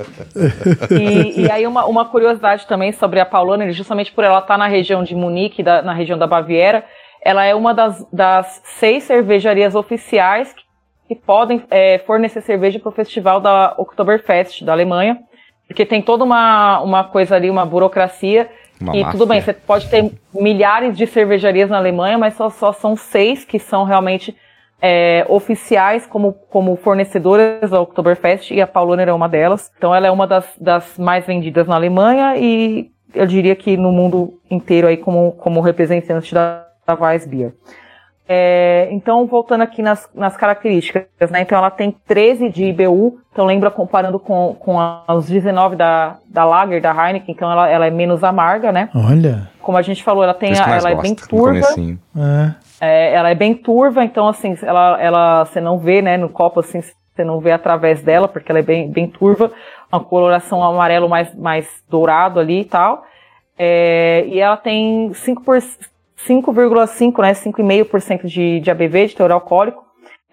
[0.91, 4.67] E, e aí uma, uma, curiosidade também sobre a Paulana, justamente por ela estar na
[4.67, 6.83] região de Munique, da, na região da Baviera,
[7.23, 10.63] ela é uma das, das seis cervejarias oficiais que,
[11.09, 15.19] que podem é, fornecer cerveja para o festival da Oktoberfest da Alemanha,
[15.67, 18.49] porque tem toda uma, uma coisa ali, uma burocracia
[18.81, 19.13] uma e máfia.
[19.13, 23.45] tudo bem, você pode ter milhares de cervejarias na Alemanha, mas só, só são seis
[23.45, 24.37] que são realmente
[24.81, 29.73] é, oficiais como, como fornecedoras da Oktoberfest e a Paulaner é uma delas.
[29.77, 33.91] Então ela é uma das, das mais vendidas na Alemanha e eu diria que no
[33.91, 37.53] mundo inteiro aí como, como representante da, da Weissbier.
[38.29, 41.43] É, então, voltando aqui nas, nas características, né?
[41.43, 44.77] Então, ela tem 13 de IBU, então lembra comparando com, com
[45.09, 48.89] os 19 da, da Lager, da Heineken, então ela, ela é menos amarga, né?
[48.95, 49.49] Olha.
[49.61, 51.67] Como a gente falou, ela tem a, ela é bem turva.
[52.17, 52.67] É.
[52.81, 56.61] É, ela é bem turva, então assim, ela, ela você não vê, né, no copo
[56.61, 59.51] assim, você não vê através dela, porque ela é bem, bem turva,
[59.91, 63.05] uma coloração amarelo mais, mais dourado ali e tal.
[63.59, 65.13] É, e ela tem
[66.17, 69.85] 5,5%, né, 5,5% de, de ABV, de teor alcoólico.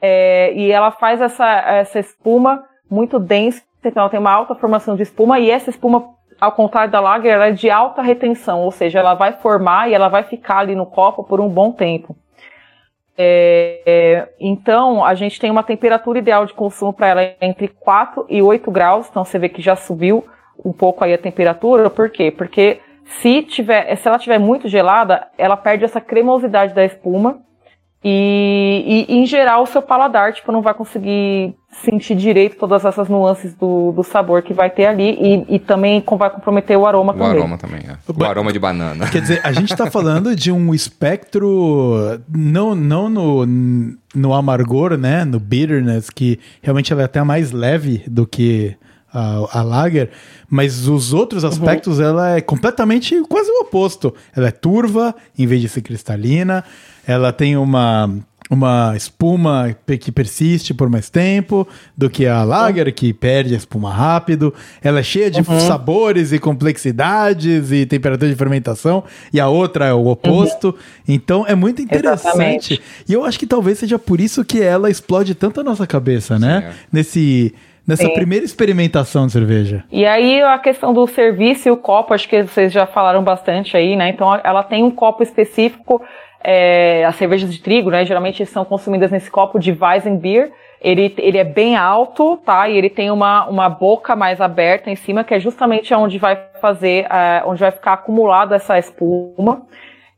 [0.02, 4.96] É, e ela faz essa, essa espuma muito densa, então ela tem uma alta formação
[4.96, 8.72] de espuma, e essa espuma, ao contrário da Lager, ela é de alta retenção, ou
[8.72, 12.16] seja, ela vai formar e ela vai ficar ali no copo por um bom tempo.
[13.18, 18.26] É, é, então, a gente tem uma temperatura ideal de consumo para ela entre 4
[18.28, 20.26] e 8 graus, então você vê que já subiu
[20.64, 22.32] um pouco aí a temperatura, por quê?
[22.32, 27.42] Porque se, tiver, se ela estiver muito gelada, ela perde essa cremosidade da espuma
[28.06, 33.08] e, e, em geral, o seu paladar, tipo, não vai conseguir sentir direito todas essas
[33.08, 37.14] nuances do, do sabor que vai ter ali e, e também vai comprometer o aroma
[37.14, 37.32] o também.
[37.32, 37.96] O aroma também, é.
[38.06, 39.08] O aroma de banana.
[39.08, 43.46] Quer dizer, a gente está falando de um espectro, não, não no,
[44.14, 48.76] no amargor, né, no bitterness, que realmente ela é até mais leve do que
[49.14, 50.10] a, a Lager,
[50.50, 52.06] mas os outros aspectos uhum.
[52.06, 54.14] ela é completamente quase o oposto.
[54.36, 56.64] Ela é turva em vez de ser cristalina,
[57.06, 58.10] ela tem uma
[58.50, 61.68] uma espuma que persiste por mais tempo
[61.98, 64.54] do que a Lager, que perde a espuma rápido.
[64.82, 65.60] Ela é cheia de uhum.
[65.62, 70.68] sabores e complexidades e temperatura de fermentação, e a outra é o oposto.
[70.68, 70.76] Uhum.
[71.08, 72.28] Então é muito interessante.
[72.28, 72.82] Exatamente.
[73.08, 76.38] E eu acho que talvez seja por isso que ela explode tanto a nossa cabeça,
[76.38, 76.62] né?
[76.62, 76.74] Sim, é.
[76.92, 77.54] Nesse
[77.88, 78.14] nessa Sim.
[78.14, 79.84] primeira experimentação de cerveja.
[79.92, 83.76] E aí a questão do serviço e o copo, acho que vocês já falaram bastante
[83.76, 84.10] aí, né?
[84.10, 86.02] Então ela tem um copo específico,
[86.44, 88.06] é, as cervejas de trigo, né?
[88.06, 90.52] Geralmente são consumidas nesse copo de Weizenbier.
[90.82, 92.68] Ele, ele é bem alto, tá?
[92.68, 96.38] E ele tem uma, uma boca mais aberta em cima, que é justamente onde vai
[96.60, 99.66] fazer, é, onde vai ficar acumulada essa espuma.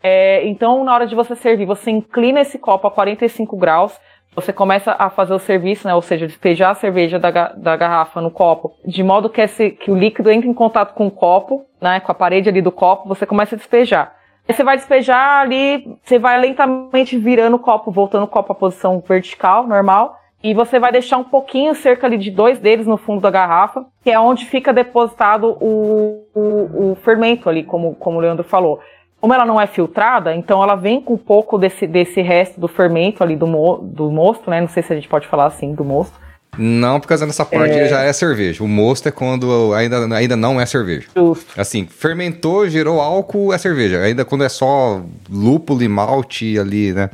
[0.01, 3.99] É, então, na hora de você servir, você inclina esse copo a 45 graus,
[4.35, 8.19] você começa a fazer o serviço, né, ou seja, despejar a cerveja da, da garrafa
[8.19, 11.65] no copo, de modo que, esse, que o líquido entre em contato com o copo,
[11.81, 14.13] né, com a parede ali do copo, você começa a despejar.
[14.47, 18.55] Aí você vai despejar ali, você vai lentamente virando o copo, voltando o copo à
[18.55, 22.97] posição vertical, normal, e você vai deixar um pouquinho, cerca ali de dois deles no
[22.97, 28.17] fundo da garrafa, que é onde fica depositado o, o, o fermento ali, como, como
[28.17, 28.79] o Leandro falou
[29.19, 32.67] como ela não é filtrada, então ela vem com um pouco desse, desse resto do
[32.67, 34.61] fermento ali do, mo, do mosto, né?
[34.61, 36.13] Não sei se a gente pode falar assim, do mosto.
[36.57, 37.87] Não, porque nessa parte é...
[37.87, 38.63] já é cerveja.
[38.63, 41.07] O mosto é quando ainda, ainda não é cerveja.
[41.15, 41.59] Justo.
[41.59, 43.99] Assim, fermentou, gerou álcool, é cerveja.
[43.99, 47.09] Ainda quando é só lúpulo e malte ali, né?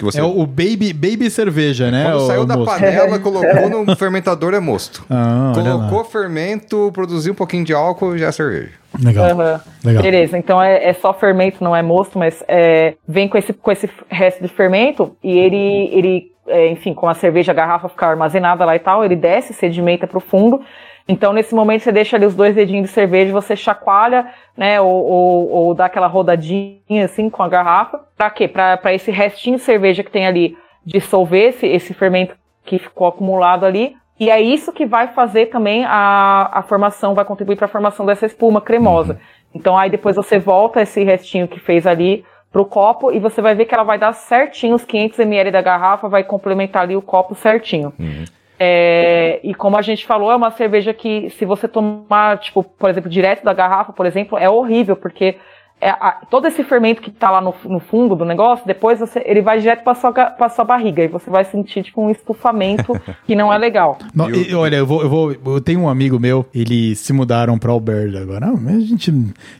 [0.00, 0.20] Você...
[0.20, 2.04] É o baby, baby cerveja, né?
[2.04, 2.72] Quando o, saiu o da mosto.
[2.72, 5.04] panela, colocou no fermentador é mosto.
[5.10, 8.72] Ah, colocou fermento, produziu um pouquinho de álcool, já é cerveja.
[9.02, 9.36] Legal.
[9.36, 9.60] Uhum.
[9.84, 10.02] Legal.
[10.02, 13.70] Beleza, então é, é, só fermento, não é mosto, mas é, vem com esse, com
[13.70, 18.08] esse resto de fermento e ele, ele é, enfim, com a cerveja, a garrafa ficar
[18.08, 20.60] armazenada lá e tal, ele desce, sedimenta para o fundo.
[21.08, 24.26] Então, nesse momento, você deixa ali os dois dedinhos de cerveja, você chacoalha,
[24.56, 28.00] né, ou, ou, ou dá aquela rodadinha assim com a garrafa.
[28.16, 28.46] Para quê?
[28.46, 33.64] Para esse restinho de cerveja que tem ali dissolver esse, esse fermento que ficou acumulado
[33.64, 37.70] ali e é isso que vai fazer também a, a formação, vai contribuir para a
[37.70, 39.12] formação dessa espuma cremosa.
[39.12, 39.18] Uhum.
[39.54, 43.54] Então aí depois você volta esse restinho que fez ali pro copo e você vai
[43.54, 47.02] ver que ela vai dar certinho os 500 ml da garrafa, vai complementar ali o
[47.02, 47.92] copo certinho.
[47.98, 48.24] Uhum.
[48.58, 52.90] É, e como a gente falou, é uma cerveja que se você tomar, tipo, por
[52.90, 55.36] exemplo, direto da garrafa, por exemplo, é horrível, porque
[55.80, 59.22] é, a, todo esse fermento que está lá no, no, fundo do negócio, depois você,
[59.24, 63.00] ele vai direto para sua, pra sua barriga e você vai sentir tipo um estufamento
[63.24, 63.98] que não é legal.
[64.12, 67.58] Não, e, olha, eu vou, eu vou, eu tenho um amigo meu, eles se mudaram
[67.58, 68.46] para Alberta agora.
[68.46, 69.12] Não, a gente,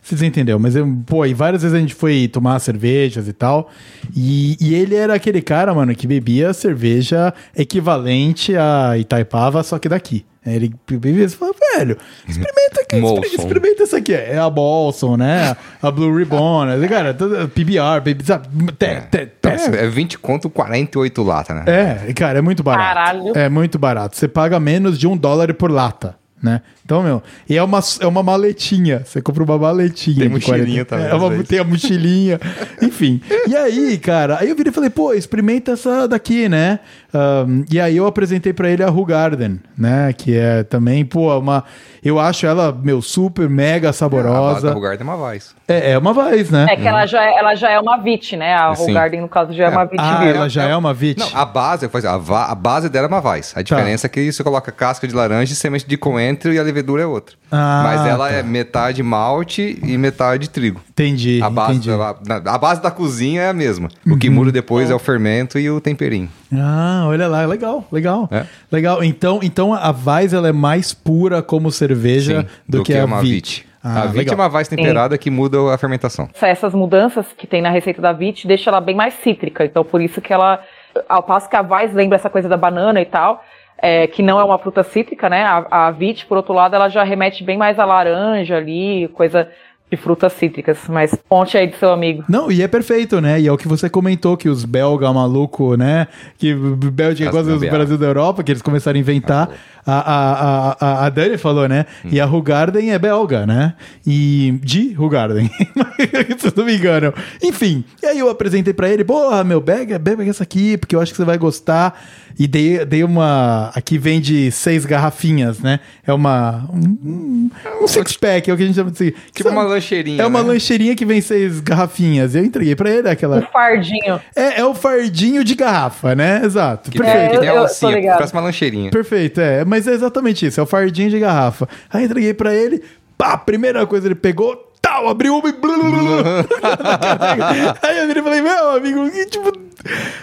[0.03, 3.69] vocês entenderam, mas eu, pô, e várias vezes a gente foi tomar cervejas e tal,
[4.17, 9.89] e, e ele era aquele cara, mano, que bebia cerveja equivalente a Itaipava, só que
[9.89, 10.25] daqui.
[10.47, 11.97] Ele bebia e falou, velho,
[12.27, 14.15] experimenta aqui, experimenta, experimenta essa aqui.
[14.15, 15.57] É a Bolson, né?
[15.83, 16.89] A Blue Ribbon, né?
[16.89, 18.49] Cara, PBR, baby, sabe?
[18.73, 19.01] Te, é.
[19.01, 19.31] te.
[19.43, 21.65] É, é 20 conto, 48 lata, né?
[21.67, 22.95] É, cara, é muito barato.
[22.95, 23.33] Caralho.
[23.37, 24.17] É muito barato.
[24.17, 26.63] Você paga menos de um dólar por lata né?
[26.89, 29.03] Então, meu, e é uma, é uma maletinha.
[29.05, 30.21] Você compra uma maletinha.
[30.21, 31.07] Tem mochilinha 40, também.
[31.07, 32.41] É uma, tem a mochilinha.
[32.81, 33.21] Enfim.
[33.47, 36.81] E aí, cara, aí eu virei e falei, pô, experimenta essa daqui, né?
[37.13, 40.15] Um, e aí eu apresentei para ele a Ru Garden, né?
[40.15, 41.63] Que é também, pô, uma.
[42.03, 44.69] Eu acho ela, meu, super, mega saborosa.
[44.69, 45.55] É, a Ru Garden é uma Weiss.
[45.67, 46.67] É, é uma Weiss, né?
[46.71, 48.55] É que ela, já é, ela já é uma VIT, né?
[48.55, 49.71] A Ru Garden, no caso, já é, é.
[49.71, 50.01] uma VIT.
[50.01, 51.21] Ah, ela já é uma VIT?
[51.21, 53.51] Não, a base, a, a base dela é uma Weiss.
[53.51, 53.63] A tá.
[53.63, 54.13] diferença tá.
[54.13, 57.07] é que você coloca casca de laranja e semente de coentro e a levedura é
[57.07, 57.37] outra.
[57.51, 58.35] Ah, Mas ela tá.
[58.35, 60.81] é metade malte e metade trigo.
[60.91, 61.91] Entendi, A base, entendi.
[61.91, 63.89] a, a base da cozinha é a mesma.
[64.07, 64.19] O Uhum.
[64.19, 66.29] que muda depois é o fermento e o temperinho.
[66.55, 68.29] Ah, olha lá, legal, legal.
[68.31, 68.45] É.
[68.71, 69.03] Legal.
[69.03, 73.21] Então, então a Weiss ela é mais pura como cerveja Sim, do, que, a uma
[73.21, 73.67] Vit.
[73.83, 74.35] Ah, a Vit legal.
[74.35, 76.29] é uma Weiss temperada que muda a fermentação.
[76.41, 79.65] essas mudanças que tem na receita da Vit deixa ela bem mais cítrica.
[79.65, 80.61] Então, por isso que ela,
[81.09, 83.43] ao passo que a Weiss lembra essa coisa da banana e tal,
[83.79, 85.45] é, que não é uma fruta cítrica, né?
[85.45, 89.51] A, a Vit, por outro lado, ela já remete bem mais a laranja ali, coisa
[89.91, 90.79] de frutas cítricas.
[90.89, 92.25] Mas ponte aí do seu amigo.
[92.29, 93.41] Não, e é perfeito, né?
[93.41, 96.09] E é o que você comentou, que os belga maluco, né?
[96.37, 97.79] Que Bélgica é As quase gambiarra.
[97.79, 99.51] Brasil da Europa, que eles começaram a inventar.
[99.87, 101.87] A, a, a, a, a Dani falou, né?
[102.05, 103.75] E a Hugarden é belga, né?
[104.07, 105.51] E de Hugarden.
[106.39, 107.15] Se não me engano.
[107.43, 111.01] Enfim, e aí eu apresentei pra ele, porra, meu, bega, bega essa aqui, porque eu
[111.01, 111.99] acho que você vai gostar.
[112.39, 113.73] E dei, dei uma.
[113.75, 115.81] Aqui vende seis garrafinhas, né?
[116.07, 116.69] É uma.
[116.73, 117.51] Um,
[117.83, 119.13] um six-pack, é o que a gente chama de.
[119.33, 120.23] Tipo uma lancheirinha.
[120.23, 120.49] É uma né?
[120.49, 122.35] lancheirinha que vem seis garrafinhas.
[122.35, 123.43] Eu entreguei pra ele Um aquela.
[123.53, 124.21] fardinho.
[124.37, 126.43] É, é o fardinho de garrafa, né?
[126.45, 126.91] Exato.
[126.91, 127.19] Que, Perfeito.
[127.21, 128.17] tem, que tem eu- eu tô ligado.
[128.17, 128.91] parece uma lancheirinha.
[128.91, 129.65] Perfeito, é.
[129.65, 130.61] Mas é exatamente isso.
[130.61, 131.69] É o fardinho de garrafa.
[131.91, 132.83] Aí entreguei pra ele.
[133.17, 134.65] Pá, primeira coisa ele pegou.
[134.81, 135.53] Tal, abriu uma e.
[135.53, 136.19] blu, blu, blu.
[137.83, 139.53] aí eu virei e falei, meu amigo, que tipo.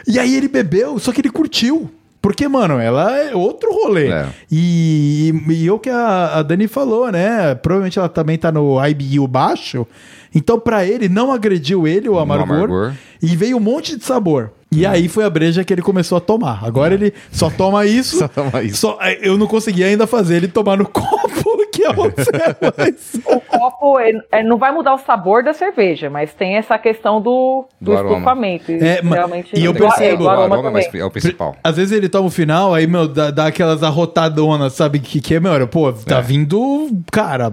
[0.08, 1.92] E aí ele bebeu, só que ele curtiu.
[2.26, 4.08] Porque, mano, ela é outro rolê.
[4.10, 4.26] É.
[4.52, 7.54] E, e o que a, a Dani falou, né?
[7.54, 9.86] Provavelmente ela também tá no IBU baixo.
[10.34, 12.94] Então, pra ele, não agrediu ele o amargor, amargor.
[13.22, 14.50] E veio um monte de sabor.
[14.72, 16.66] E aí foi a breja que ele começou a tomar.
[16.66, 18.18] Agora ele só toma isso.
[18.26, 18.78] Só toma isso.
[18.78, 23.36] Só- eu não consegui ainda fazer ele tomar no copo, que é o.
[23.36, 27.22] O copo é, é, não vai mudar o sabor da cerveja, mas tem essa questão
[27.22, 28.72] do, do, Do estufamento.
[28.72, 31.56] É, realmente, e eu percebo- do o aroma aroma é, é o principal.
[31.64, 35.00] Às vezes ele toma o final, aí, meu, dá, dá aquelas arrotadonas, sabe?
[35.00, 36.22] Que, que é, meu, pô, tá É.
[36.22, 37.52] vindo, cara,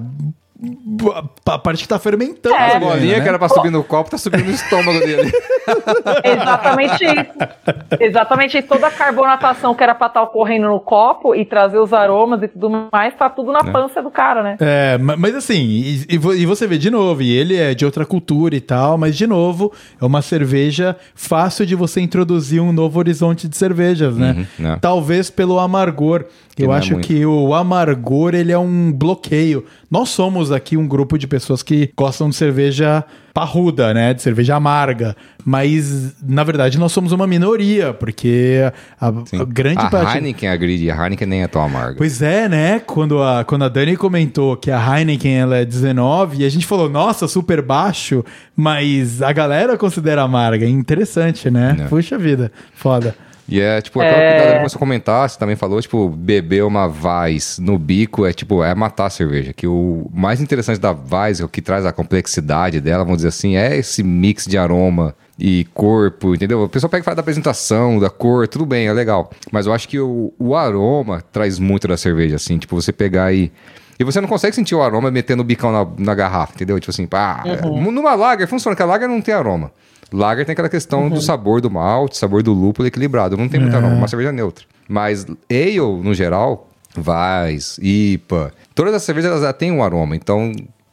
[1.46, 2.54] a parte que tá fermentando.
[2.54, 2.76] É.
[2.76, 3.22] A bolinha né?
[3.22, 5.30] que era pra subir no copo tá subindo no estômago dele.
[6.24, 7.98] Exatamente isso.
[8.00, 8.68] Exatamente isso.
[8.68, 12.48] Toda a carbonatação que era pra estar ocorrendo no copo e trazer os aromas e
[12.48, 14.56] tudo mais, tá tudo na pança do cara, né?
[14.60, 17.84] É, ma- mas assim, e, e vo- você vê de novo, e ele é de
[17.84, 22.72] outra cultura e tal, mas de novo, é uma cerveja fácil de você introduzir um
[22.72, 24.32] novo horizonte de cervejas, né?
[24.36, 24.78] Uhum, né.
[24.80, 26.24] Talvez pelo amargor.
[26.54, 27.08] Que Eu é acho muito.
[27.08, 29.64] que o amargor, ele é um bloqueio.
[29.90, 34.12] Nós somos aqui um grupo de pessoas que gostam de cerveja parruda, né?
[34.14, 35.16] De cerveja amarga.
[35.44, 38.70] Mas, na verdade, nós somos uma minoria, porque
[39.00, 40.16] a, a grande a parte...
[40.16, 41.96] Heineken agride, a Heineken nem é tão amarga.
[41.96, 42.78] Pois é, né?
[42.80, 46.66] Quando a, quando a Dani comentou que a Heineken ela é 19, e a gente
[46.66, 48.24] falou, nossa, super baixo,
[48.54, 50.66] mas a galera considera amarga.
[50.66, 51.76] Interessante, né?
[51.80, 51.84] É.
[51.88, 53.14] Puxa vida, foda.
[53.48, 56.64] E é tipo, aquela que a galera começou a comentar, você também falou, tipo, beber
[56.64, 59.52] uma Weiss no bico é tipo, é matar a cerveja.
[59.52, 63.56] Que o mais interessante da Weiss, o que traz a complexidade dela, vamos dizer assim,
[63.56, 66.62] é esse mix de aroma e corpo, entendeu?
[66.64, 69.30] A pessoa pega e fala da apresentação, da cor, tudo bem, é legal.
[69.50, 73.32] Mas eu acho que o, o aroma traz muito da cerveja, assim, tipo, você pegar
[73.32, 73.50] e.
[73.98, 76.80] E você não consegue sentir o aroma metendo o bicão na, na garrafa, entendeu?
[76.80, 77.44] Tipo assim, pá.
[77.64, 79.70] Numa lager funciona, que a lager não tem aroma.
[80.12, 83.36] Lager tem aquela questão do sabor do malte, sabor do lúpulo equilibrado.
[83.36, 84.64] Não tem muito aroma, uma cerveja neutra.
[84.88, 90.14] Mas ale, no geral, Weiss, IPA, todas as cervejas elas já têm um aroma.
[90.14, 90.52] Então,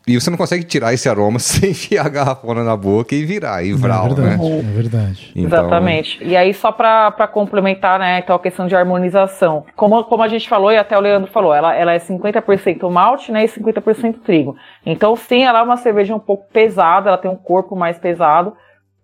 [0.09, 3.63] e você não consegue tirar esse aroma sem enfiar a garrafona na boca e virar,
[3.63, 4.59] e vral, é verdade, né?
[4.59, 5.31] é verdade.
[5.35, 6.23] Então, Exatamente.
[6.23, 9.65] E aí, só para complementar, né, então a questão de harmonização.
[9.75, 13.31] Como, como a gente falou, e até o Leandro falou, ela, ela é 50% malte
[13.31, 14.55] né, e 50% trigo.
[14.83, 18.53] Então, sim, ela é uma cerveja um pouco pesada, ela tem um corpo mais pesado,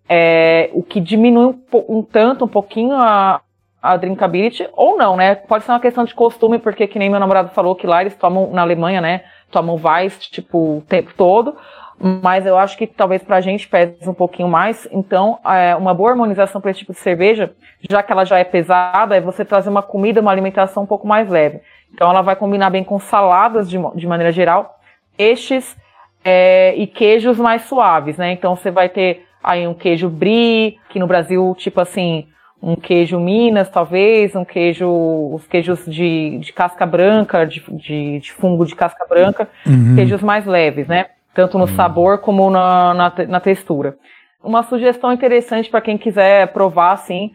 [0.08, 3.42] é, o que diminui um, um tanto, um pouquinho a,
[3.82, 5.36] a drinkability, ou não, né?
[5.36, 8.16] Pode ser uma questão de costume, porque que nem meu namorado falou que lá eles
[8.16, 11.56] tomam, na Alemanha, né, tomam Weiss, tipo, o tempo todo,
[11.98, 14.88] mas eu acho que talvez pra gente pese um pouquinho mais.
[14.92, 17.54] Então, é, uma boa harmonização para esse tipo de cerveja,
[17.90, 21.08] já que ela já é pesada, é você trazer uma comida, uma alimentação um pouco
[21.08, 21.62] mais leve.
[21.94, 24.78] Então, ela vai combinar bem com saladas de, de maneira geral,
[25.16, 25.78] peixes
[26.24, 28.32] é, e queijos mais suaves, né?
[28.32, 32.28] Então, você vai ter aí um queijo brie, que no Brasil, tipo assim,
[32.62, 34.90] um queijo Minas, talvez, um queijo,
[35.32, 39.48] os queijos de, de casca branca, de, de, de fungo de casca branca,
[39.96, 41.06] queijos mais leves, né?
[41.34, 43.98] Tanto no sabor como na, na, na textura.
[44.44, 47.32] Uma sugestão interessante para quem quiser provar, assim,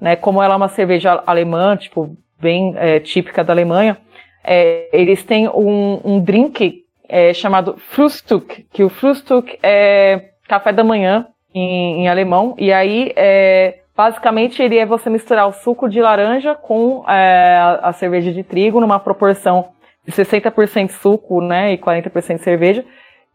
[0.00, 0.16] né?
[0.16, 3.96] Como ela é uma cerveja alemã, tipo, bem é, típica da Alemanha,
[4.42, 10.82] é, eles têm um, um drink é, chamado Frühstück, que o Frühstück é café da
[10.82, 16.00] manhã em, em alemão, e aí é, basicamente ele é você misturar o suco de
[16.00, 19.72] laranja com é, a, a cerveja de trigo numa proporção
[20.10, 22.84] 60% suco, né, e 40% cerveja.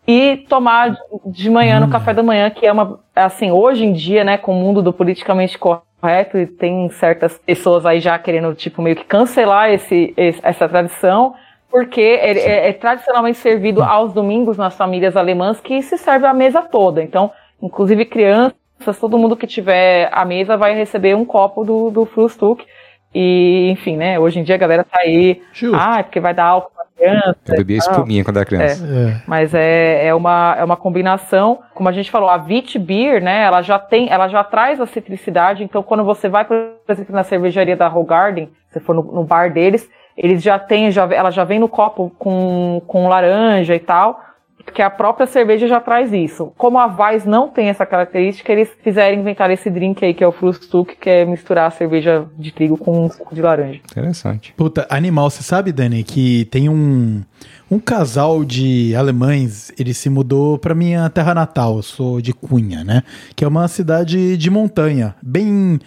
[0.08, 1.90] E tomar de manhã no Hum.
[1.90, 4.94] café da manhã, que é uma, assim, hoje em dia, né, com o mundo do
[4.94, 10.68] politicamente correto, e tem certas pessoas aí já querendo, tipo, meio que cancelar esse, essa
[10.68, 11.36] tradição,
[11.70, 16.34] porque ele é, é tradicionalmente servido aos domingos nas famílias alemãs, que se serve a
[16.34, 17.04] mesa toda.
[17.04, 17.32] Então,
[17.62, 22.66] inclusive crianças, todo mundo que tiver a mesa vai receber um copo do, do Frühstück.
[23.14, 25.76] E, enfim, né, hoje em dia a galera tá aí, Justo.
[25.80, 27.38] ah, é porque vai dar álcool pra criança.
[27.48, 28.86] Eu bebia espuminha quando era criança.
[28.86, 29.22] É.
[29.26, 33.44] Mas é, é, uma, é uma combinação, como a gente falou, a Vit Beer, né,
[33.44, 36.56] ela já tem, ela já traz a citricidade, então quando você vai, por
[36.88, 41.06] exemplo, na cervejaria da Hogarden, se for no, no bar deles, eles já têm, já,
[41.12, 44.22] ela já vem no copo com, com laranja e tal,
[44.70, 46.54] porque a própria cerveja já traz isso.
[46.56, 50.28] Como a Weiss não tem essa característica, eles fizeram inventar esse drink aí, que é
[50.28, 53.82] o Frühstück, que é misturar a cerveja de trigo com suco de laranja.
[53.92, 54.54] Interessante.
[54.56, 57.24] Puta, animal, você sabe, Dani, que tem um,
[57.70, 62.84] um casal de alemães, ele se mudou pra minha terra natal, eu sou de Cunha,
[62.84, 63.02] né?
[63.36, 65.80] Que é uma cidade de montanha, bem.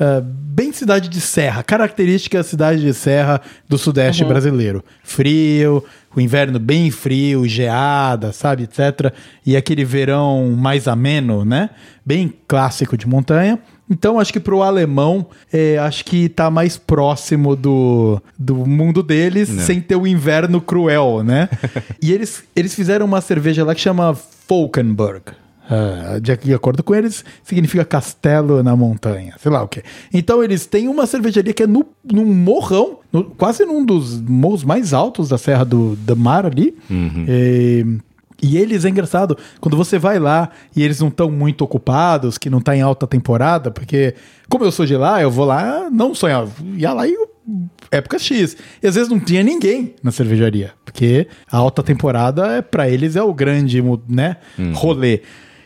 [0.00, 4.82] ah, bem cidade de serra, característica cidade de serra do sudeste brasileiro.
[5.02, 5.84] Frio,
[6.14, 9.12] o inverno bem frio, geada, sabe, etc.
[9.46, 11.70] E aquele verão mais ameno, né?
[12.04, 13.58] Bem clássico de montanha.
[13.88, 19.48] Então, acho que pro alemão, é, acho que tá mais próximo do, do mundo deles,
[19.48, 21.48] sem ter o inverno cruel, né?
[22.00, 25.32] e eles, eles fizeram uma cerveja lá que chama Falkenberg.
[25.72, 29.82] Ah, de, de acordo com eles, significa castelo na montanha, sei lá o que.
[30.12, 34.64] Então eles têm uma cervejaria que é no, num morrão, no- quase num dos morros
[34.64, 36.76] mais altos da Serra do, do Mar ali.
[37.28, 37.84] É,
[38.42, 42.50] e eles, é engraçado, quando você vai lá e eles não estão muito ocupados, que
[42.50, 44.14] não tá em alta temporada, porque
[44.48, 47.14] como eu sou de lá, eu vou lá, não sonhar, ia lá e
[47.92, 48.56] época X.
[48.82, 53.14] E às vezes não tinha ninguém na cervejaria, porque a alta temporada é para eles
[53.14, 54.36] é o grande, né,
[54.72, 55.20] rolê.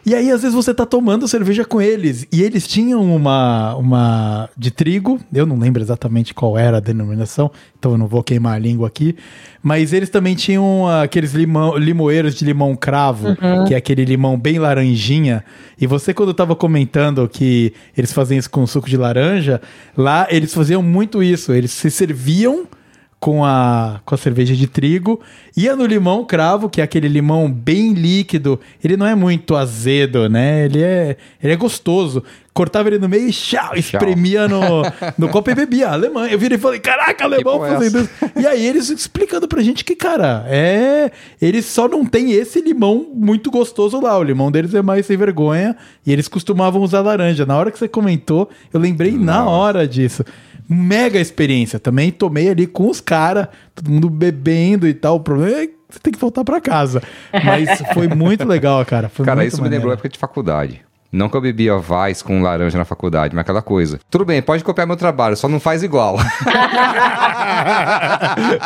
[0.06, 2.26] E aí, às vezes, você tá tomando cerveja com eles.
[2.30, 5.18] E eles tinham uma, uma de trigo.
[5.32, 8.86] Eu não lembro exatamente qual era a denominação, então eu não vou queimar a língua
[8.86, 9.16] aqui.
[9.62, 13.34] Mas eles também tinham aqueles limão, limoeiros de limão cravo,
[13.66, 15.42] que é aquele limão bem laranjinha.
[15.80, 19.60] E você, quando tava comentando que eles faziam isso com suco de laranja,
[19.96, 21.50] lá eles faziam muito isso.
[21.50, 22.66] Eles se serviam
[23.24, 25.18] com a, com a cerveja de trigo.
[25.56, 28.60] Ia no limão cravo, que é aquele limão bem líquido.
[28.84, 30.66] Ele não é muito azedo, né?
[30.66, 32.22] Ele é, ele é gostoso.
[32.52, 34.82] Cortava ele no meio e tchau, espremia no,
[35.16, 35.88] no copo e bebia.
[35.88, 36.26] Alemão.
[36.26, 38.10] Eu virei e falei, caraca, alemão é fazendo isso.
[38.36, 41.10] E aí eles explicando pra gente que, cara, é.
[41.40, 44.18] Eles só não tem esse limão muito gostoso lá.
[44.18, 45.74] O limão deles é mais sem vergonha.
[46.06, 47.46] E eles costumavam usar laranja.
[47.46, 50.22] Na hora que você comentou, eu lembrei na hora disso.
[50.68, 51.78] Mega experiência.
[51.78, 55.16] Também tomei ali com os caras, todo mundo bebendo e tal.
[55.16, 57.02] O problema é que você tem que voltar pra casa.
[57.44, 59.08] Mas foi muito legal, cara.
[59.08, 59.80] Foi Cara, muito isso me maneiro.
[59.82, 60.82] lembrou a época de faculdade.
[61.14, 64.00] Não que eu bebia Vais com laranja na faculdade, mas aquela coisa.
[64.10, 66.16] Tudo bem, pode copiar meu trabalho, só não faz igual.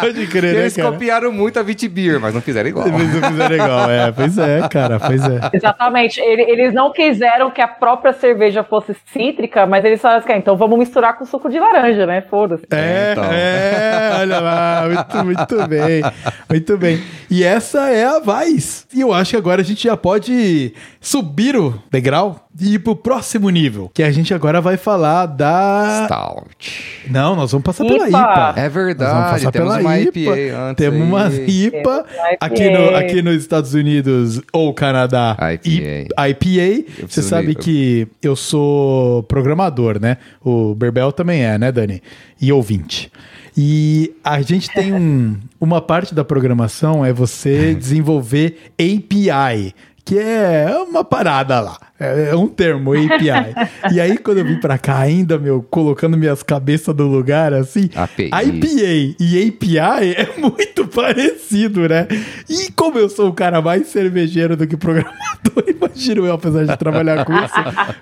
[0.01, 0.93] Pode crer, né, Eles cara?
[0.93, 2.89] copiaram muito a Vitibir, mas não fizeram igual.
[2.89, 4.13] Mas eu fizer legal, é.
[4.13, 5.41] Pois é, cara, pois é.
[5.53, 6.21] Exatamente.
[6.21, 10.37] Ele- eles não quiseram que a própria cerveja fosse cítrica, mas eles falaram assim, "Ah,
[10.39, 12.23] então vamos misturar com suco de laranja, né?
[12.23, 12.65] Foda-se.
[12.71, 13.25] É, então.
[13.25, 16.03] é, olha lá, muito, muito bem,
[16.49, 17.03] muito bem.
[17.31, 18.87] E essa é a Vaz.
[18.95, 22.97] E eu acho que agora a gente já pode subir o degrau e ir pro
[22.97, 26.05] próximo nível, que a gente agora vai falar da...
[26.07, 27.05] Stout.
[27.11, 28.19] Não, nós vamos passar pela IPA.
[28.19, 28.55] IPA.
[28.57, 30.19] É Nós vamos verdade, passar temos pela uma IPA.
[30.19, 31.29] IPA antes Temos uma.
[31.29, 32.05] IPA
[32.41, 32.99] aqui, no, IPA.
[32.99, 35.37] aqui nos Estados Unidos ou Canadá.
[35.55, 35.69] IPA.
[35.69, 37.07] I- IPA.
[37.09, 40.17] Você sabe que eu sou programador, né?
[40.45, 42.03] O Berbel também é, né, Dani?
[42.41, 43.11] E ouvinte.
[43.57, 49.75] E a gente tem um, uma parte da programação é você desenvolver API,
[50.05, 51.77] que é uma parada lá.
[52.01, 53.29] É é um termo, API.
[53.93, 57.91] e aí, quando eu vim pra cá ainda, meu, colocando minhas cabeças no lugar, assim,
[57.95, 58.27] API.
[58.27, 62.07] IPA e API é muito parecido, né?
[62.49, 65.19] E como eu sou o cara mais cervejeiro do que programador,
[65.67, 67.55] imagino eu, apesar de trabalhar com isso,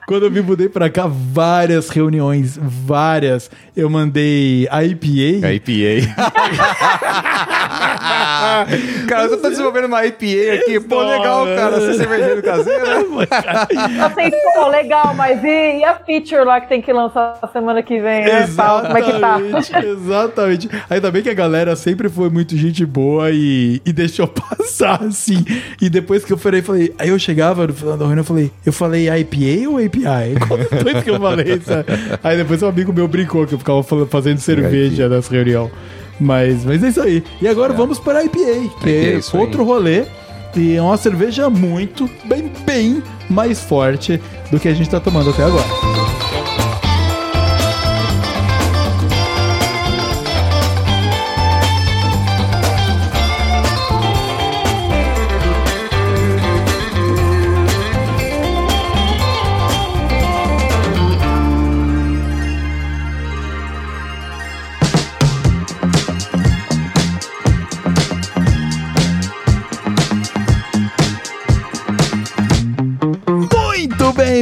[0.06, 5.52] quando eu me mudei pra cá, várias reuniões, várias, eu mandei IPA.
[5.55, 6.14] IPA.
[9.09, 10.81] cara, eu tô desenvolvendo uma IPA aqui.
[10.81, 11.81] Pô, legal, cara.
[11.81, 12.85] Você é cervejeiro caseiro.
[13.31, 13.85] Assim,
[14.54, 18.24] pô, legal, mas e, e a feature lá que tem que lançar semana que vem,
[18.24, 18.46] né?
[18.56, 19.40] Tal, como é que tá?
[19.40, 20.70] Exatamente, exatamente.
[20.90, 25.44] Ainda bem que a galera sempre foi muito gente boa e, e deixou passar, assim.
[25.80, 28.50] E depois que eu falei, falei, aí eu chegava no final da reunião, eu falei,
[28.64, 30.38] eu falei IPA ou API?
[30.46, 31.60] Qual dos dois que eu falei?
[31.60, 31.86] sabe?
[32.22, 35.70] Aí depois um amigo meu brincou que eu ficava falando- fazendo cerveja nas reuniões.
[36.18, 37.22] Mas, mas é isso aí.
[37.42, 37.76] E agora É.
[37.76, 39.42] vamos para a IPA, que IPA, é isso aí.
[39.42, 40.04] outro rolê.
[40.56, 44.20] E é uma cerveja muito, bem, bem mais forte
[44.50, 45.95] do que a gente tá tomando até agora.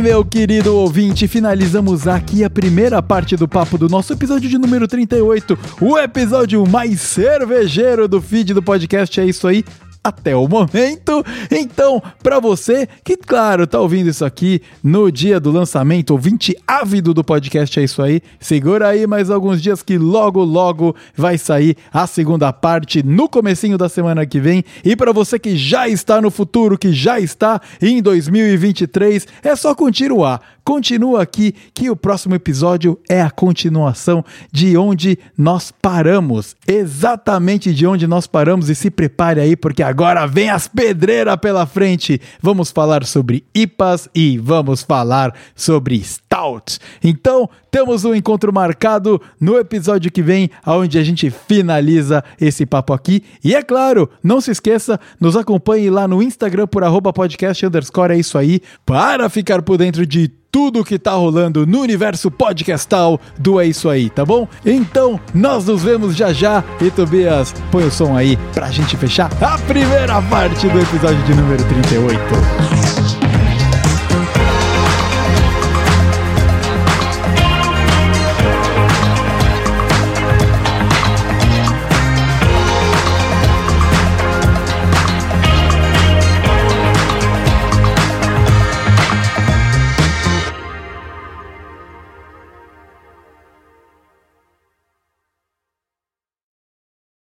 [0.04, 4.86] Meu querido ouvinte, finalizamos aqui a primeira parte do papo do nosso episódio de número
[4.86, 9.18] 38, o episódio mais cervejeiro do feed do podcast.
[9.18, 9.64] É isso aí.
[10.04, 11.24] Até o momento.
[11.50, 17.14] Então, pra você que, claro, tá ouvindo isso aqui no dia do lançamento, ouvinte ávido
[17.14, 18.20] do podcast, é isso aí.
[18.38, 23.78] Segura aí mais alguns dias que logo, logo vai sair a segunda parte no comecinho
[23.78, 24.62] da semana que vem.
[24.84, 29.74] E pra você que já está no futuro, que já está em 2023, é só
[29.74, 30.42] continuar.
[30.62, 36.56] Continua aqui que o próximo episódio é a continuação de onde nós paramos.
[36.66, 39.93] Exatamente de onde nós paramos e se prepare aí porque agora
[40.28, 42.20] vem as pedreiras pela frente.
[42.40, 46.78] Vamos falar sobre IPAs e vamos falar sobre Stout.
[47.02, 52.92] Então, temos um encontro marcado no episódio que vem, onde a gente finaliza esse papo
[52.92, 53.22] aqui.
[53.42, 58.14] E é claro, não se esqueça, nos acompanhe lá no Instagram por arroba podcast underscore,
[58.14, 63.20] é isso aí, para ficar por dentro de tudo que tá rolando no universo podcastal
[63.36, 64.46] do É Isso Aí, tá bom?
[64.64, 66.62] Então, nós nos vemos já já.
[66.80, 71.34] E Tobias, põe o som aí pra gente fechar a primeira parte do episódio de
[71.34, 73.33] número 38.